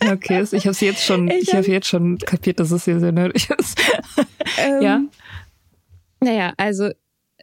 okay, 0.12 0.46
ich 0.52 0.66
habe 0.66 0.76
jetzt 0.80 1.04
schon, 1.04 1.28
ich, 1.28 1.42
ich 1.42 1.48
habe 1.48 1.62
hab 1.62 1.68
jetzt 1.68 1.88
schon 1.88 2.18
kapiert, 2.18 2.60
dass 2.60 2.70
es 2.70 2.84
hier 2.84 3.00
sehr 3.00 3.12
nerdig 3.12 3.50
ist. 3.50 3.80
Ähm, 4.58 4.82
ja. 4.82 5.00
Naja, 6.20 6.54
also 6.56 6.90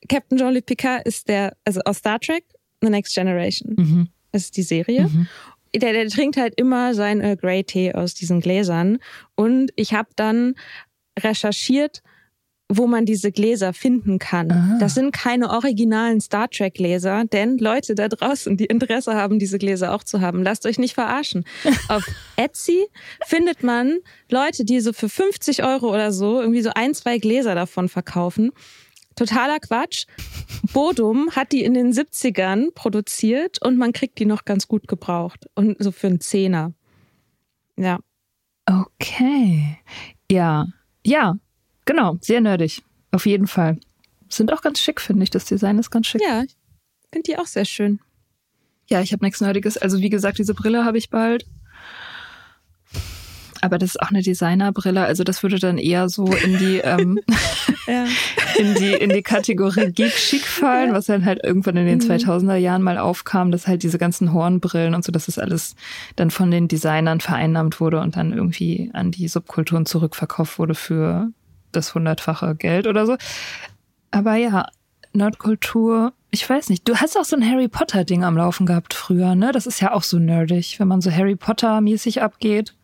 Captain 0.10 0.38
Jean-Luc 0.38 0.66
Picard 0.66 1.06
ist 1.06 1.28
der, 1.28 1.56
also 1.66 1.82
aus 1.86 1.98
Star 1.98 2.20
Trek, 2.20 2.44
The 2.82 2.90
Next 2.90 3.14
Generation. 3.14 3.76
Mhm. 3.78 4.08
Das 4.32 4.44
ist 4.44 4.58
die 4.58 4.64
Serie. 4.64 5.04
Mhm. 5.04 5.28
Der, 5.76 5.94
der 5.94 6.08
trinkt 6.08 6.38
halt 6.38 6.54
immer 6.58 6.94
seinen 6.94 7.22
Earl 7.22 7.38
Grey 7.38 7.64
Tee 7.64 7.94
aus 7.94 8.14
diesen 8.14 8.42
Gläsern. 8.42 9.00
Und 9.36 9.72
ich 9.76 9.94
habe 9.94 10.10
dann 10.16 10.56
recherchiert, 11.20 12.04
wo 12.70 12.88
man 12.88 13.06
diese 13.06 13.32
Gläser 13.32 13.74
finden 13.74 14.20
kann. 14.20 14.52
Aha. 14.52 14.78
Das 14.80 14.96
sind 14.96 15.12
keine 15.12 15.50
originalen 15.50 16.22
Star 16.22 16.50
Trek 16.50 16.76
Gläser, 16.76 17.26
denn 17.26 17.58
Leute 17.58 17.96
da 17.96 18.08
draußen, 18.08 18.58
die 18.58 18.66
Interesse 18.66 19.16
haben, 19.16 19.40
diese 19.40 19.58
Gläser 19.58 19.94
auch 19.94 20.04
zu 20.04 20.22
haben, 20.22 20.44
lasst 20.44 20.66
euch 20.66 20.80
nicht 20.80 20.94
verarschen. 20.94 21.46
Auf 21.90 22.06
Etsy 22.36 22.88
findet 23.26 23.64
man 23.64 24.00
Leute, 24.30 24.66
die 24.66 24.80
so 24.80 24.94
für 24.94 25.10
50 25.10 25.64
Euro 25.64 25.94
oder 25.94 26.12
so 26.12 26.42
irgendwie 26.42 26.62
so 26.62 26.72
ein, 26.74 26.94
zwei 26.94 27.18
Gläser 27.18 27.56
davon 27.56 27.90
verkaufen. 27.90 28.52
Totaler 29.16 29.60
Quatsch. 29.60 30.06
Bodum 30.74 31.32
hat 31.32 31.52
die 31.52 31.64
in 31.64 31.74
den 31.74 31.92
70ern 31.92 32.74
produziert 32.74 33.62
und 33.62 33.78
man 33.78 33.94
kriegt 33.94 34.20
die 34.20 34.26
noch 34.26 34.46
ganz 34.46 34.68
gut 34.68 34.88
gebraucht. 34.88 35.48
Und 35.56 35.82
so 35.82 35.92
für 35.92 36.08
einen 36.08 36.20
Zehner. 36.20 36.74
Ja. 37.78 38.00
Okay. 38.66 39.78
Ja. 40.32 40.68
Ja. 41.06 41.38
Genau. 41.86 42.18
Sehr 42.22 42.42
nerdig. 42.42 42.82
Auf 43.12 43.26
jeden 43.26 43.48
Fall. 43.48 43.80
Sind 44.30 44.52
auch 44.52 44.62
ganz 44.62 44.80
schick, 44.80 45.02
finde 45.02 45.24
ich. 45.24 45.30
Das 45.30 45.46
Design 45.46 45.78
ist 45.78 45.92
ganz 45.92 46.08
schick. 46.08 46.22
Ja. 46.22 46.44
Finde 47.12 47.32
die 47.32 47.38
auch 47.38 47.46
sehr 47.46 47.66
schön. 47.66 48.00
Ja, 48.88 49.02
ich 49.02 49.14
habe 49.14 49.24
nichts 49.24 49.42
Nerdiges. 49.42 49.78
Also 49.78 50.00
wie 50.00 50.10
gesagt, 50.10 50.40
diese 50.40 50.54
Brille 50.54 50.86
habe 50.86 50.98
ich 50.98 51.10
bald. 51.10 51.46
Aber 53.64 53.78
das 53.78 53.92
ist 53.92 54.02
auch 54.02 54.10
eine 54.10 54.22
Designerbrille, 54.22 55.06
also 55.06 55.24
das 55.24 55.42
würde 55.42 55.58
dann 55.58 55.78
eher 55.78 56.10
so 56.10 56.26
in 56.26 56.58
die 56.58 56.80
ähm, 56.80 57.18
ja. 57.88 58.04
in 58.58 58.76
die 58.76 58.92
in 58.92 59.10
die 59.10 59.22
Kategorie 59.22 59.94
Geek 59.94 60.14
Chic 60.14 60.42
fallen, 60.42 60.90
ja. 60.90 60.96
was 60.96 61.06
dann 61.06 61.24
halt 61.24 61.42
irgendwann 61.42 61.78
in 61.78 61.86
den 61.86 62.00
mhm. 62.00 62.12
2000er 62.12 62.58
Jahren 62.58 62.82
mal 62.82 62.98
aufkam, 62.98 63.52
dass 63.52 63.66
halt 63.66 63.84
diese 63.84 63.98
ganzen 63.98 64.34
Hornbrillen 64.34 64.94
und 64.96 65.06
so, 65.06 65.14
dass 65.14 65.28
das 65.28 65.40
alles 65.40 65.78
dann 66.18 66.30
von 66.30 66.52
den 66.52 66.68
Designern 66.68 67.22
vereinnahmt 67.22 67.80
wurde 67.80 68.02
und 68.02 68.18
dann 68.18 68.34
irgendwie 68.34 68.92
an 68.92 69.12
die 69.12 69.30
Subkulturen 69.30 69.86
zurückverkauft 69.86 70.60
wurde 70.60 70.76
für 70.76 71.30
das 71.72 71.96
hundertfache 71.96 72.56
Geld 72.56 72.86
oder 72.86 73.06
so. 73.06 73.16
Aber 74.12 74.36
ja, 74.36 74.68
Nerdkultur, 75.14 76.12
ich 76.32 76.50
weiß 76.50 76.68
nicht. 76.68 76.86
Du 76.86 76.98
hast 76.98 77.18
auch 77.18 77.24
so 77.24 77.38
ein 77.38 77.50
Harry 77.50 77.70
Potter 77.70 78.04
Ding 78.04 78.26
am 78.26 78.36
Laufen 78.36 78.66
gehabt 78.66 78.94
früher, 78.94 79.36
ne? 79.36 79.54
Das 79.54 79.68
ist 79.68 79.80
ja 79.80 79.94
auch 79.94 80.04
so 80.04 80.20
nerdig, 80.20 80.82
wenn 80.82 80.90
man 80.90 81.00
so 81.00 81.10
Harry 81.10 81.38
Potter 81.38 81.80
mäßig 81.80 82.22
abgeht. 82.22 82.76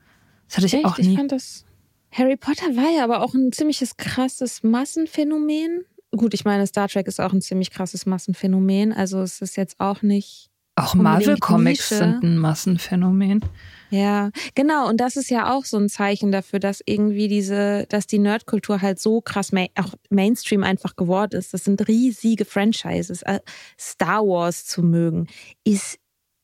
Das 0.50 0.58
hatte 0.58 0.68
ich 0.68 0.74
Echt? 0.74 0.86
auch 0.86 0.98
nie. 0.98 1.12
Ich 1.12 1.16
fand 1.16 1.32
das. 1.32 1.66
Harry 2.12 2.36
Potter 2.38 2.76
war 2.76 2.90
ja 2.90 3.04
aber 3.04 3.22
auch 3.22 3.34
ein 3.34 3.52
ziemliches 3.52 3.96
krasses 3.96 4.64
Massenphänomen. 4.64 5.86
Gut, 6.12 6.34
ich 6.34 6.44
meine, 6.44 6.66
Star 6.66 6.88
Trek 6.88 7.08
ist 7.08 7.22
auch 7.22 7.34
ein 7.34 7.42
ziemlich 7.42 7.70
krasses 7.70 8.08
Massenphänomen. 8.08 8.92
Also 8.92 9.22
es 9.22 9.42
ist 9.42 9.58
jetzt 9.58 9.80
auch 9.80 10.02
nicht. 10.02 10.50
Auch 10.76 10.96
Marvel 10.96 11.38
Comics 11.38 11.90
sind 11.90 12.24
ein 12.24 12.38
Massenphänomen. 12.38 13.44
Ja, 13.92 14.32
genau. 14.56 14.88
Und 14.88 15.02
das 15.02 15.18
ist 15.18 15.30
ja 15.30 15.54
auch 15.54 15.66
so 15.66 15.78
ein 15.78 15.90
Zeichen 15.90 16.32
dafür, 16.32 16.60
dass 16.60 16.82
irgendwie 16.86 17.28
diese, 17.28 17.86
dass 17.90 18.08
die 18.08 18.20
Nerdkultur 18.20 18.82
halt 18.82 19.00
so 19.00 19.20
krass 19.22 19.52
ma 19.52 19.66
auch 19.76 19.94
Mainstream 20.10 20.64
einfach 20.64 20.96
geworden 20.96 21.38
ist. 21.38 21.54
Das 21.54 21.66
sind 21.66 21.88
riesige 21.88 22.46
Franchises. 22.46 23.22
Äh, 23.24 23.42
Star 23.78 24.22
Wars 24.26 24.66
zu 24.66 24.82
mögen, 24.82 25.28
ist 25.64 26.00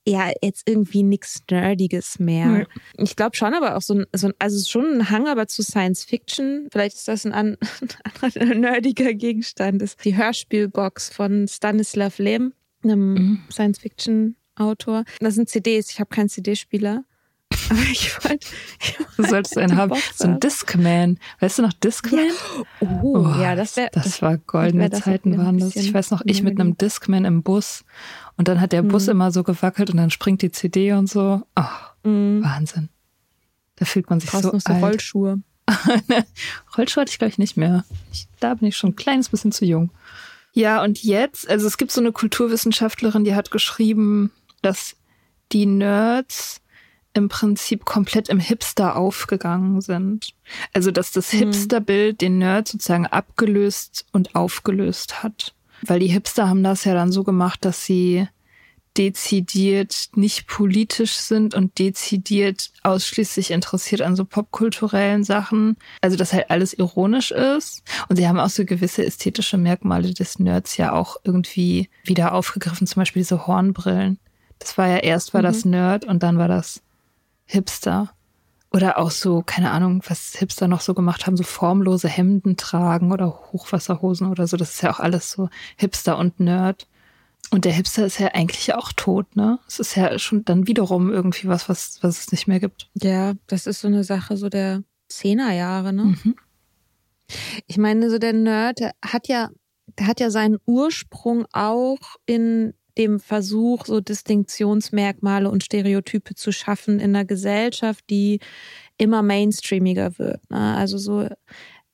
ja 0.07 0.31
jetzt 0.41 0.69
irgendwie 0.69 1.03
nichts 1.03 1.41
Nerdiges 1.49 2.19
mehr. 2.19 2.45
Mhm. 2.45 2.65
Ich 2.97 3.15
glaube 3.15 3.35
schon, 3.35 3.53
aber 3.53 3.75
auch 3.75 3.81
so 3.81 3.95
ein, 3.95 4.05
so 4.13 4.27
ein, 4.27 4.33
also 4.39 4.63
schon 4.67 4.99
ein 4.99 5.09
Hang 5.09 5.27
aber 5.27 5.47
zu 5.47 5.63
Science 5.63 6.03
Fiction. 6.03 6.67
Vielleicht 6.71 6.95
ist 6.95 7.07
das 7.07 7.25
ein, 7.25 7.33
an, 7.33 7.57
ein 7.81 7.89
anderer 8.21 8.55
nerdiger 8.55 9.13
Gegenstand. 9.13 9.81
Das 9.81 9.91
ist 9.91 10.05
die 10.05 10.15
Hörspielbox 10.15 11.09
von 11.09 11.47
Stanislav 11.47 12.17
Lem, 12.19 12.53
einem 12.83 13.13
mhm. 13.13 13.39
Science 13.51 13.79
Fiction 13.79 14.35
Autor. 14.55 15.03
Das 15.19 15.35
sind 15.35 15.49
CDs. 15.49 15.91
Ich 15.91 15.99
habe 15.99 16.09
keinen 16.09 16.29
CD-Spieler. 16.29 17.03
Aber 17.69 17.79
ich 17.91 18.23
wollte. 18.23 18.47
Du 19.17 19.23
solltest 19.23 19.57
einen 19.57 19.77
haben. 19.77 19.93
So 20.13 20.27
ein 20.27 20.39
Discman. 20.39 21.17
Weißt 21.39 21.57
du 21.57 21.61
noch 21.61 21.73
Discman? 21.73 22.27
Ja. 22.27 22.63
Oh, 22.81 22.87
oh, 23.01 23.41
ja, 23.41 23.55
das 23.55 23.77
wäre. 23.77 23.89
Das, 23.93 24.03
das, 24.03 24.21
war 24.21 24.37
goldene 24.37 24.89
das 24.89 25.01
Zeiten 25.01 25.37
waren 25.37 25.57
das. 25.57 25.75
Ich 25.75 25.93
weiß 25.93 26.11
noch, 26.11 26.21
ich 26.25 26.43
mit 26.43 26.59
einem 26.59 26.77
Discman 26.77 27.23
im 27.23 27.43
Bus 27.43 27.85
und 28.35 28.49
dann 28.49 28.59
hat 28.59 28.73
der 28.73 28.81
Bus 28.81 29.05
mhm. 29.05 29.11
immer 29.11 29.31
so 29.31 29.43
gewackelt 29.43 29.89
und 29.89 29.97
dann 29.97 30.11
springt 30.11 30.41
die 30.41 30.51
CD 30.51 30.91
und 30.91 31.07
so. 31.07 31.43
Oh, 31.55 32.09
mhm. 32.09 32.43
Wahnsinn. 32.43 32.89
Da 33.77 33.85
fühlt 33.85 34.09
man 34.09 34.19
sich 34.19 34.29
Brauchst 34.29 34.43
so 34.43 34.51
noch 34.51 34.61
so 34.61 34.73
alt. 34.73 34.83
Rollschuhe. 34.83 35.39
Rollschuhe 36.77 37.01
hatte 37.01 37.11
ich 37.11 37.19
glaube 37.19 37.29
ich 37.29 37.37
nicht 37.37 37.55
mehr. 37.55 37.85
Ich, 38.11 38.27
da 38.39 38.53
bin 38.55 38.67
ich 38.67 38.77
schon 38.77 38.91
ein 38.91 38.95
kleines 38.95 39.29
bisschen 39.29 39.53
zu 39.53 39.65
jung. 39.65 39.91
Ja, 40.53 40.83
und 40.83 41.03
jetzt, 41.03 41.49
also 41.49 41.67
es 41.67 41.77
gibt 41.77 41.91
so 41.91 42.01
eine 42.01 42.11
Kulturwissenschaftlerin, 42.11 43.23
die 43.23 43.35
hat 43.35 43.51
geschrieben, 43.51 44.31
dass 44.61 44.95
die 45.51 45.65
Nerds 45.65 46.61
im 47.15 47.29
Prinzip 47.29 47.85
komplett 47.85 48.29
im 48.29 48.39
Hipster 48.39 48.95
aufgegangen 48.95 49.81
sind. 49.81 50.33
Also 50.73 50.91
dass 50.91 51.11
das 51.11 51.33
Mhm. 51.33 51.37
Hipster-Bild 51.39 52.21
den 52.21 52.37
Nerd 52.37 52.67
sozusagen 52.67 53.07
abgelöst 53.07 54.05
und 54.11 54.35
aufgelöst 54.35 55.23
hat. 55.23 55.53
Weil 55.81 55.99
die 55.99 56.07
Hipster 56.07 56.47
haben 56.47 56.63
das 56.63 56.83
ja 56.83 56.93
dann 56.93 57.11
so 57.11 57.23
gemacht, 57.23 57.65
dass 57.65 57.85
sie 57.85 58.27
dezidiert 58.97 60.09
nicht 60.15 60.47
politisch 60.47 61.13
sind 61.13 61.53
und 61.53 61.77
dezidiert 61.79 62.71
ausschließlich 62.83 63.51
interessiert 63.51 64.01
an 64.01 64.15
so 64.15 64.23
popkulturellen 64.23 65.23
Sachen. 65.23 65.75
Also 66.01 66.15
dass 66.17 66.33
halt 66.33 66.49
alles 66.49 66.73
ironisch 66.73 67.31
ist. 67.31 67.83
Und 68.07 68.15
sie 68.15 68.27
haben 68.27 68.39
auch 68.39 68.49
so 68.49 68.65
gewisse 68.65 69.05
ästhetische 69.05 69.57
Merkmale 69.57 70.13
des 70.13 70.39
Nerds 70.39 70.77
ja 70.77 70.93
auch 70.93 71.17
irgendwie 71.23 71.89
wieder 72.03 72.33
aufgegriffen. 72.33 72.87
Zum 72.87 73.01
Beispiel 73.01 73.21
diese 73.21 73.47
Hornbrillen. 73.47 74.17
Das 74.59 74.77
war 74.77 74.87
ja 74.87 74.97
erst 74.97 75.33
war 75.33 75.41
das 75.41 75.65
Nerd 75.65 76.05
und 76.05 76.23
dann 76.23 76.37
war 76.37 76.47
das 76.47 76.81
Hipster. 77.45 78.11
Oder 78.71 78.97
auch 78.97 79.11
so, 79.11 79.41
keine 79.41 79.71
Ahnung, 79.71 80.01
was 80.07 80.35
Hipster 80.35 80.67
noch 80.67 80.81
so 80.81 80.93
gemacht 80.93 81.25
haben, 81.25 81.37
so 81.37 81.43
formlose 81.43 82.09
Hemden 82.09 82.57
tragen 82.57 83.13
oder 83.13 83.27
Hochwasserhosen 83.53 84.29
oder 84.29 84.47
so. 84.47 84.57
Das 84.57 84.75
ist 84.75 84.81
ja 84.81 84.91
auch 84.91 84.99
alles 84.99 85.31
so 85.31 85.49
Hipster 85.77 86.17
und 86.17 86.41
Nerd. 86.41 86.87
Und 87.51 87.63
der 87.63 87.71
Hipster 87.71 88.05
ist 88.05 88.19
ja 88.19 88.29
eigentlich 88.33 88.73
auch 88.73 88.91
tot, 88.91 89.35
ne? 89.35 89.59
Es 89.67 89.79
ist 89.79 89.95
ja 89.95 90.17
schon 90.19 90.43
dann 90.43 90.67
wiederum 90.67 91.11
irgendwie 91.11 91.47
was, 91.47 91.69
was, 91.69 91.99
was 92.01 92.19
es 92.19 92.31
nicht 92.31 92.47
mehr 92.47 92.59
gibt. 92.59 92.89
Ja, 92.95 93.33
das 93.47 93.67
ist 93.67 93.81
so 93.81 93.87
eine 93.87 94.03
Sache 94.03 94.35
so 94.35 94.49
der 94.49 94.83
Zehnerjahre, 95.07 95.93
ne? 95.93 96.03
Mhm. 96.03 96.35
Ich 97.67 97.77
meine, 97.77 98.09
so 98.09 98.17
der 98.17 98.33
Nerd, 98.33 98.79
der 98.79 98.91
hat 99.03 99.27
ja, 99.27 99.49
der 99.97 100.07
hat 100.07 100.19
ja 100.19 100.29
seinen 100.29 100.57
Ursprung 100.65 101.45
auch 101.53 102.17
in 102.25 102.73
dem 102.97 103.19
Versuch, 103.19 103.85
so 103.85 103.99
Distinktionsmerkmale 103.99 105.49
und 105.49 105.63
Stereotype 105.63 106.35
zu 106.35 106.51
schaffen 106.51 106.99
in 106.99 107.15
einer 107.15 107.25
Gesellschaft, 107.25 108.05
die 108.09 108.39
immer 108.97 109.21
mainstreamiger 109.21 110.17
wird. 110.17 110.49
Ne? 110.49 110.75
Also 110.75 110.97
so 110.97 111.27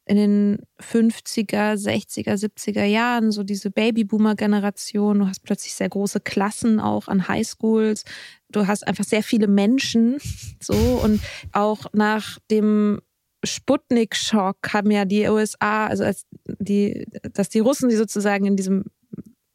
in 0.05 0.17
den 0.17 0.59
50er, 0.81 1.75
60er, 1.75 2.33
70er 2.33 2.83
Jahren, 2.83 3.31
so 3.31 3.43
diese 3.43 3.71
Babyboomer-Generation. 3.71 5.19
Du 5.19 5.27
hast 5.27 5.43
plötzlich 5.43 5.73
sehr 5.73 5.89
große 5.89 6.19
Klassen 6.19 6.79
auch 6.79 7.07
an 7.07 7.27
Highschools. 7.27 8.03
Du 8.49 8.67
hast 8.67 8.85
einfach 8.85 9.05
sehr 9.05 9.23
viele 9.23 9.47
Menschen, 9.47 10.17
so. 10.59 10.73
Und 10.73 11.21
auch 11.53 11.85
nach 11.93 12.39
dem 12.49 12.99
Sputnik-Schock 13.43 14.73
haben 14.73 14.91
ja 14.91 15.05
die 15.05 15.27
USA, 15.27 15.87
also 15.87 16.03
als 16.03 16.25
die, 16.45 17.05
dass 17.33 17.49
die 17.49 17.59
Russen 17.59 17.89
die 17.89 17.95
sozusagen 17.95 18.45
in 18.45 18.55
diesem 18.55 18.85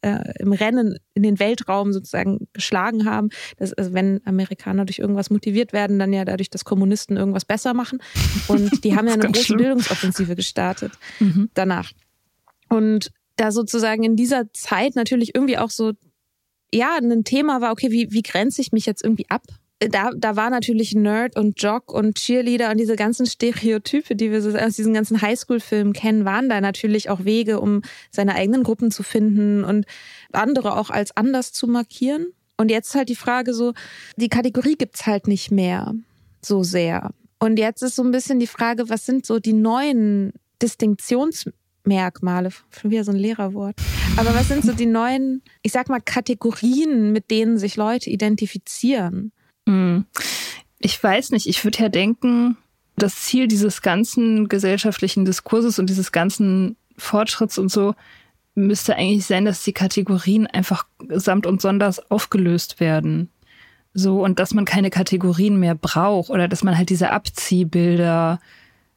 äh, 0.01 0.33
im 0.39 0.53
Rennen 0.53 0.97
in 1.13 1.23
den 1.23 1.39
Weltraum 1.39 1.91
sozusagen 1.93 2.47
geschlagen 2.53 3.05
haben. 3.05 3.29
Das, 3.57 3.73
also 3.73 3.93
wenn 3.93 4.21
Amerikaner 4.25 4.85
durch 4.85 4.99
irgendwas 4.99 5.29
motiviert 5.29 5.73
werden, 5.73 5.99
dann 5.99 6.13
ja 6.13 6.25
dadurch, 6.25 6.49
dass 6.49 6.65
Kommunisten 6.65 7.17
irgendwas 7.17 7.45
besser 7.45 7.73
machen. 7.73 7.99
Und 8.47 8.83
die 8.83 8.95
haben 8.95 9.07
ja 9.07 9.13
eine 9.13 9.25
große 9.25 9.43
schlimm. 9.43 9.57
Bildungsoffensive 9.57 10.35
gestartet 10.35 10.93
Mhm. 11.19 11.49
danach. 11.53 11.91
Und 12.69 13.11
da 13.37 13.51
sozusagen 13.51 14.03
in 14.03 14.15
dieser 14.15 14.51
Zeit 14.53 14.95
natürlich 14.95 15.33
irgendwie 15.35 15.57
auch 15.57 15.69
so, 15.69 15.93
ja, 16.73 16.97
ein 17.01 17.23
Thema 17.23 17.61
war, 17.61 17.71
okay, 17.71 17.91
wie, 17.91 18.11
wie 18.11 18.21
grenze 18.23 18.61
ich 18.61 18.71
mich 18.71 18.85
jetzt 18.85 19.03
irgendwie 19.03 19.29
ab? 19.29 19.43
Da, 19.79 20.09
da 20.17 20.35
war 20.35 20.49
natürlich 20.49 20.95
Nerd 20.95 21.35
und 21.35 21.61
Jock 21.61 21.93
und 21.93 22.15
Cheerleader 22.15 22.71
und 22.71 22.79
diese 22.79 22.95
ganzen 22.95 23.27
Stereotype, 23.27 24.15
die 24.15 24.31
wir 24.31 24.41
so 24.41 24.57
aus 24.57 24.75
diesen 24.75 24.93
ganzen 24.93 25.21
Highschool-Filmen 25.21 25.93
kennen, 25.93 26.25
waren 26.25 26.49
da 26.49 26.59
natürlich 26.61 27.11
auch 27.11 27.25
Wege, 27.25 27.59
um 27.59 27.83
seine 28.09 28.33
eigenen 28.33 28.63
Gruppen 28.63 28.89
zu 28.89 29.03
finden 29.03 29.63
und 29.63 29.85
andere 30.31 30.75
auch 30.75 30.89
als 30.89 31.15
anders 31.15 31.53
zu 31.53 31.67
markieren. 31.67 32.27
Und 32.57 32.71
jetzt 32.71 32.95
halt 32.95 33.09
die 33.09 33.15
Frage 33.15 33.53
so, 33.53 33.73
die 34.15 34.29
Kategorie 34.29 34.75
gibt's 34.75 35.05
halt 35.05 35.27
nicht 35.27 35.51
mehr 35.51 35.93
so 36.41 36.63
sehr. 36.63 37.11
Und 37.37 37.59
jetzt 37.59 37.83
ist 37.83 37.95
so 37.95 38.03
ein 38.03 38.11
bisschen 38.11 38.39
die 38.39 38.47
Frage, 38.47 38.89
was 38.89 39.05
sind 39.05 39.27
so 39.27 39.39
die 39.39 39.53
neuen 39.53 40.33
Distinktionsmerkmale? 40.59 42.49
Schon 42.71 42.89
wieder 42.89 43.03
so 43.03 43.11
ein 43.11 43.17
Lehrerwort. 43.17 43.75
Aber 44.17 44.33
was 44.33 44.47
sind 44.47 44.65
so 44.65 44.71
die 44.71 44.87
neuen, 44.87 45.43
ich 45.61 45.71
sag 45.71 45.87
mal, 45.87 46.01
Kategorien, 46.01 47.11
mit 47.11 47.29
denen 47.29 47.59
sich 47.59 47.75
Leute 47.75 48.09
identifizieren? 48.09 49.31
Hm. 49.67 50.05
Ich 50.79 51.01
weiß 51.01 51.31
nicht, 51.31 51.47
ich 51.47 51.63
würde 51.63 51.79
ja 51.79 51.89
denken, 51.89 52.57
das 52.95 53.15
Ziel 53.15 53.47
dieses 53.47 53.81
ganzen 53.81 54.47
gesellschaftlichen 54.47 55.25
Diskurses 55.25 55.77
und 55.77 55.89
dieses 55.89 56.11
ganzen 56.11 56.77
Fortschritts 56.97 57.59
und 57.59 57.69
so 57.69 57.93
müsste 58.55 58.95
eigentlich 58.95 59.25
sein, 59.25 59.45
dass 59.45 59.63
die 59.63 59.73
Kategorien 59.73 60.47
einfach 60.47 60.87
samt 61.09 61.45
und 61.45 61.61
sonders 61.61 62.09
aufgelöst 62.09 62.79
werden. 62.79 63.29
So, 63.93 64.23
und 64.23 64.39
dass 64.39 64.53
man 64.53 64.65
keine 64.65 64.89
Kategorien 64.89 65.59
mehr 65.59 65.75
braucht 65.75 66.29
oder 66.29 66.47
dass 66.47 66.63
man 66.63 66.77
halt 66.77 66.89
diese 66.89 67.11
Abziehbilder 67.11 68.39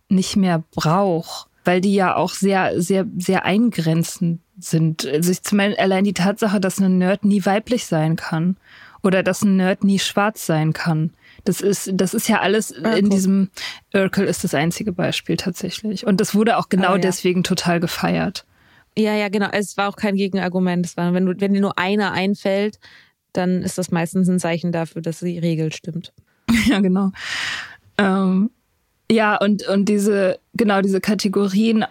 nicht 0.08 0.36
mehr 0.36 0.62
braucht, 0.70 1.48
weil 1.64 1.80
die 1.80 1.94
ja 1.94 2.16
auch 2.16 2.30
sehr, 2.30 2.80
sehr, 2.80 3.06
sehr 3.18 3.44
eingrenzend 3.44 4.40
sind. 4.58 5.06
Also 5.06 5.30
ich 5.30 5.42
zum 5.42 5.60
allein 5.60 6.04
die 6.04 6.14
Tatsache, 6.14 6.60
dass 6.60 6.80
ein 6.80 6.98
Nerd 6.98 7.24
nie 7.24 7.44
weiblich 7.44 7.86
sein 7.86 8.16
kann 8.16 8.56
oder 9.02 9.22
dass 9.22 9.42
ein 9.42 9.56
Nerd 9.56 9.84
nie 9.84 9.98
schwarz 9.98 10.46
sein 10.46 10.72
kann. 10.72 11.12
Das 11.44 11.60
ist, 11.60 11.90
das 11.94 12.12
ist 12.14 12.28
ja 12.28 12.40
alles 12.40 12.70
in 12.70 12.84
Urkel. 12.84 13.08
diesem 13.08 13.50
Urkel 13.94 14.26
ist 14.26 14.44
das 14.44 14.54
einzige 14.54 14.92
Beispiel 14.92 15.36
tatsächlich. 15.36 16.06
Und 16.06 16.20
das 16.20 16.34
wurde 16.34 16.58
auch 16.58 16.68
genau 16.68 16.90
Ah, 16.90 16.96
ja. 16.96 16.98
deswegen 16.98 17.42
total 17.42 17.80
gefeiert. 17.80 18.44
Ja, 18.98 19.14
ja, 19.14 19.28
genau. 19.28 19.48
Es 19.52 19.76
war 19.76 19.88
auch 19.88 19.96
kein 19.96 20.16
Gegenargument. 20.16 20.84
Es 20.84 20.96
war, 20.96 21.14
wenn, 21.14 21.24
du, 21.26 21.34
wenn 21.40 21.54
dir 21.54 21.60
nur 21.60 21.78
einer 21.78 22.12
einfällt, 22.12 22.78
dann 23.32 23.62
ist 23.62 23.78
das 23.78 23.90
meistens 23.90 24.28
ein 24.28 24.38
Zeichen 24.40 24.72
dafür, 24.72 25.00
dass 25.02 25.20
die 25.20 25.38
Regel 25.38 25.72
stimmt. 25.72 26.12
Ja, 26.66 26.80
genau. 26.80 27.12
Ähm, 27.96 28.50
ja, 29.10 29.36
und, 29.36 29.66
und 29.68 29.88
diese, 29.88 30.38
genau, 30.54 30.80
diese 30.82 31.00
Kategorien 31.00 31.84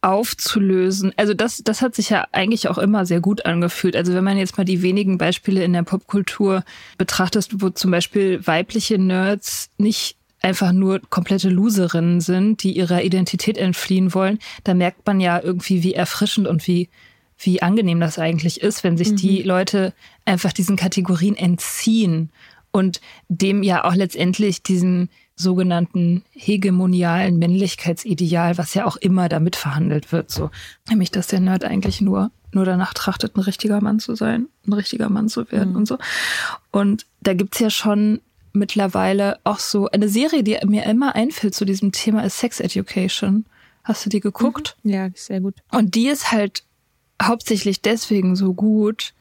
aufzulösen. 0.00 1.12
Also 1.16 1.34
das, 1.34 1.62
das 1.64 1.82
hat 1.82 1.94
sich 1.94 2.10
ja 2.10 2.26
eigentlich 2.32 2.68
auch 2.68 2.78
immer 2.78 3.04
sehr 3.04 3.20
gut 3.20 3.46
angefühlt. 3.46 3.96
Also 3.96 4.14
wenn 4.14 4.24
man 4.24 4.38
jetzt 4.38 4.56
mal 4.56 4.64
die 4.64 4.82
wenigen 4.82 5.18
Beispiele 5.18 5.64
in 5.64 5.72
der 5.72 5.82
Popkultur 5.82 6.64
betrachtet, 6.96 7.48
wo 7.54 7.70
zum 7.70 7.90
Beispiel 7.90 8.46
weibliche 8.46 8.98
Nerds 8.98 9.70
nicht 9.76 10.16
einfach 10.40 10.70
nur 10.70 11.00
komplette 11.10 11.48
Loserinnen 11.48 12.20
sind, 12.20 12.62
die 12.62 12.76
ihrer 12.76 13.02
Identität 13.02 13.58
entfliehen 13.58 14.14
wollen, 14.14 14.38
da 14.62 14.72
merkt 14.72 15.04
man 15.04 15.20
ja 15.20 15.40
irgendwie, 15.42 15.82
wie 15.82 15.94
erfrischend 15.94 16.46
und 16.46 16.68
wie, 16.68 16.88
wie 17.36 17.60
angenehm 17.60 17.98
das 17.98 18.20
eigentlich 18.20 18.60
ist, 18.60 18.84
wenn 18.84 18.96
sich 18.96 19.16
die 19.16 19.42
Leute 19.42 19.94
einfach 20.24 20.52
diesen 20.52 20.76
Kategorien 20.76 21.34
entziehen 21.34 22.30
und 22.70 23.00
dem 23.28 23.64
ja 23.64 23.84
auch 23.84 23.94
letztendlich 23.94 24.62
diesem 24.62 25.08
sogenannten 25.38 26.24
hegemonialen 26.32 27.38
Männlichkeitsideal, 27.38 28.58
was 28.58 28.74
ja 28.74 28.84
auch 28.84 28.96
immer 28.96 29.28
damit 29.28 29.56
verhandelt 29.56 30.12
wird, 30.12 30.30
so. 30.30 30.50
Nämlich, 30.88 31.10
dass 31.10 31.28
der 31.28 31.40
Nerd 31.40 31.64
eigentlich 31.64 32.00
nur, 32.00 32.30
nur 32.52 32.64
danach 32.64 32.92
trachtet, 32.92 33.36
ein 33.36 33.40
richtiger 33.40 33.80
Mann 33.80 34.00
zu 34.00 34.16
sein, 34.16 34.48
ein 34.66 34.72
richtiger 34.72 35.08
Mann 35.08 35.28
zu 35.28 35.50
werden 35.52 35.76
und 35.76 35.86
so. 35.86 35.98
Und 36.72 37.06
da 37.20 37.34
gibt's 37.34 37.60
ja 37.60 37.70
schon 37.70 38.20
mittlerweile 38.52 39.38
auch 39.44 39.60
so 39.60 39.88
eine 39.88 40.08
Serie, 40.08 40.42
die 40.42 40.58
mir 40.66 40.84
immer 40.84 41.14
einfällt 41.14 41.54
zu 41.54 41.64
diesem 41.64 41.92
Thema, 41.92 42.24
ist 42.24 42.38
Sex 42.38 42.60
Education. 42.60 43.46
Hast 43.84 44.04
du 44.04 44.10
die 44.10 44.20
geguckt? 44.20 44.76
Ja, 44.82 45.08
sehr 45.14 45.40
gut. 45.40 45.54
Und 45.70 45.94
die 45.94 46.08
ist 46.08 46.32
halt 46.32 46.64
hauptsächlich 47.22 47.80
deswegen 47.80 48.36
so 48.36 48.54
gut, 48.54 49.14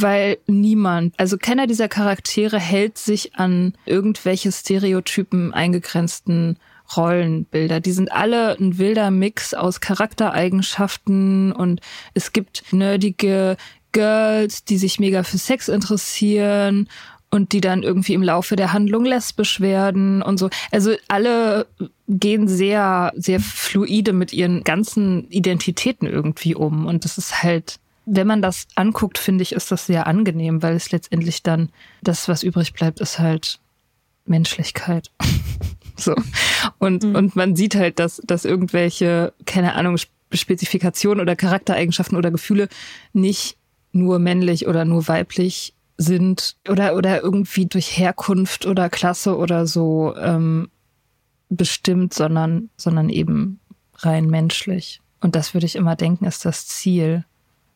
weil 0.00 0.38
niemand, 0.46 1.14
also 1.18 1.36
keiner 1.38 1.66
dieser 1.66 1.88
Charaktere 1.88 2.58
hält 2.58 2.98
sich 2.98 3.36
an 3.36 3.74
irgendwelche 3.86 4.50
Stereotypen 4.50 5.52
eingegrenzten 5.54 6.58
Rollenbilder. 6.96 7.80
Die 7.80 7.92
sind 7.92 8.12
alle 8.12 8.58
ein 8.58 8.78
wilder 8.78 9.10
Mix 9.10 9.54
aus 9.54 9.80
Charaktereigenschaften 9.80 11.52
und 11.52 11.80
es 12.12 12.32
gibt 12.32 12.72
nerdige 12.72 13.56
Girls, 13.92 14.64
die 14.64 14.76
sich 14.76 14.98
mega 14.98 15.22
für 15.22 15.38
Sex 15.38 15.68
interessieren 15.68 16.88
und 17.30 17.52
die 17.52 17.60
dann 17.60 17.82
irgendwie 17.82 18.14
im 18.14 18.22
Laufe 18.22 18.54
der 18.54 18.72
Handlung 18.72 19.04
lesbisch 19.04 19.60
werden 19.60 20.22
und 20.22 20.38
so. 20.38 20.50
Also 20.70 20.94
alle 21.08 21.66
gehen 22.06 22.48
sehr, 22.48 23.12
sehr 23.16 23.40
fluide 23.40 24.12
mit 24.12 24.32
ihren 24.32 24.62
ganzen 24.62 25.28
Identitäten 25.30 26.06
irgendwie 26.06 26.54
um. 26.54 26.86
Und 26.86 27.04
das 27.04 27.18
ist 27.18 27.42
halt, 27.42 27.80
wenn 28.06 28.26
man 28.26 28.42
das 28.42 28.66
anguckt, 28.74 29.18
finde 29.18 29.42
ich, 29.42 29.52
ist 29.52 29.70
das 29.70 29.86
sehr 29.86 30.06
angenehm, 30.06 30.62
weil 30.62 30.74
es 30.76 30.90
letztendlich 30.90 31.42
dann, 31.42 31.70
das, 32.02 32.28
was 32.28 32.42
übrig 32.42 32.72
bleibt, 32.72 33.00
ist 33.00 33.18
halt 33.18 33.60
Menschlichkeit. 34.26 35.10
so. 35.96 36.14
Und, 36.78 37.04
und 37.04 37.36
man 37.36 37.56
sieht 37.56 37.74
halt, 37.74 37.98
dass, 37.98 38.20
dass 38.24 38.44
irgendwelche, 38.44 39.32
keine 39.46 39.74
Ahnung, 39.74 39.96
Spezifikationen 40.32 41.20
oder 41.20 41.36
Charaktereigenschaften 41.36 42.16
oder 42.16 42.30
Gefühle 42.30 42.68
nicht 43.12 43.56
nur 43.92 44.18
männlich 44.18 44.66
oder 44.66 44.84
nur 44.84 45.06
weiblich 45.08 45.74
sind 45.96 46.56
oder 46.68 46.96
oder 46.96 47.22
irgendwie 47.22 47.66
durch 47.66 47.96
Herkunft 47.96 48.66
oder 48.66 48.90
Klasse 48.90 49.36
oder 49.36 49.66
so 49.66 50.14
ähm, 50.16 50.68
bestimmt, 51.48 52.12
sondern 52.12 52.70
sondern 52.76 53.08
eben 53.08 53.60
rein 53.98 54.26
menschlich. 54.26 55.00
Und 55.20 55.36
das 55.36 55.54
würde 55.54 55.66
ich 55.66 55.76
immer 55.76 55.94
denken, 55.94 56.24
ist 56.24 56.44
das 56.44 56.66
Ziel. 56.66 57.24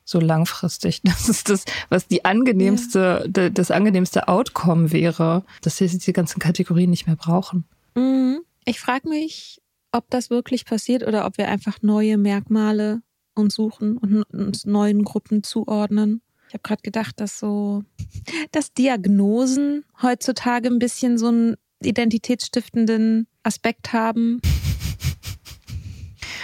So 0.08 0.20
langfristig. 0.20 1.02
Das 1.08 1.28
ist 1.28 1.48
das, 1.50 1.64
was 1.88 2.06
die 2.06 2.24
angenehmste, 2.24 3.30
ja. 3.34 3.50
das 3.50 3.70
angenehmste 3.70 4.28
Outcome 4.28 4.92
wäre, 4.92 5.44
dass 5.62 5.80
wir 5.80 5.88
diese 5.88 6.12
ganzen 6.12 6.38
Kategorien 6.38 6.90
nicht 6.90 7.06
mehr 7.06 7.16
brauchen. 7.16 7.64
Mhm. 7.94 8.40
Ich 8.64 8.80
frage 8.80 9.08
mich, 9.08 9.60
ob 9.92 10.10
das 10.10 10.30
wirklich 10.30 10.64
passiert 10.64 11.06
oder 11.06 11.26
ob 11.26 11.38
wir 11.38 11.48
einfach 11.48 11.78
neue 11.82 12.18
Merkmale 12.18 13.02
uns 13.34 13.54
suchen 13.54 13.96
und 13.96 14.22
uns 14.24 14.64
neuen 14.64 15.04
Gruppen 15.04 15.42
zuordnen. 15.42 16.20
Ich 16.48 16.54
habe 16.54 16.62
gerade 16.62 16.82
gedacht, 16.82 17.20
dass 17.20 17.38
so, 17.38 17.84
dass 18.52 18.72
Diagnosen 18.72 19.84
heutzutage 20.02 20.68
ein 20.68 20.78
bisschen 20.78 21.18
so 21.18 21.28
einen 21.28 21.56
identitätsstiftenden 21.82 23.26
Aspekt 23.42 23.92
haben. 23.92 24.40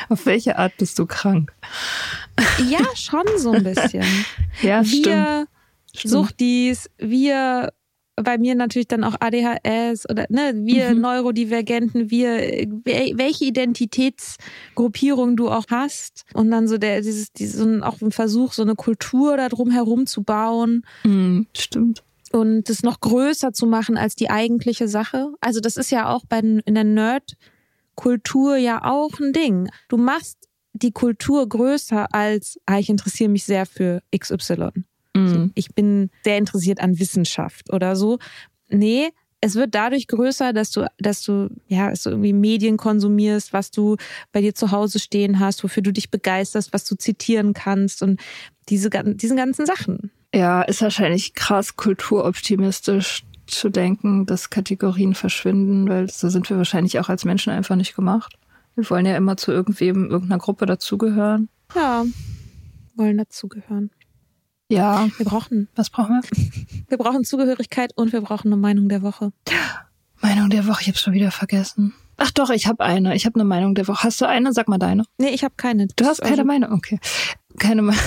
Auf 0.08 0.26
welche 0.26 0.58
Art 0.58 0.76
bist 0.76 0.98
du 0.98 1.06
krank? 1.06 1.52
Ja, 2.68 2.84
schon 2.94 3.24
so 3.36 3.52
ein 3.52 3.64
bisschen. 3.64 4.04
ja, 4.62 4.84
wir 4.84 5.46
stimmt. 5.94 6.10
Sucht 6.10 6.40
dies, 6.40 6.90
wir 6.98 7.72
bei 8.16 8.38
mir 8.38 8.54
natürlich 8.54 8.88
dann 8.88 9.04
auch 9.04 9.16
ADHS 9.18 10.08
oder 10.08 10.26
ne, 10.28 10.52
wir 10.54 10.94
mhm. 10.94 11.00
Neurodivergenten, 11.00 12.10
wir 12.10 12.36
welche 12.36 13.44
Identitätsgruppierung 13.44 15.36
du 15.36 15.50
auch 15.50 15.64
hast 15.68 16.24
und 16.32 16.50
dann 16.50 16.68
so 16.68 16.78
der 16.78 17.00
dieses, 17.00 17.32
dieses 17.32 17.82
auch 17.82 18.00
ein 18.00 18.12
Versuch 18.12 18.52
so 18.52 18.62
eine 18.62 18.76
Kultur 18.76 19.36
da 19.36 19.48
drum 19.48 19.70
herum 19.70 20.06
zu 20.06 20.22
bauen. 20.22 20.86
Mhm, 21.02 21.46
stimmt. 21.56 22.04
Und 22.30 22.68
das 22.68 22.82
noch 22.82 23.00
größer 23.00 23.52
zu 23.52 23.66
machen 23.66 23.96
als 23.96 24.16
die 24.16 24.30
eigentliche 24.30 24.88
Sache. 24.88 25.32
Also 25.40 25.60
das 25.60 25.76
ist 25.76 25.90
ja 25.90 26.08
auch 26.08 26.24
bei 26.28 26.38
in 26.38 26.74
der 26.74 26.84
Nerd 26.84 27.36
Kultur 27.94 28.56
ja 28.56 28.84
auch 28.84 29.20
ein 29.20 29.32
Ding. 29.32 29.68
Du 29.88 29.96
machst 29.96 30.48
die 30.74 30.92
Kultur 30.92 31.48
größer 31.48 32.12
als, 32.12 32.60
ah, 32.66 32.78
ich 32.78 32.90
interessiere 32.90 33.30
mich 33.30 33.44
sehr 33.44 33.64
für 33.64 34.02
XY. 34.16 34.70
Mhm. 35.14 35.28
So, 35.28 35.50
ich 35.54 35.74
bin 35.74 36.10
sehr 36.24 36.36
interessiert 36.36 36.80
an 36.80 36.98
Wissenschaft 36.98 37.72
oder 37.72 37.96
so. 37.96 38.18
Nee, 38.68 39.10
es 39.40 39.54
wird 39.54 39.74
dadurch 39.74 40.08
größer, 40.08 40.52
dass 40.52 40.70
du, 40.70 40.86
dass 40.98 41.22
du, 41.22 41.48
ja, 41.68 41.90
dass 41.90 42.02
du 42.02 42.10
irgendwie 42.10 42.32
Medien 42.32 42.76
konsumierst, 42.76 43.52
was 43.52 43.70
du 43.70 43.96
bei 44.32 44.40
dir 44.40 44.54
zu 44.54 44.72
Hause 44.72 44.98
stehen 44.98 45.38
hast, 45.38 45.62
wofür 45.62 45.82
du 45.82 45.92
dich 45.92 46.10
begeisterst, 46.10 46.72
was 46.72 46.84
du 46.84 46.96
zitieren 46.96 47.52
kannst 47.52 48.02
und 48.02 48.20
diese, 48.68 48.90
diesen 48.90 49.36
ganzen 49.36 49.66
Sachen. 49.66 50.10
Ja, 50.34 50.62
ist 50.62 50.82
wahrscheinlich 50.82 51.34
krass 51.34 51.76
kulturoptimistisch 51.76 53.24
zu 53.46 53.68
denken, 53.68 54.26
dass 54.26 54.50
Kategorien 54.50 55.14
verschwinden, 55.14 55.88
weil 55.88 56.10
so 56.10 56.30
sind 56.30 56.48
wir 56.48 56.56
wahrscheinlich 56.56 56.98
auch 56.98 57.08
als 57.08 57.24
Menschen 57.24 57.52
einfach 57.52 57.76
nicht 57.76 57.94
gemacht. 57.94 58.36
Wir 58.76 58.90
wollen 58.90 59.06
ja 59.06 59.16
immer 59.16 59.36
zu 59.36 59.52
irgendwem, 59.52 60.10
irgendeiner 60.10 60.38
Gruppe 60.38 60.66
dazugehören. 60.66 61.48
Ja, 61.74 62.04
wollen 62.96 63.18
dazugehören. 63.18 63.90
Ja. 64.68 65.08
Wir 65.16 65.26
brauchen. 65.26 65.68
Was 65.76 65.90
brauchen 65.90 66.20
wir? 66.20 66.84
Wir 66.88 66.98
brauchen 66.98 67.24
Zugehörigkeit 67.24 67.92
und 67.96 68.12
wir 68.12 68.20
brauchen 68.20 68.48
eine 68.48 68.56
Meinung 68.56 68.88
der 68.88 69.02
Woche. 69.02 69.32
Meinung 70.20 70.50
der 70.50 70.66
Woche, 70.66 70.82
ich 70.82 70.88
habe 70.88 70.98
schon 70.98 71.12
wieder 71.12 71.30
vergessen. 71.30 71.94
Ach 72.16 72.30
doch, 72.30 72.50
ich 72.50 72.66
habe 72.66 72.84
eine. 72.84 73.14
Ich 73.14 73.26
habe 73.26 73.36
eine 73.36 73.44
Meinung 73.44 73.74
der 73.74 73.86
Woche. 73.88 74.04
Hast 74.04 74.20
du 74.20 74.26
eine? 74.26 74.52
Sag 74.52 74.68
mal 74.68 74.78
deine. 74.78 75.04
Nee, 75.18 75.30
ich 75.30 75.44
habe 75.44 75.54
keine. 75.56 75.86
Du 75.88 76.04
hast 76.04 76.20
keine 76.20 76.32
also 76.32 76.44
Meinung? 76.44 76.72
Okay. 76.72 76.98
Keine 77.58 77.82
Meinung. 77.82 78.02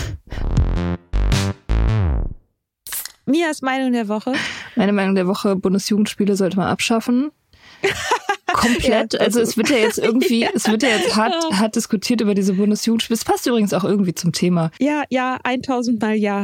Mias 3.26 3.62
Meinung 3.62 3.92
der 3.92 4.08
Woche. 4.08 4.34
Meine 4.76 4.94
Meinung 4.94 5.16
der 5.16 5.28
Woche, 5.28 5.56
Bundesjugendspiele 5.56 6.36
sollte 6.36 6.58
man 6.58 6.68
abschaffen. 6.68 7.32
Komplett. 8.54 9.14
Ja, 9.14 9.20
also 9.20 9.42
es 9.42 9.58
wird 9.58 9.70
ja 9.70 9.78
jetzt 9.78 9.98
irgendwie, 9.98 10.40
ja. 10.42 10.50
es 10.54 10.70
wird 10.70 10.84
ja 10.84 10.90
jetzt 10.90 11.16
hart, 11.16 11.34
hart 11.52 11.76
diskutiert 11.76 12.22
über 12.22 12.34
diese 12.34 12.54
Bundesjugendspiele. 12.54 13.16
Es 13.16 13.26
passt 13.26 13.46
übrigens 13.46 13.74
auch 13.74 13.84
irgendwie 13.84 14.16
zum 14.16 14.32
Thema. 14.32 14.72
Ja, 14.80 15.04
ja, 15.10 15.38
1000 15.44 16.02
Mal 16.02 16.16
ja. 16.16 16.44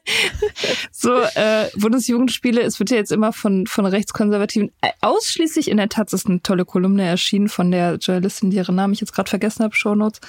so, 0.90 1.14
äh, 1.34 1.68
Bundesjugendspiele, 1.76 2.62
es 2.62 2.78
wird 2.78 2.90
ja 2.90 2.96
jetzt 2.96 3.12
immer 3.12 3.32
von, 3.32 3.66
von 3.66 3.86
Rechtskonservativen 3.86 4.72
äh, 4.80 4.90
ausschließlich 5.00 5.68
in 5.68 5.76
der 5.76 5.88
Taz 5.88 6.12
ist 6.12 6.26
eine 6.26 6.42
tolle 6.42 6.64
Kolumne 6.64 7.04
erschienen 7.04 7.48
von 7.48 7.70
der 7.70 7.96
Journalistin, 7.96 8.50
deren 8.50 8.74
Namen 8.74 8.94
ich 8.94 9.00
jetzt 9.00 9.14
gerade 9.14 9.30
vergessen 9.30 9.64
habe, 9.64 9.74
Shownotes 9.74 10.20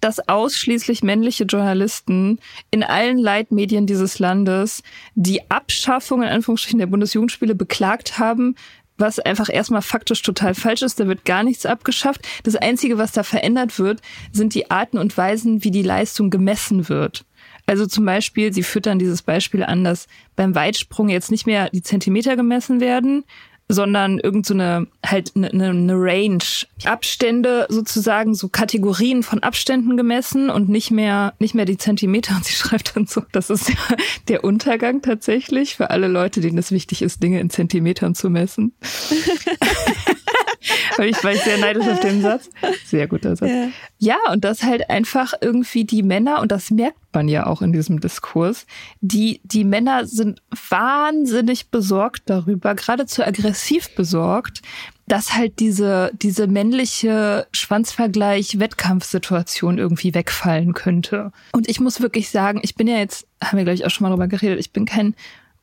dass 0.00 0.28
ausschließlich 0.28 1.02
männliche 1.02 1.44
Journalisten 1.44 2.38
in 2.70 2.82
allen 2.82 3.18
Leitmedien 3.18 3.86
dieses 3.86 4.18
Landes 4.18 4.82
die 5.14 5.50
Abschaffung 5.50 6.22
in 6.22 6.28
Anführungsstrichen 6.28 6.78
der 6.78 6.86
Bundesjugendspiele 6.86 7.54
beklagt 7.54 8.18
haben, 8.18 8.56
was 8.98 9.18
einfach 9.18 9.48
erstmal 9.52 9.82
faktisch 9.82 10.22
total 10.22 10.54
falsch 10.54 10.82
ist. 10.82 10.98
Da 11.00 11.06
wird 11.06 11.24
gar 11.24 11.42
nichts 11.42 11.66
abgeschafft. 11.66 12.26
Das 12.44 12.56
Einzige, 12.56 12.98
was 12.98 13.12
da 13.12 13.22
verändert 13.22 13.78
wird, 13.78 14.00
sind 14.32 14.54
die 14.54 14.70
Arten 14.70 14.98
und 14.98 15.16
Weisen, 15.16 15.64
wie 15.64 15.70
die 15.70 15.82
Leistung 15.82 16.30
gemessen 16.30 16.88
wird. 16.88 17.24
Also 17.66 17.86
zum 17.86 18.04
Beispiel, 18.04 18.52
sie 18.52 18.62
führt 18.62 18.86
dann 18.86 18.98
dieses 18.98 19.22
Beispiel 19.22 19.64
an, 19.64 19.82
dass 19.82 20.06
beim 20.36 20.54
Weitsprung 20.54 21.08
jetzt 21.08 21.30
nicht 21.30 21.46
mehr 21.46 21.68
die 21.70 21.82
Zentimeter 21.82 22.36
gemessen 22.36 22.80
werden, 22.80 23.24
sondern 23.68 24.18
irgend 24.18 24.46
so 24.46 24.54
halt 24.54 25.32
eine, 25.34 25.50
eine 25.50 25.94
Range. 25.94 26.38
Abstände 26.84 27.66
sozusagen 27.68 28.34
so 28.34 28.48
Kategorien 28.48 29.22
von 29.22 29.42
Abständen 29.42 29.96
gemessen 29.96 30.50
und 30.50 30.68
nicht 30.68 30.90
mehr 30.90 31.34
nicht 31.38 31.54
mehr 31.54 31.64
die 31.64 31.76
Zentimeter. 31.76 32.36
Und 32.36 32.44
sie 32.44 32.54
schreibt 32.54 32.96
dann 32.96 33.06
so 33.06 33.22
das 33.32 33.50
ist 33.50 33.68
ja 33.68 33.96
der 34.28 34.44
Untergang 34.44 35.02
tatsächlich 35.02 35.76
für 35.76 35.90
alle 35.90 36.08
Leute 36.08 36.40
denen 36.40 36.58
es 36.58 36.70
wichtig 36.70 37.02
ist 37.02 37.22
Dinge 37.22 37.40
in 37.40 37.50
Zentimetern 37.50 38.14
zu 38.14 38.30
messen 38.30 38.72
ich 40.98 41.24
war 41.24 41.32
ich 41.32 41.42
sehr 41.42 41.58
neidisch 41.58 41.86
auf 41.86 42.00
den 42.00 42.22
Satz. 42.22 42.48
Sehr 42.84 43.06
guter 43.06 43.36
Satz. 43.36 43.50
Ja. 43.50 43.68
ja, 43.98 44.16
und 44.32 44.44
das 44.44 44.62
halt 44.62 44.88
einfach 44.90 45.34
irgendwie 45.40 45.84
die 45.84 46.02
Männer, 46.02 46.40
und 46.40 46.50
das 46.52 46.70
merkt 46.70 46.98
man 47.12 47.28
ja 47.28 47.46
auch 47.46 47.60
in 47.62 47.72
diesem 47.72 48.00
Diskurs, 48.00 48.66
die, 49.00 49.40
die 49.44 49.64
Männer 49.64 50.06
sind 50.06 50.42
wahnsinnig 50.68 51.70
besorgt 51.70 52.24
darüber, 52.26 52.74
geradezu 52.74 53.22
aggressiv 53.22 53.94
besorgt, 53.94 54.60
dass 55.08 55.34
halt 55.34 55.60
diese, 55.60 56.10
diese 56.20 56.48
männliche 56.48 57.46
Schwanzvergleich-Wettkampfsituation 57.52 59.78
irgendwie 59.78 60.12
wegfallen 60.14 60.74
könnte. 60.74 61.30
Und 61.52 61.68
ich 61.68 61.78
muss 61.80 62.00
wirklich 62.00 62.30
sagen, 62.30 62.58
ich 62.62 62.74
bin 62.74 62.88
ja 62.88 62.98
jetzt, 62.98 63.28
haben 63.42 63.58
wir 63.58 63.64
gleich 63.64 63.86
auch 63.86 63.90
schon 63.90 64.02
mal 64.04 64.10
drüber 64.10 64.26
geredet, 64.26 64.58
ich 64.58 64.72
bin 64.72 64.84
kein 64.84 65.14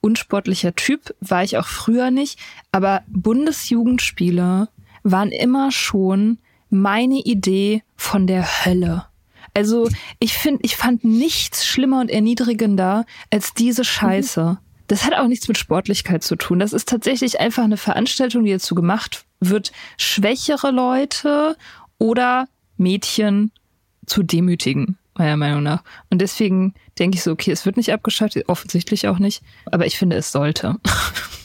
unsportlicher 0.04 0.76
Typ, 0.76 1.16
war 1.22 1.44
ich 1.44 1.58
auch 1.58 1.68
früher 1.68 2.12
nicht, 2.12 2.38
aber 2.72 3.04
Bundesjugendspiele 3.08 4.68
waren 5.04 5.32
immer 5.32 5.72
schon 5.72 6.40
meine 6.70 7.20
Idee 7.20 7.84
von 7.96 8.26
der 8.28 8.66
Hölle. 8.66 9.06
Also 9.54 9.88
ich 10.20 10.34
finde, 10.34 10.62
ich 10.64 10.76
fand 10.76 11.04
nichts 11.04 11.66
schlimmer 11.66 12.02
und 12.02 12.10
erniedrigender 12.10 13.06
als 13.30 13.54
diese 13.54 13.84
Scheiße. 13.84 14.58
Das 14.88 15.06
hat 15.06 15.14
auch 15.14 15.28
nichts 15.28 15.48
mit 15.48 15.58
Sportlichkeit 15.58 16.24
zu 16.24 16.36
tun. 16.36 16.60
Das 16.60 16.74
ist 16.74 16.90
tatsächlich 16.90 17.40
einfach 17.40 17.64
eine 17.64 17.78
Veranstaltung, 17.78 18.44
die 18.44 18.52
dazu 18.52 18.76
gemacht 18.76 19.26
wird, 19.40 19.72
schwächere 19.98 20.72
Leute 20.72 21.56
oder 22.00 22.48
Mädchen 22.78 23.52
zu 24.06 24.24
demütigen, 24.24 24.98
meiner 25.16 25.38
Meinung 25.38 25.64
nach. 25.64 25.84
Und 26.10 26.20
deswegen 26.20 26.74
denke 27.00 27.18
ich 27.18 27.24
so, 27.24 27.32
okay, 27.32 27.52
es 27.52 27.66
wird 27.66 27.78
nicht 27.78 27.94
abgeschafft, 27.94 28.38
offensichtlich 28.48 29.08
auch 29.08 29.20
nicht, 29.20 29.44
aber 29.66 29.86
ich 29.86 29.98
finde, 29.98 30.16
es 30.16 30.32
sollte. 30.32 30.78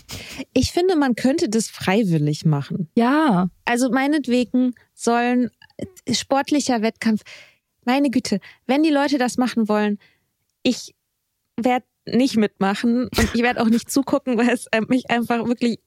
Ich 0.53 0.72
finde, 0.72 0.97
man 0.97 1.14
könnte 1.14 1.49
das 1.49 1.68
freiwillig 1.68 2.45
machen. 2.45 2.89
Ja. 2.95 3.49
Also 3.64 3.91
meinetwegen 3.91 4.74
sollen 4.95 5.51
sportlicher 6.11 6.82
Wettkampf, 6.82 7.22
meine 7.84 8.11
Güte, 8.11 8.41
wenn 8.66 8.82
die 8.82 8.91
Leute 8.91 9.18
das 9.18 9.36
machen 9.36 9.68
wollen, 9.68 9.99
ich 10.62 10.95
werde 11.57 11.86
nicht 12.07 12.36
mitmachen 12.36 13.09
und 13.16 13.34
ich 13.34 13.43
werde 13.43 13.62
auch 13.62 13.68
nicht 13.68 13.91
zugucken, 13.91 14.39
weil 14.39 14.51
es 14.51 14.66
mich 14.89 15.11
einfach 15.11 15.47
wirklich 15.47 15.80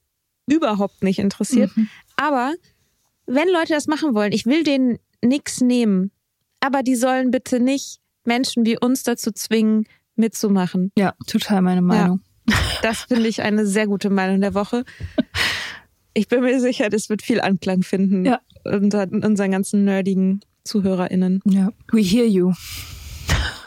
überhaupt 0.46 1.02
nicht 1.02 1.18
interessiert. 1.18 1.76
Mhm. 1.76 1.88
Aber 2.16 2.54
wenn 3.26 3.48
Leute 3.48 3.72
das 3.72 3.86
machen 3.86 4.14
wollen, 4.14 4.32
ich 4.32 4.46
will 4.46 4.64
denen 4.64 4.98
nichts 5.22 5.60
nehmen, 5.60 6.10
aber 6.60 6.82
die 6.82 6.96
sollen 6.96 7.30
bitte 7.30 7.60
nicht 7.60 8.00
Menschen 8.24 8.64
wie 8.66 8.78
uns 8.78 9.02
dazu 9.02 9.32
zwingen, 9.32 9.86
mitzumachen. 10.14 10.92
Ja, 10.96 11.14
total 11.26 11.62
meine 11.62 11.82
Meinung. 11.82 12.20
Ja. 12.22 12.31
Das 12.82 13.02
finde 13.02 13.28
ich 13.28 13.42
eine 13.42 13.66
sehr 13.66 13.86
gute 13.86 14.10
Meinung 14.10 14.40
der 14.40 14.54
Woche. 14.54 14.84
Ich 16.14 16.28
bin 16.28 16.40
mir 16.42 16.60
sicher, 16.60 16.90
das 16.90 17.08
wird 17.08 17.22
viel 17.22 17.40
Anklang 17.40 17.82
finden 17.82 18.24
ja. 18.24 18.40
unter 18.64 19.08
unseren 19.10 19.50
ganzen 19.50 19.84
nerdigen 19.84 20.40
ZuhörerInnen. 20.64 21.40
Ja. 21.46 21.70
We 21.90 22.02
hear 22.02 22.26
you. 22.26 22.52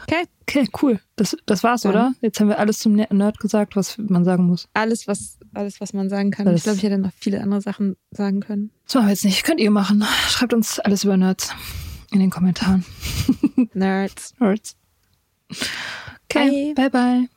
Okay. 0.03 0.25
Okay, 0.47 0.67
cool. 0.81 0.99
Das, 1.15 1.35
das 1.47 1.63
war's, 1.63 1.83
ja. 1.83 1.89
oder? 1.89 2.13
Jetzt 2.21 2.39
haben 2.39 2.49
wir 2.49 2.59
alles 2.59 2.77
zum 2.77 2.93
Nerd 2.93 3.39
gesagt, 3.39 3.75
was 3.75 3.97
man 3.97 4.23
sagen 4.23 4.45
muss. 4.45 4.67
Alles, 4.73 5.07
was, 5.07 5.39
alles, 5.53 5.81
was 5.81 5.93
man 5.93 6.07
sagen 6.07 6.29
kann. 6.29 6.47
Alles. 6.47 6.59
Ich 6.59 6.63
glaube, 6.63 6.77
ich 6.77 6.83
hätte 6.83 6.97
noch 6.99 7.11
viele 7.19 7.41
andere 7.41 7.61
Sachen 7.61 7.95
sagen 8.11 8.41
können. 8.41 8.69
Das 8.85 8.95
machen 8.95 9.07
wir 9.07 9.11
jetzt 9.11 9.25
nicht. 9.25 9.43
Könnt 9.43 9.59
ihr 9.59 9.71
machen. 9.71 10.03
Schreibt 10.29 10.53
uns 10.53 10.79
alles 10.79 11.03
über 11.03 11.17
Nerds 11.17 11.51
in 12.11 12.19
den 12.19 12.29
Kommentaren. 12.29 12.85
Nerds. 13.73 14.35
Nerds. 14.39 14.75
Okay, 16.29 16.73
bye 16.75 16.89
bye. 16.89 17.21
bye. 17.21 17.29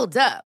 Hold 0.00 0.16
up. 0.16 0.49